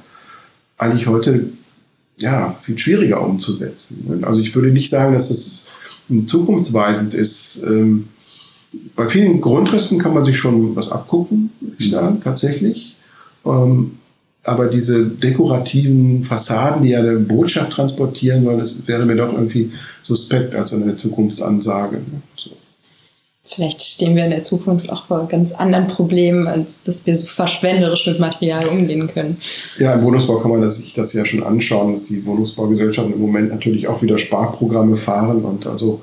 eigentlich 0.77 1.07
heute 1.07 1.49
ja, 2.17 2.55
viel 2.61 2.77
schwieriger 2.77 3.25
umzusetzen. 3.25 4.23
Also 4.23 4.39
ich 4.39 4.55
würde 4.55 4.71
nicht 4.71 4.89
sagen, 4.89 5.13
dass 5.13 5.29
das 5.29 5.67
zukunftsweisend 6.27 7.13
ist. 7.13 7.63
Ähm, 7.63 8.07
bei 8.95 9.07
vielen 9.07 9.41
Grundrissen 9.41 9.99
kann 9.99 10.13
man 10.13 10.25
sich 10.25 10.37
schon 10.37 10.75
was 10.75 10.91
abgucken, 10.91 11.49
würde 11.59 11.75
ich 11.79 11.91
sagen, 11.91 12.21
tatsächlich. 12.23 12.95
Ähm, 13.45 13.91
aber 14.43 14.67
diese 14.67 15.05
dekorativen 15.05 16.23
Fassaden, 16.23 16.83
die 16.83 16.89
ja 16.89 16.99
eine 16.99 17.17
Botschaft 17.17 17.71
transportieren 17.71 18.43
sollen, 18.43 18.59
das 18.59 18.87
wäre 18.87 19.05
mir 19.05 19.15
doch 19.15 19.33
irgendwie 19.33 19.71
suspekt 20.01 20.53
als 20.53 20.71
eine 20.71 20.95
Zukunftsansage. 20.95 21.99
So. 22.35 22.51
Vielleicht 23.45 23.81
stehen 23.81 24.15
wir 24.15 24.25
in 24.25 24.31
der 24.31 24.41
Zukunft 24.41 24.89
auch 24.89 25.05
vor 25.05 25.27
ganz 25.27 25.51
anderen 25.51 25.87
Problemen, 25.87 26.47
als 26.47 26.81
dass 26.81 27.05
wir 27.05 27.15
so 27.15 27.27
verschwenderisch 27.27 28.07
mit 28.07 28.19
Material 28.19 28.67
umgehen 28.67 29.07
können. 29.07 29.37
Ja, 29.77 29.93
im 29.93 30.03
Wohnungsbau 30.03 30.37
kann 30.39 30.51
man 30.51 30.67
sich 30.69 30.93
das 30.93 31.13
ja 31.13 31.25
schon 31.25 31.43
anschauen, 31.43 31.91
dass 31.91 32.07
die 32.07 32.25
Wohnungsbaugesellschaften 32.25 33.13
im 33.13 33.21
Moment 33.21 33.51
natürlich 33.51 33.87
auch 33.87 34.01
wieder 34.01 34.17
Sparprogramme 34.17 34.97
fahren 34.97 35.43
und 35.43 35.67
also 35.67 36.01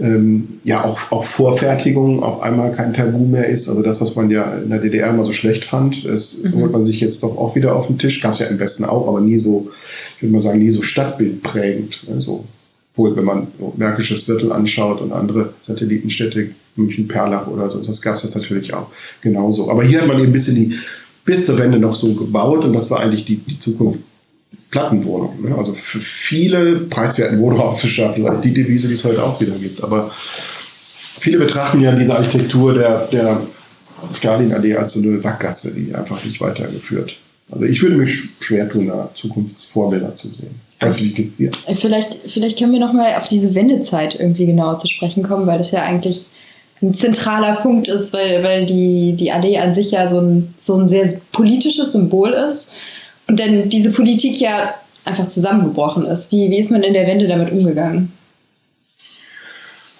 ähm, 0.00 0.60
ja 0.64 0.84
auch, 0.84 1.12
auch 1.12 1.24
Vorfertigung 1.24 2.22
auf 2.22 2.40
einmal 2.40 2.72
kein 2.72 2.94
Tabu 2.94 3.18
mehr 3.18 3.48
ist. 3.48 3.68
Also 3.68 3.82
das, 3.82 4.00
was 4.00 4.16
man 4.16 4.30
ja 4.30 4.58
in 4.58 4.70
der 4.70 4.78
DDR 4.78 5.10
immer 5.10 5.24
so 5.24 5.32
schlecht 5.32 5.64
fand, 5.64 6.04
das 6.04 6.38
mhm. 6.42 6.60
holt 6.60 6.72
man 6.72 6.82
sich 6.82 7.00
jetzt 7.00 7.22
doch 7.22 7.36
auch 7.36 7.54
wieder 7.54 7.76
auf 7.76 7.86
den 7.86 7.98
Tisch. 7.98 8.20
Gab 8.20 8.32
es 8.32 8.38
ja 8.38 8.46
im 8.46 8.58
Westen 8.58 8.84
auch, 8.84 9.06
aber 9.06 9.20
nie 9.20 9.38
so, 9.38 9.70
ich 10.16 10.22
würde 10.22 10.32
mal 10.32 10.40
sagen, 10.40 10.58
nie 10.58 10.70
so 10.70 10.82
stadtbildprägend. 10.82 12.06
Also, 12.12 12.44
wohl, 13.00 13.16
wenn 13.16 13.24
man 13.24 13.48
Märkisches 13.76 14.24
Viertel 14.24 14.52
anschaut 14.52 15.00
und 15.00 15.12
andere 15.12 15.54
Satellitenstädte, 15.62 16.50
München, 16.76 17.08
Perlach 17.08 17.46
oder 17.46 17.70
so, 17.70 17.80
das 17.80 18.02
gab 18.02 18.14
es 18.14 18.22
das 18.22 18.34
natürlich 18.34 18.72
auch 18.74 18.88
genauso. 19.22 19.70
Aber 19.70 19.82
hier 19.82 20.00
hat 20.00 20.08
man 20.08 20.18
eben 20.18 20.28
ein 20.28 20.32
bisschen 20.32 20.54
die 20.54 20.78
bis 21.24 21.46
zur 21.46 21.58
Wende 21.58 21.78
noch 21.78 21.94
so 21.94 22.14
gebaut 22.14 22.64
und 22.64 22.72
das 22.72 22.90
war 22.90 23.00
eigentlich 23.00 23.24
die, 23.24 23.36
die 23.36 23.58
Zukunft 23.58 24.00
Plattenwohnungen. 24.70 25.42
Ne? 25.42 25.56
Also 25.56 25.74
für 25.74 25.98
viele 25.98 26.80
preiswerten 26.80 27.40
Wohnraum 27.40 27.74
zu 27.82 27.88
schaffen, 27.88 28.26
also 28.28 28.40
die 28.40 28.54
Devise, 28.54 28.88
die 28.88 28.94
es 28.94 29.04
heute 29.04 29.22
auch 29.22 29.40
wieder 29.40 29.56
gibt. 29.56 29.82
Aber 29.82 30.10
viele 31.18 31.38
betrachten 31.38 31.80
ja 31.80 31.92
diese 31.92 32.14
Architektur 32.14 32.74
der, 32.74 33.06
der 33.08 33.40
Stalinallee 34.14 34.76
als 34.76 34.92
so 34.92 35.00
eine 35.00 35.18
Sackgasse, 35.18 35.74
die 35.74 35.94
einfach 35.94 36.24
nicht 36.24 36.40
weitergeführt. 36.40 37.16
Also 37.50 37.64
ich 37.64 37.82
würde 37.82 37.96
mich 37.96 38.20
schwer 38.40 38.68
tun, 38.68 38.86
da 38.86 39.10
Zukunftsvorbilder 39.14 40.14
zu 40.14 40.28
sehen. 40.28 40.60
Also 40.78 41.00
wie 41.00 41.12
geht's 41.12 41.36
dir? 41.36 41.50
Vielleicht, 41.74 42.14
vielleicht 42.30 42.58
können 42.58 42.72
wir 42.72 42.80
nochmal 42.80 43.14
auf 43.16 43.28
diese 43.28 43.54
Wendezeit 43.54 44.18
irgendwie 44.18 44.46
genauer 44.46 44.78
zu 44.78 44.88
sprechen 44.88 45.22
kommen, 45.22 45.46
weil 45.46 45.58
das 45.58 45.72
ja 45.72 45.82
eigentlich 45.82 46.26
ein 46.82 46.94
zentraler 46.94 47.56
Punkt 47.56 47.88
ist, 47.88 48.12
weil, 48.12 48.42
weil 48.42 48.66
die, 48.66 49.14
die 49.14 49.32
Allee 49.32 49.58
an 49.58 49.74
sich 49.74 49.90
ja 49.90 50.08
so 50.08 50.20
ein, 50.20 50.54
so 50.56 50.78
ein 50.78 50.88
sehr 50.88 51.12
politisches 51.32 51.92
Symbol 51.92 52.30
ist. 52.30 52.68
Und 53.26 53.38
dann 53.38 53.68
diese 53.68 53.90
Politik 53.90 54.40
ja 54.40 54.74
einfach 55.04 55.28
zusammengebrochen 55.28 56.04
ist. 56.06 56.32
Wie, 56.32 56.50
wie 56.50 56.58
ist 56.58 56.70
man 56.70 56.82
in 56.82 56.94
der 56.94 57.06
Wende 57.06 57.26
damit 57.26 57.52
umgegangen? 57.52 58.12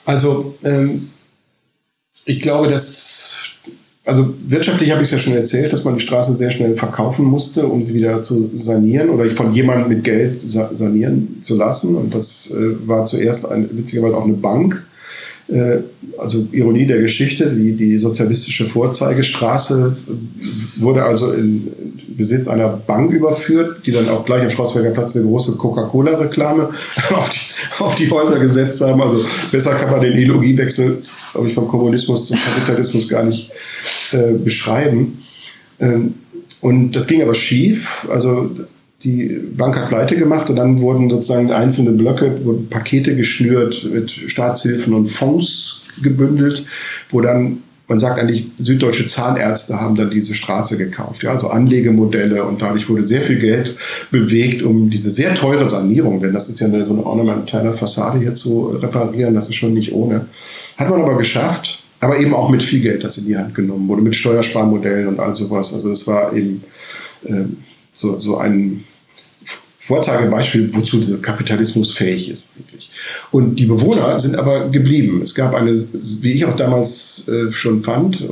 Also, 0.04 0.56
ähm, 0.64 1.10
ich 2.24 2.40
glaube, 2.40 2.68
dass, 2.68 3.34
also 4.10 4.34
wirtschaftlich 4.48 4.90
habe 4.90 5.02
ich 5.02 5.06
es 5.06 5.12
ja 5.12 5.18
schon 5.18 5.34
erzählt, 5.34 5.72
dass 5.72 5.84
man 5.84 5.94
die 5.94 6.00
Straße 6.00 6.34
sehr 6.34 6.50
schnell 6.50 6.76
verkaufen 6.76 7.24
musste, 7.26 7.66
um 7.66 7.80
sie 7.80 7.94
wieder 7.94 8.22
zu 8.22 8.50
sanieren 8.54 9.08
oder 9.08 9.30
von 9.30 9.52
jemandem 9.52 9.88
mit 9.88 10.02
Geld 10.02 10.40
sanieren 10.50 11.36
zu 11.40 11.54
lassen. 11.54 11.94
Und 11.94 12.12
das 12.12 12.50
äh, 12.50 12.88
war 12.88 13.04
zuerst 13.04 13.48
ein, 13.48 13.68
witzigerweise 13.70 14.16
auch 14.16 14.24
eine 14.24 14.32
Bank, 14.32 14.84
also 16.18 16.46
Ironie 16.52 16.86
der 16.86 17.00
Geschichte, 17.00 17.50
die, 17.50 17.72
die 17.72 17.98
sozialistische 17.98 18.68
Vorzeigestraße 18.68 19.96
wurde 20.78 21.02
also 21.02 21.32
in 21.32 21.72
Besitz 22.16 22.46
einer 22.46 22.68
Bank 22.68 23.12
überführt, 23.12 23.86
die 23.86 23.92
dann 23.92 24.08
auch 24.08 24.24
gleich 24.24 24.42
am 24.42 24.50
Schlossberger 24.50 24.90
Platz 24.90 25.16
eine 25.16 25.24
große 25.24 25.56
Coca-Cola-Reklame 25.56 26.70
auf 27.10 27.30
die, 27.30 27.82
auf 27.82 27.94
die 27.96 28.10
Häuser 28.10 28.38
gesetzt 28.38 28.80
haben. 28.80 29.02
Also 29.02 29.24
besser 29.50 29.74
kann 29.74 29.90
man 29.90 30.00
den 30.00 30.12
Ideologiewechsel, 30.12 31.02
glaube 31.32 31.48
ich, 31.48 31.54
vom 31.54 31.66
Kommunismus 31.66 32.26
zum 32.26 32.36
Kapitalismus 32.36 33.08
gar 33.08 33.24
nicht 33.24 33.50
äh, 34.12 34.32
beschreiben. 34.32 35.22
Ähm, 35.80 36.14
und 36.60 36.92
das 36.92 37.06
ging 37.06 37.22
aber 37.22 37.34
schief. 37.34 38.06
Also 38.10 38.50
die 39.02 39.40
Bank 39.56 39.76
hat 39.76 39.88
pleite 39.88 40.16
gemacht 40.16 40.50
und 40.50 40.56
dann 40.56 40.80
wurden 40.80 41.08
sozusagen 41.08 41.50
einzelne 41.52 41.92
Blöcke, 41.92 42.44
wurden 42.44 42.68
Pakete 42.68 43.16
geschnürt 43.16 43.88
mit 43.90 44.10
Staatshilfen 44.10 44.92
und 44.92 45.06
Fonds 45.06 45.82
gebündelt, 46.02 46.66
wo 47.10 47.20
dann, 47.22 47.62
man 47.88 47.98
sagt 47.98 48.20
eigentlich, 48.20 48.46
süddeutsche 48.58 49.08
Zahnärzte 49.08 49.80
haben 49.80 49.96
dann 49.96 50.10
diese 50.10 50.34
Straße 50.34 50.76
gekauft, 50.76 51.22
ja, 51.22 51.32
also 51.32 51.48
Anlegemodelle 51.48 52.44
und 52.44 52.60
dadurch 52.60 52.88
wurde 52.90 53.02
sehr 53.02 53.22
viel 53.22 53.38
Geld 53.38 53.76
bewegt, 54.10 54.62
um 54.62 54.90
diese 54.90 55.10
sehr 55.10 55.34
teure 55.34 55.68
Sanierung, 55.68 56.20
denn 56.20 56.34
das 56.34 56.48
ist 56.48 56.60
ja 56.60 56.66
eine, 56.66 56.84
so 56.86 56.92
eine 56.92 57.04
ornamentale 57.04 57.72
Fassade 57.72 58.18
hier 58.18 58.34
zu 58.34 58.68
reparieren, 58.68 59.34
das 59.34 59.48
ist 59.48 59.54
schon 59.54 59.72
nicht 59.72 59.92
ohne. 59.92 60.26
Hat 60.76 60.90
man 60.90 61.00
aber 61.00 61.16
geschafft, 61.16 61.82
aber 62.00 62.18
eben 62.18 62.34
auch 62.34 62.50
mit 62.50 62.62
viel 62.62 62.80
Geld, 62.80 63.02
das 63.02 63.16
in 63.16 63.26
die 63.26 63.36
Hand 63.36 63.54
genommen 63.54 63.88
wurde, 63.88 64.02
mit 64.02 64.14
Steuersparmodellen 64.14 65.08
und 65.08 65.20
all 65.20 65.34
sowas. 65.34 65.72
Also 65.72 65.90
es 65.90 66.06
war 66.06 66.34
eben 66.34 66.64
äh, 67.24 67.44
so, 67.92 68.18
so 68.18 68.38
ein 68.38 68.84
Vorzeigebeispiel, 69.82 70.68
wozu 70.74 70.98
dieser 70.98 71.18
Kapitalismus 71.18 71.90
fähig 71.92 72.28
ist. 72.28 72.56
Wirklich. 72.58 72.90
Und 73.30 73.56
die 73.56 73.64
Bewohner 73.64 74.20
sind 74.20 74.36
aber 74.36 74.68
geblieben. 74.68 75.22
Es 75.22 75.34
gab 75.34 75.54
eine, 75.54 75.72
wie 75.72 76.32
ich 76.32 76.44
auch 76.44 76.54
damals 76.54 77.26
äh, 77.28 77.50
schon 77.50 77.82
fand, 77.82 78.22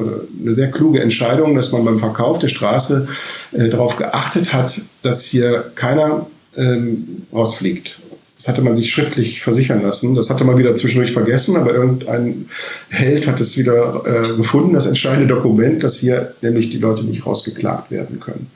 eine 0.40 0.52
sehr 0.52 0.70
kluge 0.70 1.00
Entscheidung, 1.00 1.54
dass 1.54 1.72
man 1.72 1.86
beim 1.86 1.98
Verkauf 1.98 2.38
der 2.38 2.48
Straße 2.48 3.08
äh, 3.52 3.68
darauf 3.68 3.96
geachtet 3.96 4.52
hat, 4.52 4.78
dass 5.00 5.24
hier 5.24 5.72
keiner 5.74 6.26
ähm, 6.54 7.22
rausfliegt. 7.32 7.98
Das 8.38 8.46
hatte 8.46 8.62
man 8.62 8.76
sich 8.76 8.92
schriftlich 8.92 9.42
versichern 9.42 9.82
lassen. 9.82 10.14
Das 10.14 10.30
hatte 10.30 10.44
man 10.44 10.58
wieder 10.58 10.76
zwischendurch 10.76 11.10
vergessen, 11.10 11.56
aber 11.56 11.74
irgendein 11.74 12.48
Held 12.88 13.26
hat 13.26 13.40
es 13.40 13.56
wieder 13.56 14.04
äh, 14.06 14.36
gefunden, 14.36 14.74
das 14.74 14.86
entscheidende 14.86 15.26
Dokument, 15.26 15.82
dass 15.82 15.96
hier 15.96 16.34
nämlich 16.40 16.70
die 16.70 16.78
Leute 16.78 17.02
nicht 17.02 17.26
rausgeklagt 17.26 17.90
werden 17.90 18.20
können. 18.20 18.46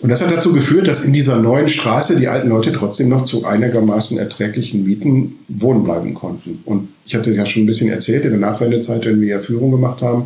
Und 0.00 0.08
das 0.08 0.22
hat 0.22 0.32
dazu 0.32 0.54
geführt, 0.54 0.88
dass 0.88 1.04
in 1.04 1.12
dieser 1.12 1.36
neuen 1.36 1.68
Straße 1.68 2.16
die 2.16 2.26
alten 2.26 2.48
Leute 2.48 2.72
trotzdem 2.72 3.10
noch 3.10 3.22
zu 3.22 3.44
einigermaßen 3.44 4.16
erträglichen 4.16 4.82
Mieten 4.84 5.40
wohnen 5.46 5.84
bleiben 5.84 6.14
konnten. 6.14 6.60
Und 6.64 6.88
ich 7.04 7.14
hatte 7.14 7.30
ja 7.32 7.44
schon 7.44 7.64
ein 7.64 7.66
bisschen 7.66 7.90
erzählt, 7.90 8.24
in 8.24 8.30
der 8.30 8.40
Nachwendezeit, 8.40 9.04
wenn 9.04 9.20
wir 9.20 9.28
ja 9.28 9.40
Führung 9.40 9.70
gemacht 9.72 10.00
haben, 10.00 10.24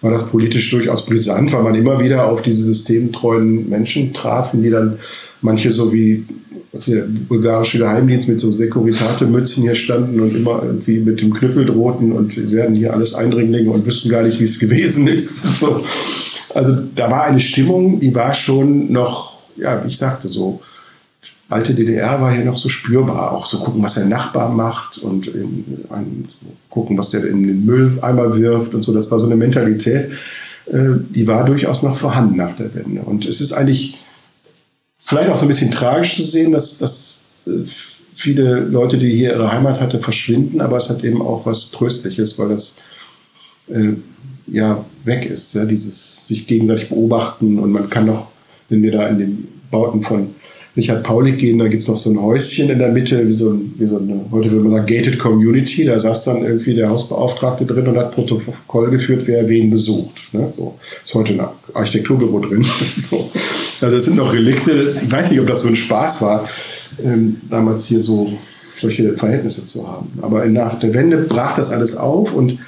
war 0.00 0.10
das 0.10 0.26
politisch 0.26 0.70
durchaus 0.70 1.04
brisant, 1.04 1.52
weil 1.52 1.62
man 1.62 1.74
immer 1.74 2.00
wieder 2.00 2.26
auf 2.26 2.40
diese 2.40 2.64
systemtreuen 2.64 3.68
Menschen 3.68 4.14
trafen, 4.14 4.62
die 4.62 4.70
dann 4.70 4.98
manche 5.42 5.70
so 5.70 5.92
wie 5.92 6.24
was 6.72 6.86
wir, 6.86 7.06
bulgarische 7.06 7.78
Geheimdienst 7.78 8.28
mit 8.28 8.40
so 8.40 8.50
Sekuritate-Mützen 8.50 9.62
hier 9.62 9.74
standen 9.74 10.20
und 10.20 10.34
immer 10.34 10.62
irgendwie 10.64 10.98
mit 10.98 11.20
dem 11.20 11.34
Knüppel 11.34 11.66
drohten 11.66 12.12
und 12.12 12.34
wir 12.34 12.50
werden 12.50 12.74
hier 12.74 12.94
alles 12.94 13.14
Eindringlinge 13.14 13.70
und 13.70 13.84
wüssten 13.84 14.08
gar 14.08 14.22
nicht, 14.22 14.40
wie 14.40 14.44
es 14.44 14.58
gewesen 14.58 15.06
ist. 15.06 15.42
So. 15.58 15.84
Also 16.54 16.76
da 16.94 17.10
war 17.10 17.24
eine 17.24 17.40
Stimmung, 17.40 18.00
die 18.00 18.14
war 18.14 18.32
schon 18.32 18.90
noch, 18.90 19.38
ja, 19.56 19.84
wie 19.84 19.88
ich 19.88 19.98
sagte, 19.98 20.28
so 20.28 20.60
alte 21.50 21.74
DDR 21.74 22.20
war 22.22 22.32
hier 22.34 22.44
noch 22.44 22.56
so 22.56 22.70
spürbar. 22.70 23.32
Auch 23.32 23.44
so 23.44 23.58
gucken, 23.58 23.82
was 23.82 23.94
der 23.94 24.06
Nachbar 24.06 24.50
macht 24.50 24.96
und 24.96 25.26
in, 25.26 25.84
ein, 25.90 26.28
gucken, 26.70 26.96
was 26.96 27.10
der 27.10 27.26
in 27.26 27.46
den 27.46 27.66
Mülleimer 27.66 28.34
wirft 28.38 28.74
und 28.74 28.82
so. 28.82 28.94
Das 28.94 29.10
war 29.10 29.18
so 29.18 29.26
eine 29.26 29.36
Mentalität, 29.36 30.12
äh, 30.66 30.78
die 31.10 31.26
war 31.26 31.44
durchaus 31.44 31.82
noch 31.82 31.96
vorhanden 31.96 32.36
nach 32.36 32.54
der 32.54 32.74
Wende. 32.74 33.02
Und 33.02 33.26
es 33.26 33.42
ist 33.42 33.52
eigentlich 33.52 33.98
vielleicht 35.02 35.30
auch 35.30 35.36
so 35.36 35.44
ein 35.44 35.48
bisschen 35.48 35.70
tragisch 35.70 36.16
zu 36.16 36.22
sehen, 36.22 36.52
dass, 36.52 36.78
dass 36.78 37.32
äh, 37.46 37.64
viele 38.14 38.60
Leute, 38.60 38.98
die 38.98 39.14
hier 39.14 39.32
ihre 39.32 39.52
Heimat 39.52 39.80
hatten, 39.80 40.00
verschwinden, 40.00 40.60
aber 40.60 40.76
es 40.76 40.88
hat 40.88 41.04
eben 41.04 41.22
auch 41.22 41.46
was 41.46 41.70
Tröstliches, 41.70 42.38
weil 42.38 42.50
das 42.50 42.76
äh, 43.68 43.94
ja 44.46 44.84
weg 45.04 45.26
ist, 45.26 45.54
ja, 45.54 45.64
dieses 45.64 46.26
sich 46.26 46.46
gegenseitig 46.46 46.88
beobachten. 46.88 47.58
Und 47.58 47.72
man 47.72 47.88
kann 47.90 48.06
noch, 48.06 48.28
wenn 48.68 48.82
wir 48.82 48.92
da 48.92 49.06
in 49.08 49.18
den 49.18 49.48
Bauten 49.70 50.02
von 50.02 50.34
Richard 50.74 51.02
Paulik 51.02 51.38
gehen, 51.38 51.58
da 51.58 51.68
gibt 51.68 51.82
es 51.82 51.88
noch 51.88 51.98
so 51.98 52.08
ein 52.08 52.20
Häuschen 52.20 52.70
in 52.70 52.78
der 52.78 52.88
Mitte, 52.88 53.28
wie 53.28 53.32
so, 53.32 53.50
ein, 53.50 53.74
wie 53.76 53.86
so 53.86 53.98
eine, 53.98 54.24
heute 54.30 54.50
würde 54.50 54.64
man 54.64 54.70
sagen, 54.70 54.86
gated 54.86 55.18
community. 55.18 55.84
Da 55.84 55.98
saß 55.98 56.24
dann 56.24 56.44
irgendwie 56.44 56.74
der 56.74 56.88
Hausbeauftragte 56.88 57.66
drin 57.66 57.88
und 57.88 57.98
hat 57.98 58.12
Protokoll 58.12 58.90
geführt, 58.90 59.26
wer 59.26 59.46
wen 59.48 59.70
besucht. 59.70 60.32
Ne? 60.32 60.48
So 60.48 60.78
ist 61.04 61.12
heute 61.14 61.34
ein 61.34 61.40
Architekturbüro 61.74 62.40
drin. 62.40 62.64
so. 62.96 63.30
Also 63.82 63.96
es 63.98 64.06
sind 64.06 64.16
noch 64.16 64.32
Relikte. 64.32 64.96
Ich 65.04 65.12
weiß 65.12 65.30
nicht, 65.30 65.40
ob 65.40 65.46
das 65.46 65.60
so 65.60 65.68
ein 65.68 65.76
Spaß 65.76 66.22
war, 66.22 66.48
ähm, 67.04 67.36
damals 67.50 67.84
hier 67.84 68.00
so 68.00 68.32
solche 68.78 69.16
Verhältnisse 69.18 69.66
zu 69.66 69.86
haben. 69.86 70.10
Aber 70.22 70.46
nach 70.46 70.80
der 70.80 70.94
Wende 70.94 71.18
brach 71.18 71.54
das 71.54 71.70
alles 71.70 71.96
auf 71.96 72.32
und 72.34 72.58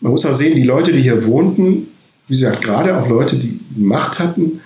man 0.00 0.12
muss 0.12 0.26
auch 0.26 0.34
sehen, 0.34 0.56
die 0.56 0.64
Leute, 0.64 0.92
die 0.92 1.00
hier 1.00 1.24
wohnten, 1.26 1.88
wie 2.28 2.34
gesagt, 2.34 2.62
gerade 2.62 2.96
auch 2.98 3.08
Leute, 3.08 3.36
die 3.36 3.58
Macht 3.74 4.18
hatten, 4.18 4.60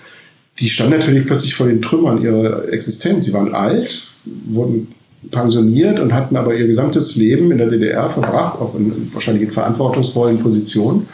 die 0.59 0.69
standen 0.69 0.97
natürlich 0.97 1.25
plötzlich 1.25 1.55
vor 1.55 1.67
den 1.67 1.81
Trümmern 1.81 2.21
ihrer 2.21 2.71
Existenz. 2.71 3.25
Sie 3.25 3.33
waren 3.33 3.53
alt, 3.53 4.07
wurden 4.25 4.87
pensioniert 5.31 5.99
und 5.99 6.13
hatten 6.13 6.35
aber 6.35 6.55
ihr 6.55 6.67
gesamtes 6.67 7.15
Leben 7.15 7.51
in 7.51 7.57
der 7.57 7.67
DDR 7.67 8.09
verbracht, 8.09 8.59
auch 8.59 8.75
in, 8.75 9.09
wahrscheinlich 9.13 9.43
in 9.43 9.51
verantwortungsvollen 9.51 10.39
Positionen 10.39 11.07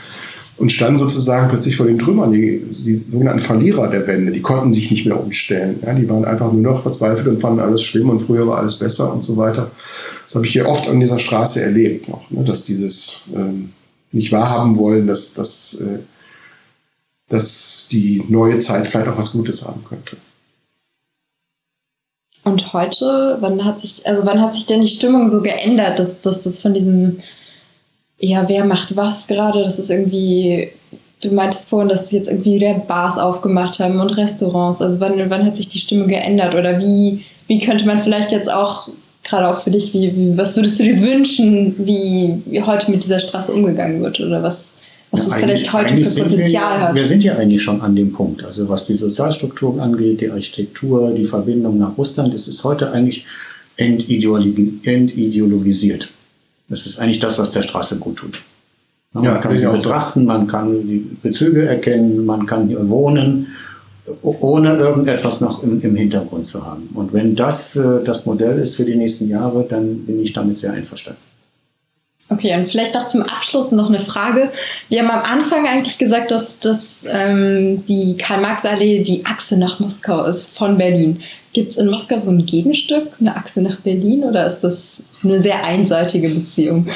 und 0.58 0.72
standen 0.72 0.98
sozusagen 0.98 1.50
plötzlich 1.50 1.78
vor 1.78 1.88
den 1.88 1.98
Trümmern, 1.98 2.32
die, 2.32 2.60
die 2.60 3.04
sogenannten 3.12 3.40
Verlierer 3.40 3.88
der 3.90 4.06
Wende, 4.08 4.32
die 4.32 4.42
konnten 4.42 4.74
sich 4.74 4.92
nicht 4.92 5.06
mehr 5.06 5.20
umstellen. 5.20 5.80
Ja, 5.84 5.94
die 5.94 6.08
waren 6.10 6.26
einfach 6.26 6.52
nur 6.52 6.62
noch 6.62 6.84
verzweifelt 6.84 7.28
und 7.28 7.42
fanden 7.42 7.60
alles 7.60 7.82
schlimm 7.82 8.10
und 8.10 8.22
früher 8.22 8.48
war 8.48 8.60
alles 8.60 8.76
besser 8.76 9.12
und 9.12 9.24
so 9.24 9.36
weiter. 9.36 9.72
Das 10.28 10.36
habe 10.36 10.46
ich 10.46 10.54
hier 10.54 10.68
oft 10.68 10.88
an 10.88 11.00
dieser 11.00 11.20
Straße 11.20 11.62
erlebt 11.62 12.08
noch, 12.08 12.30
ne, 12.30 12.44
dass 12.44 12.64
dieses 12.64 13.22
ähm, 13.36 13.72
nicht 14.12 14.32
wahrhaben 14.32 14.78
wollen, 14.78 15.08
dass, 15.08 15.34
dass, 15.34 15.76
äh, 15.82 16.00
dass 17.30 17.88
die 17.92 18.24
neue 18.28 18.60
Zeit 18.60 18.88
vielleicht 18.88 19.08
auch 19.08 19.18
was 19.18 19.32
Gutes 19.32 19.66
haben 19.66 19.84
könnte. 19.84 20.18
Und 22.44 22.74
heute, 22.74 23.38
wann 23.40 23.64
hat 23.64 23.80
sich, 23.80 24.06
also 24.06 24.26
wann 24.26 24.42
hat 24.42 24.54
sich 24.54 24.66
denn 24.66 24.82
die 24.82 24.88
Stimmung 24.88 25.30
so 25.30 25.42
geändert, 25.42 26.00
dass, 26.00 26.22
dass 26.22 26.44
das 26.44 26.60
von 26.60 26.74
diesem 26.74 27.20
ja, 28.26 28.48
wer 28.48 28.64
macht 28.64 28.96
was 28.96 29.28
gerade? 29.28 29.64
Das 29.64 29.80
ist 29.80 29.90
irgendwie, 29.90 30.70
du 31.22 31.34
meintest 31.34 31.68
vorhin, 31.68 31.90
dass 31.90 32.12
jetzt 32.12 32.30
irgendwie 32.30 32.56
wieder 32.56 32.74
Bars 32.76 33.18
aufgemacht 33.18 33.80
haben 33.80 34.00
und 34.00 34.16
Restaurants. 34.16 34.82
Also 34.82 35.02
wann, 35.02 35.30
wann 35.30 35.46
hat 35.46 35.58
sich 35.58 35.68
die 35.68 35.80
Stimmung 35.80 36.08
geändert? 36.08 36.56
Oder 36.56 36.80
wie, 36.80 37.26
wie 37.48 37.60
könnte 37.60 37.86
man 37.86 38.02
vielleicht 38.02 38.32
jetzt 38.32 38.50
auch, 38.50 38.88
gerade 39.26 39.50
auch 39.50 39.62
für 39.64 39.72
dich, 39.72 39.94
wie, 39.94 40.16
wie, 40.16 40.38
was 40.38 40.56
würdest 40.56 40.80
du 40.80 40.84
dir 40.84 41.02
wünschen, 41.02 41.76
wie, 41.80 42.42
wie 42.46 42.62
heute 42.62 42.90
mit 42.92 43.04
dieser 43.04 43.20
Straße 43.20 43.52
umgegangen 43.52 44.02
wird? 44.02 44.22
Oder 44.22 44.42
was, 44.42 44.74
was 45.14 45.28
es 45.28 45.34
vielleicht 45.34 45.72
heute 45.72 46.04
für 46.04 46.24
Potenzial 46.24 46.80
wir, 46.80 46.88
hat? 46.88 46.96
Wir 46.96 47.08
sind 47.08 47.24
ja 47.24 47.36
eigentlich 47.38 47.62
schon 47.62 47.82
an 47.82 47.96
dem 47.96 48.12
Punkt. 48.14 48.44
Also 48.44 48.68
was 48.68 48.86
die 48.88 48.96
Sozialstrukturen 48.96 49.80
angeht, 49.80 50.22
die 50.22 50.32
Architektur, 50.32 51.12
die 51.12 51.26
Verbindung 51.26 51.78
nach 51.78 51.98
Russland, 51.98 52.34
es 52.34 52.48
ist 52.48 52.64
heute 52.64 52.92
eigentlich 52.92 53.26
entideologi 53.78 54.80
entideologisiert. 54.84 56.10
Das 56.68 56.86
ist 56.88 57.00
eigentlich 57.00 57.20
das, 57.20 57.38
was 57.38 57.52
der 57.52 57.62
Straße 57.62 58.00
gut 58.00 58.18
tut. 58.18 58.42
Man 59.14 59.24
Ja, 59.24 59.38
kann 59.38 59.56
sie 59.56 59.68
auch 59.68 59.76
so. 59.76 59.84
betrachten, 59.84 60.26
man 60.26 60.48
kann 60.48 60.88
die 60.88 61.06
Bezüge 61.22 61.66
erkennen, 61.66 62.26
man 62.26 62.48
kann 62.48 62.68
hier 62.68 62.90
wohnen, 62.90 63.48
ohne 64.24 64.76
irgendetwas 64.78 65.40
noch 65.42 65.62
im, 65.62 65.80
im 65.82 65.96
Hintergrund 65.96 66.46
zu 66.46 66.66
haben. 66.66 66.90
Und 66.96 67.14
wenn 67.14 67.36
das 67.36 67.76
äh, 67.76 68.04
das 68.04 68.26
Modell 68.26 68.58
ist 68.58 68.76
für 68.76 68.86
die 68.86 68.96
nächsten 68.96 69.30
Jahre, 69.30 69.66
dann 69.70 70.00
bin 70.00 70.20
ich 70.22 70.34
damit 70.34 70.58
sehr 70.58 70.74
einverstanden. 70.74 71.22
Okay, 72.30 72.56
und 72.56 72.70
vielleicht 72.70 72.96
noch 72.96 73.08
zum 73.10 73.22
Abschluss 73.22 73.72
noch 73.72 73.90
eine 73.90 74.00
Frage. 74.00 74.52
Wir 74.90 75.00
haben 75.00 75.12
am 75.12 75.24
Anfang 75.24 75.68
eigentlich 75.68 75.98
gesagt, 75.98 76.32
dass, 76.32 76.60
dass 76.60 77.04
ähm, 77.06 77.86
die 77.86 78.18
Karl-Marx-Allee 78.18 79.04
die 79.04 79.26
Achse 79.26 79.58
nach 79.58 79.80
Moskau 79.80 80.24
ist 80.26 80.58
von 80.58 80.78
Berlin. 80.78 81.20
Gibt 81.52 81.72
es 81.72 81.78
in 81.78 81.90
Moskau 81.90 82.18
so 82.18 82.32
ein 82.32 82.46
Gegenstück, 82.46 83.10
eine 83.20 83.36
Achse 83.36 83.62
nach 83.62 83.76
Berlin, 83.82 84.24
oder 84.24 84.48
ist 84.48 84.62
das 84.62 85.04
eine 85.22 85.42
sehr 85.42 85.64
einseitige 85.64 86.30
Beziehung? 86.30 86.88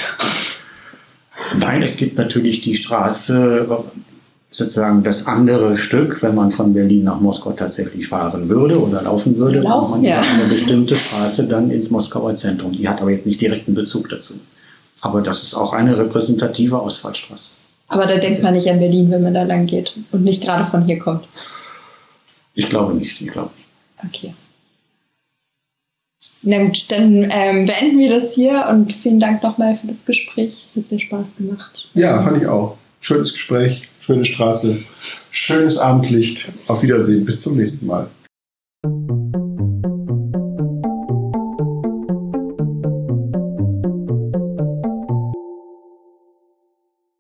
Nein, 1.58 1.84
es 1.84 1.98
gibt 1.98 2.18
natürlich 2.18 2.62
die 2.62 2.76
Straße, 2.76 3.68
sozusagen 4.50 5.04
das 5.04 5.28
andere 5.28 5.76
Stück, 5.76 6.24
wenn 6.24 6.36
man 6.36 6.52
von 6.52 6.74
Berlin 6.74 7.04
nach 7.04 7.20
Moskau 7.20 7.52
tatsächlich 7.52 8.08
fahren 8.08 8.50
würde 8.50 8.82
oder 8.82 9.02
laufen 9.02 9.38
würde, 9.38 9.60
Laufen, 9.60 9.92
kommt 9.92 9.92
man 9.92 10.04
ja. 10.04 10.20
über 10.20 10.30
eine 10.30 10.46
bestimmte 10.46 10.96
Straße 10.96 11.48
dann 11.48 11.70
ins 11.70 11.92
Moskauer 11.92 12.36
Zentrum. 12.36 12.72
Die 12.72 12.88
hat 12.88 13.02
aber 13.02 13.12
jetzt 13.12 13.28
nicht 13.28 13.42
direkten 13.42 13.76
Bezug 13.76 14.10
dazu. 14.10 14.36
Aber 15.02 15.22
das 15.22 15.44
ist 15.44 15.54
auch 15.54 15.74
eine 15.74 15.98
repräsentative 15.98 16.80
Ausfallstraße. 16.80 17.52
Aber 17.88 18.06
da 18.06 18.18
denkt 18.18 18.44
man 18.44 18.54
nicht 18.54 18.70
an 18.70 18.80
Berlin, 18.80 19.12
wenn 19.12 19.24
man 19.24 19.34
da 19.34 19.44
lang 19.44 19.66
geht 19.66 19.94
und 20.12 20.24
nicht 20.24 20.44
gerade 20.44 20.66
von 20.66 20.86
hier 20.86 21.00
kommt. 21.00 21.28
Ich 22.54 22.70
glaube 22.70 22.94
nicht, 22.94 23.22
ich 23.22 23.28
glaube 23.28 23.52
nicht. 23.56 23.68
Okay. 24.06 24.34
Na 26.42 26.64
gut, 26.64 26.92
dann 26.92 27.30
ähm, 27.32 27.66
beenden 27.66 28.00
wir 28.00 28.10
das 28.10 28.34
hier 28.34 28.68
und 28.70 28.94
vielen 28.94 29.20
Dank 29.20 29.44
nochmal 29.44 29.76
für 29.76 29.88
das 29.88 30.04
Gespräch. 30.06 30.48
Es 30.48 30.76
hat 30.76 30.90
sehr 30.90 31.00
Spaß 31.00 31.26
gemacht. 31.38 31.90
Ja, 31.94 32.22
fand 32.22 32.42
ich 32.42 32.48
auch. 32.48 32.78
Schönes 33.02 33.32
Gespräch, 33.34 33.84
schöne 34.00 34.26
Straße, 34.26 34.80
schönes 35.30 35.78
Abendlicht. 35.78 36.52
Auf 36.68 36.82
Wiedersehen, 36.82 37.26
bis 37.26 37.42
zum 37.42 37.58
nächsten 37.58 37.86
Mal. 37.86 38.08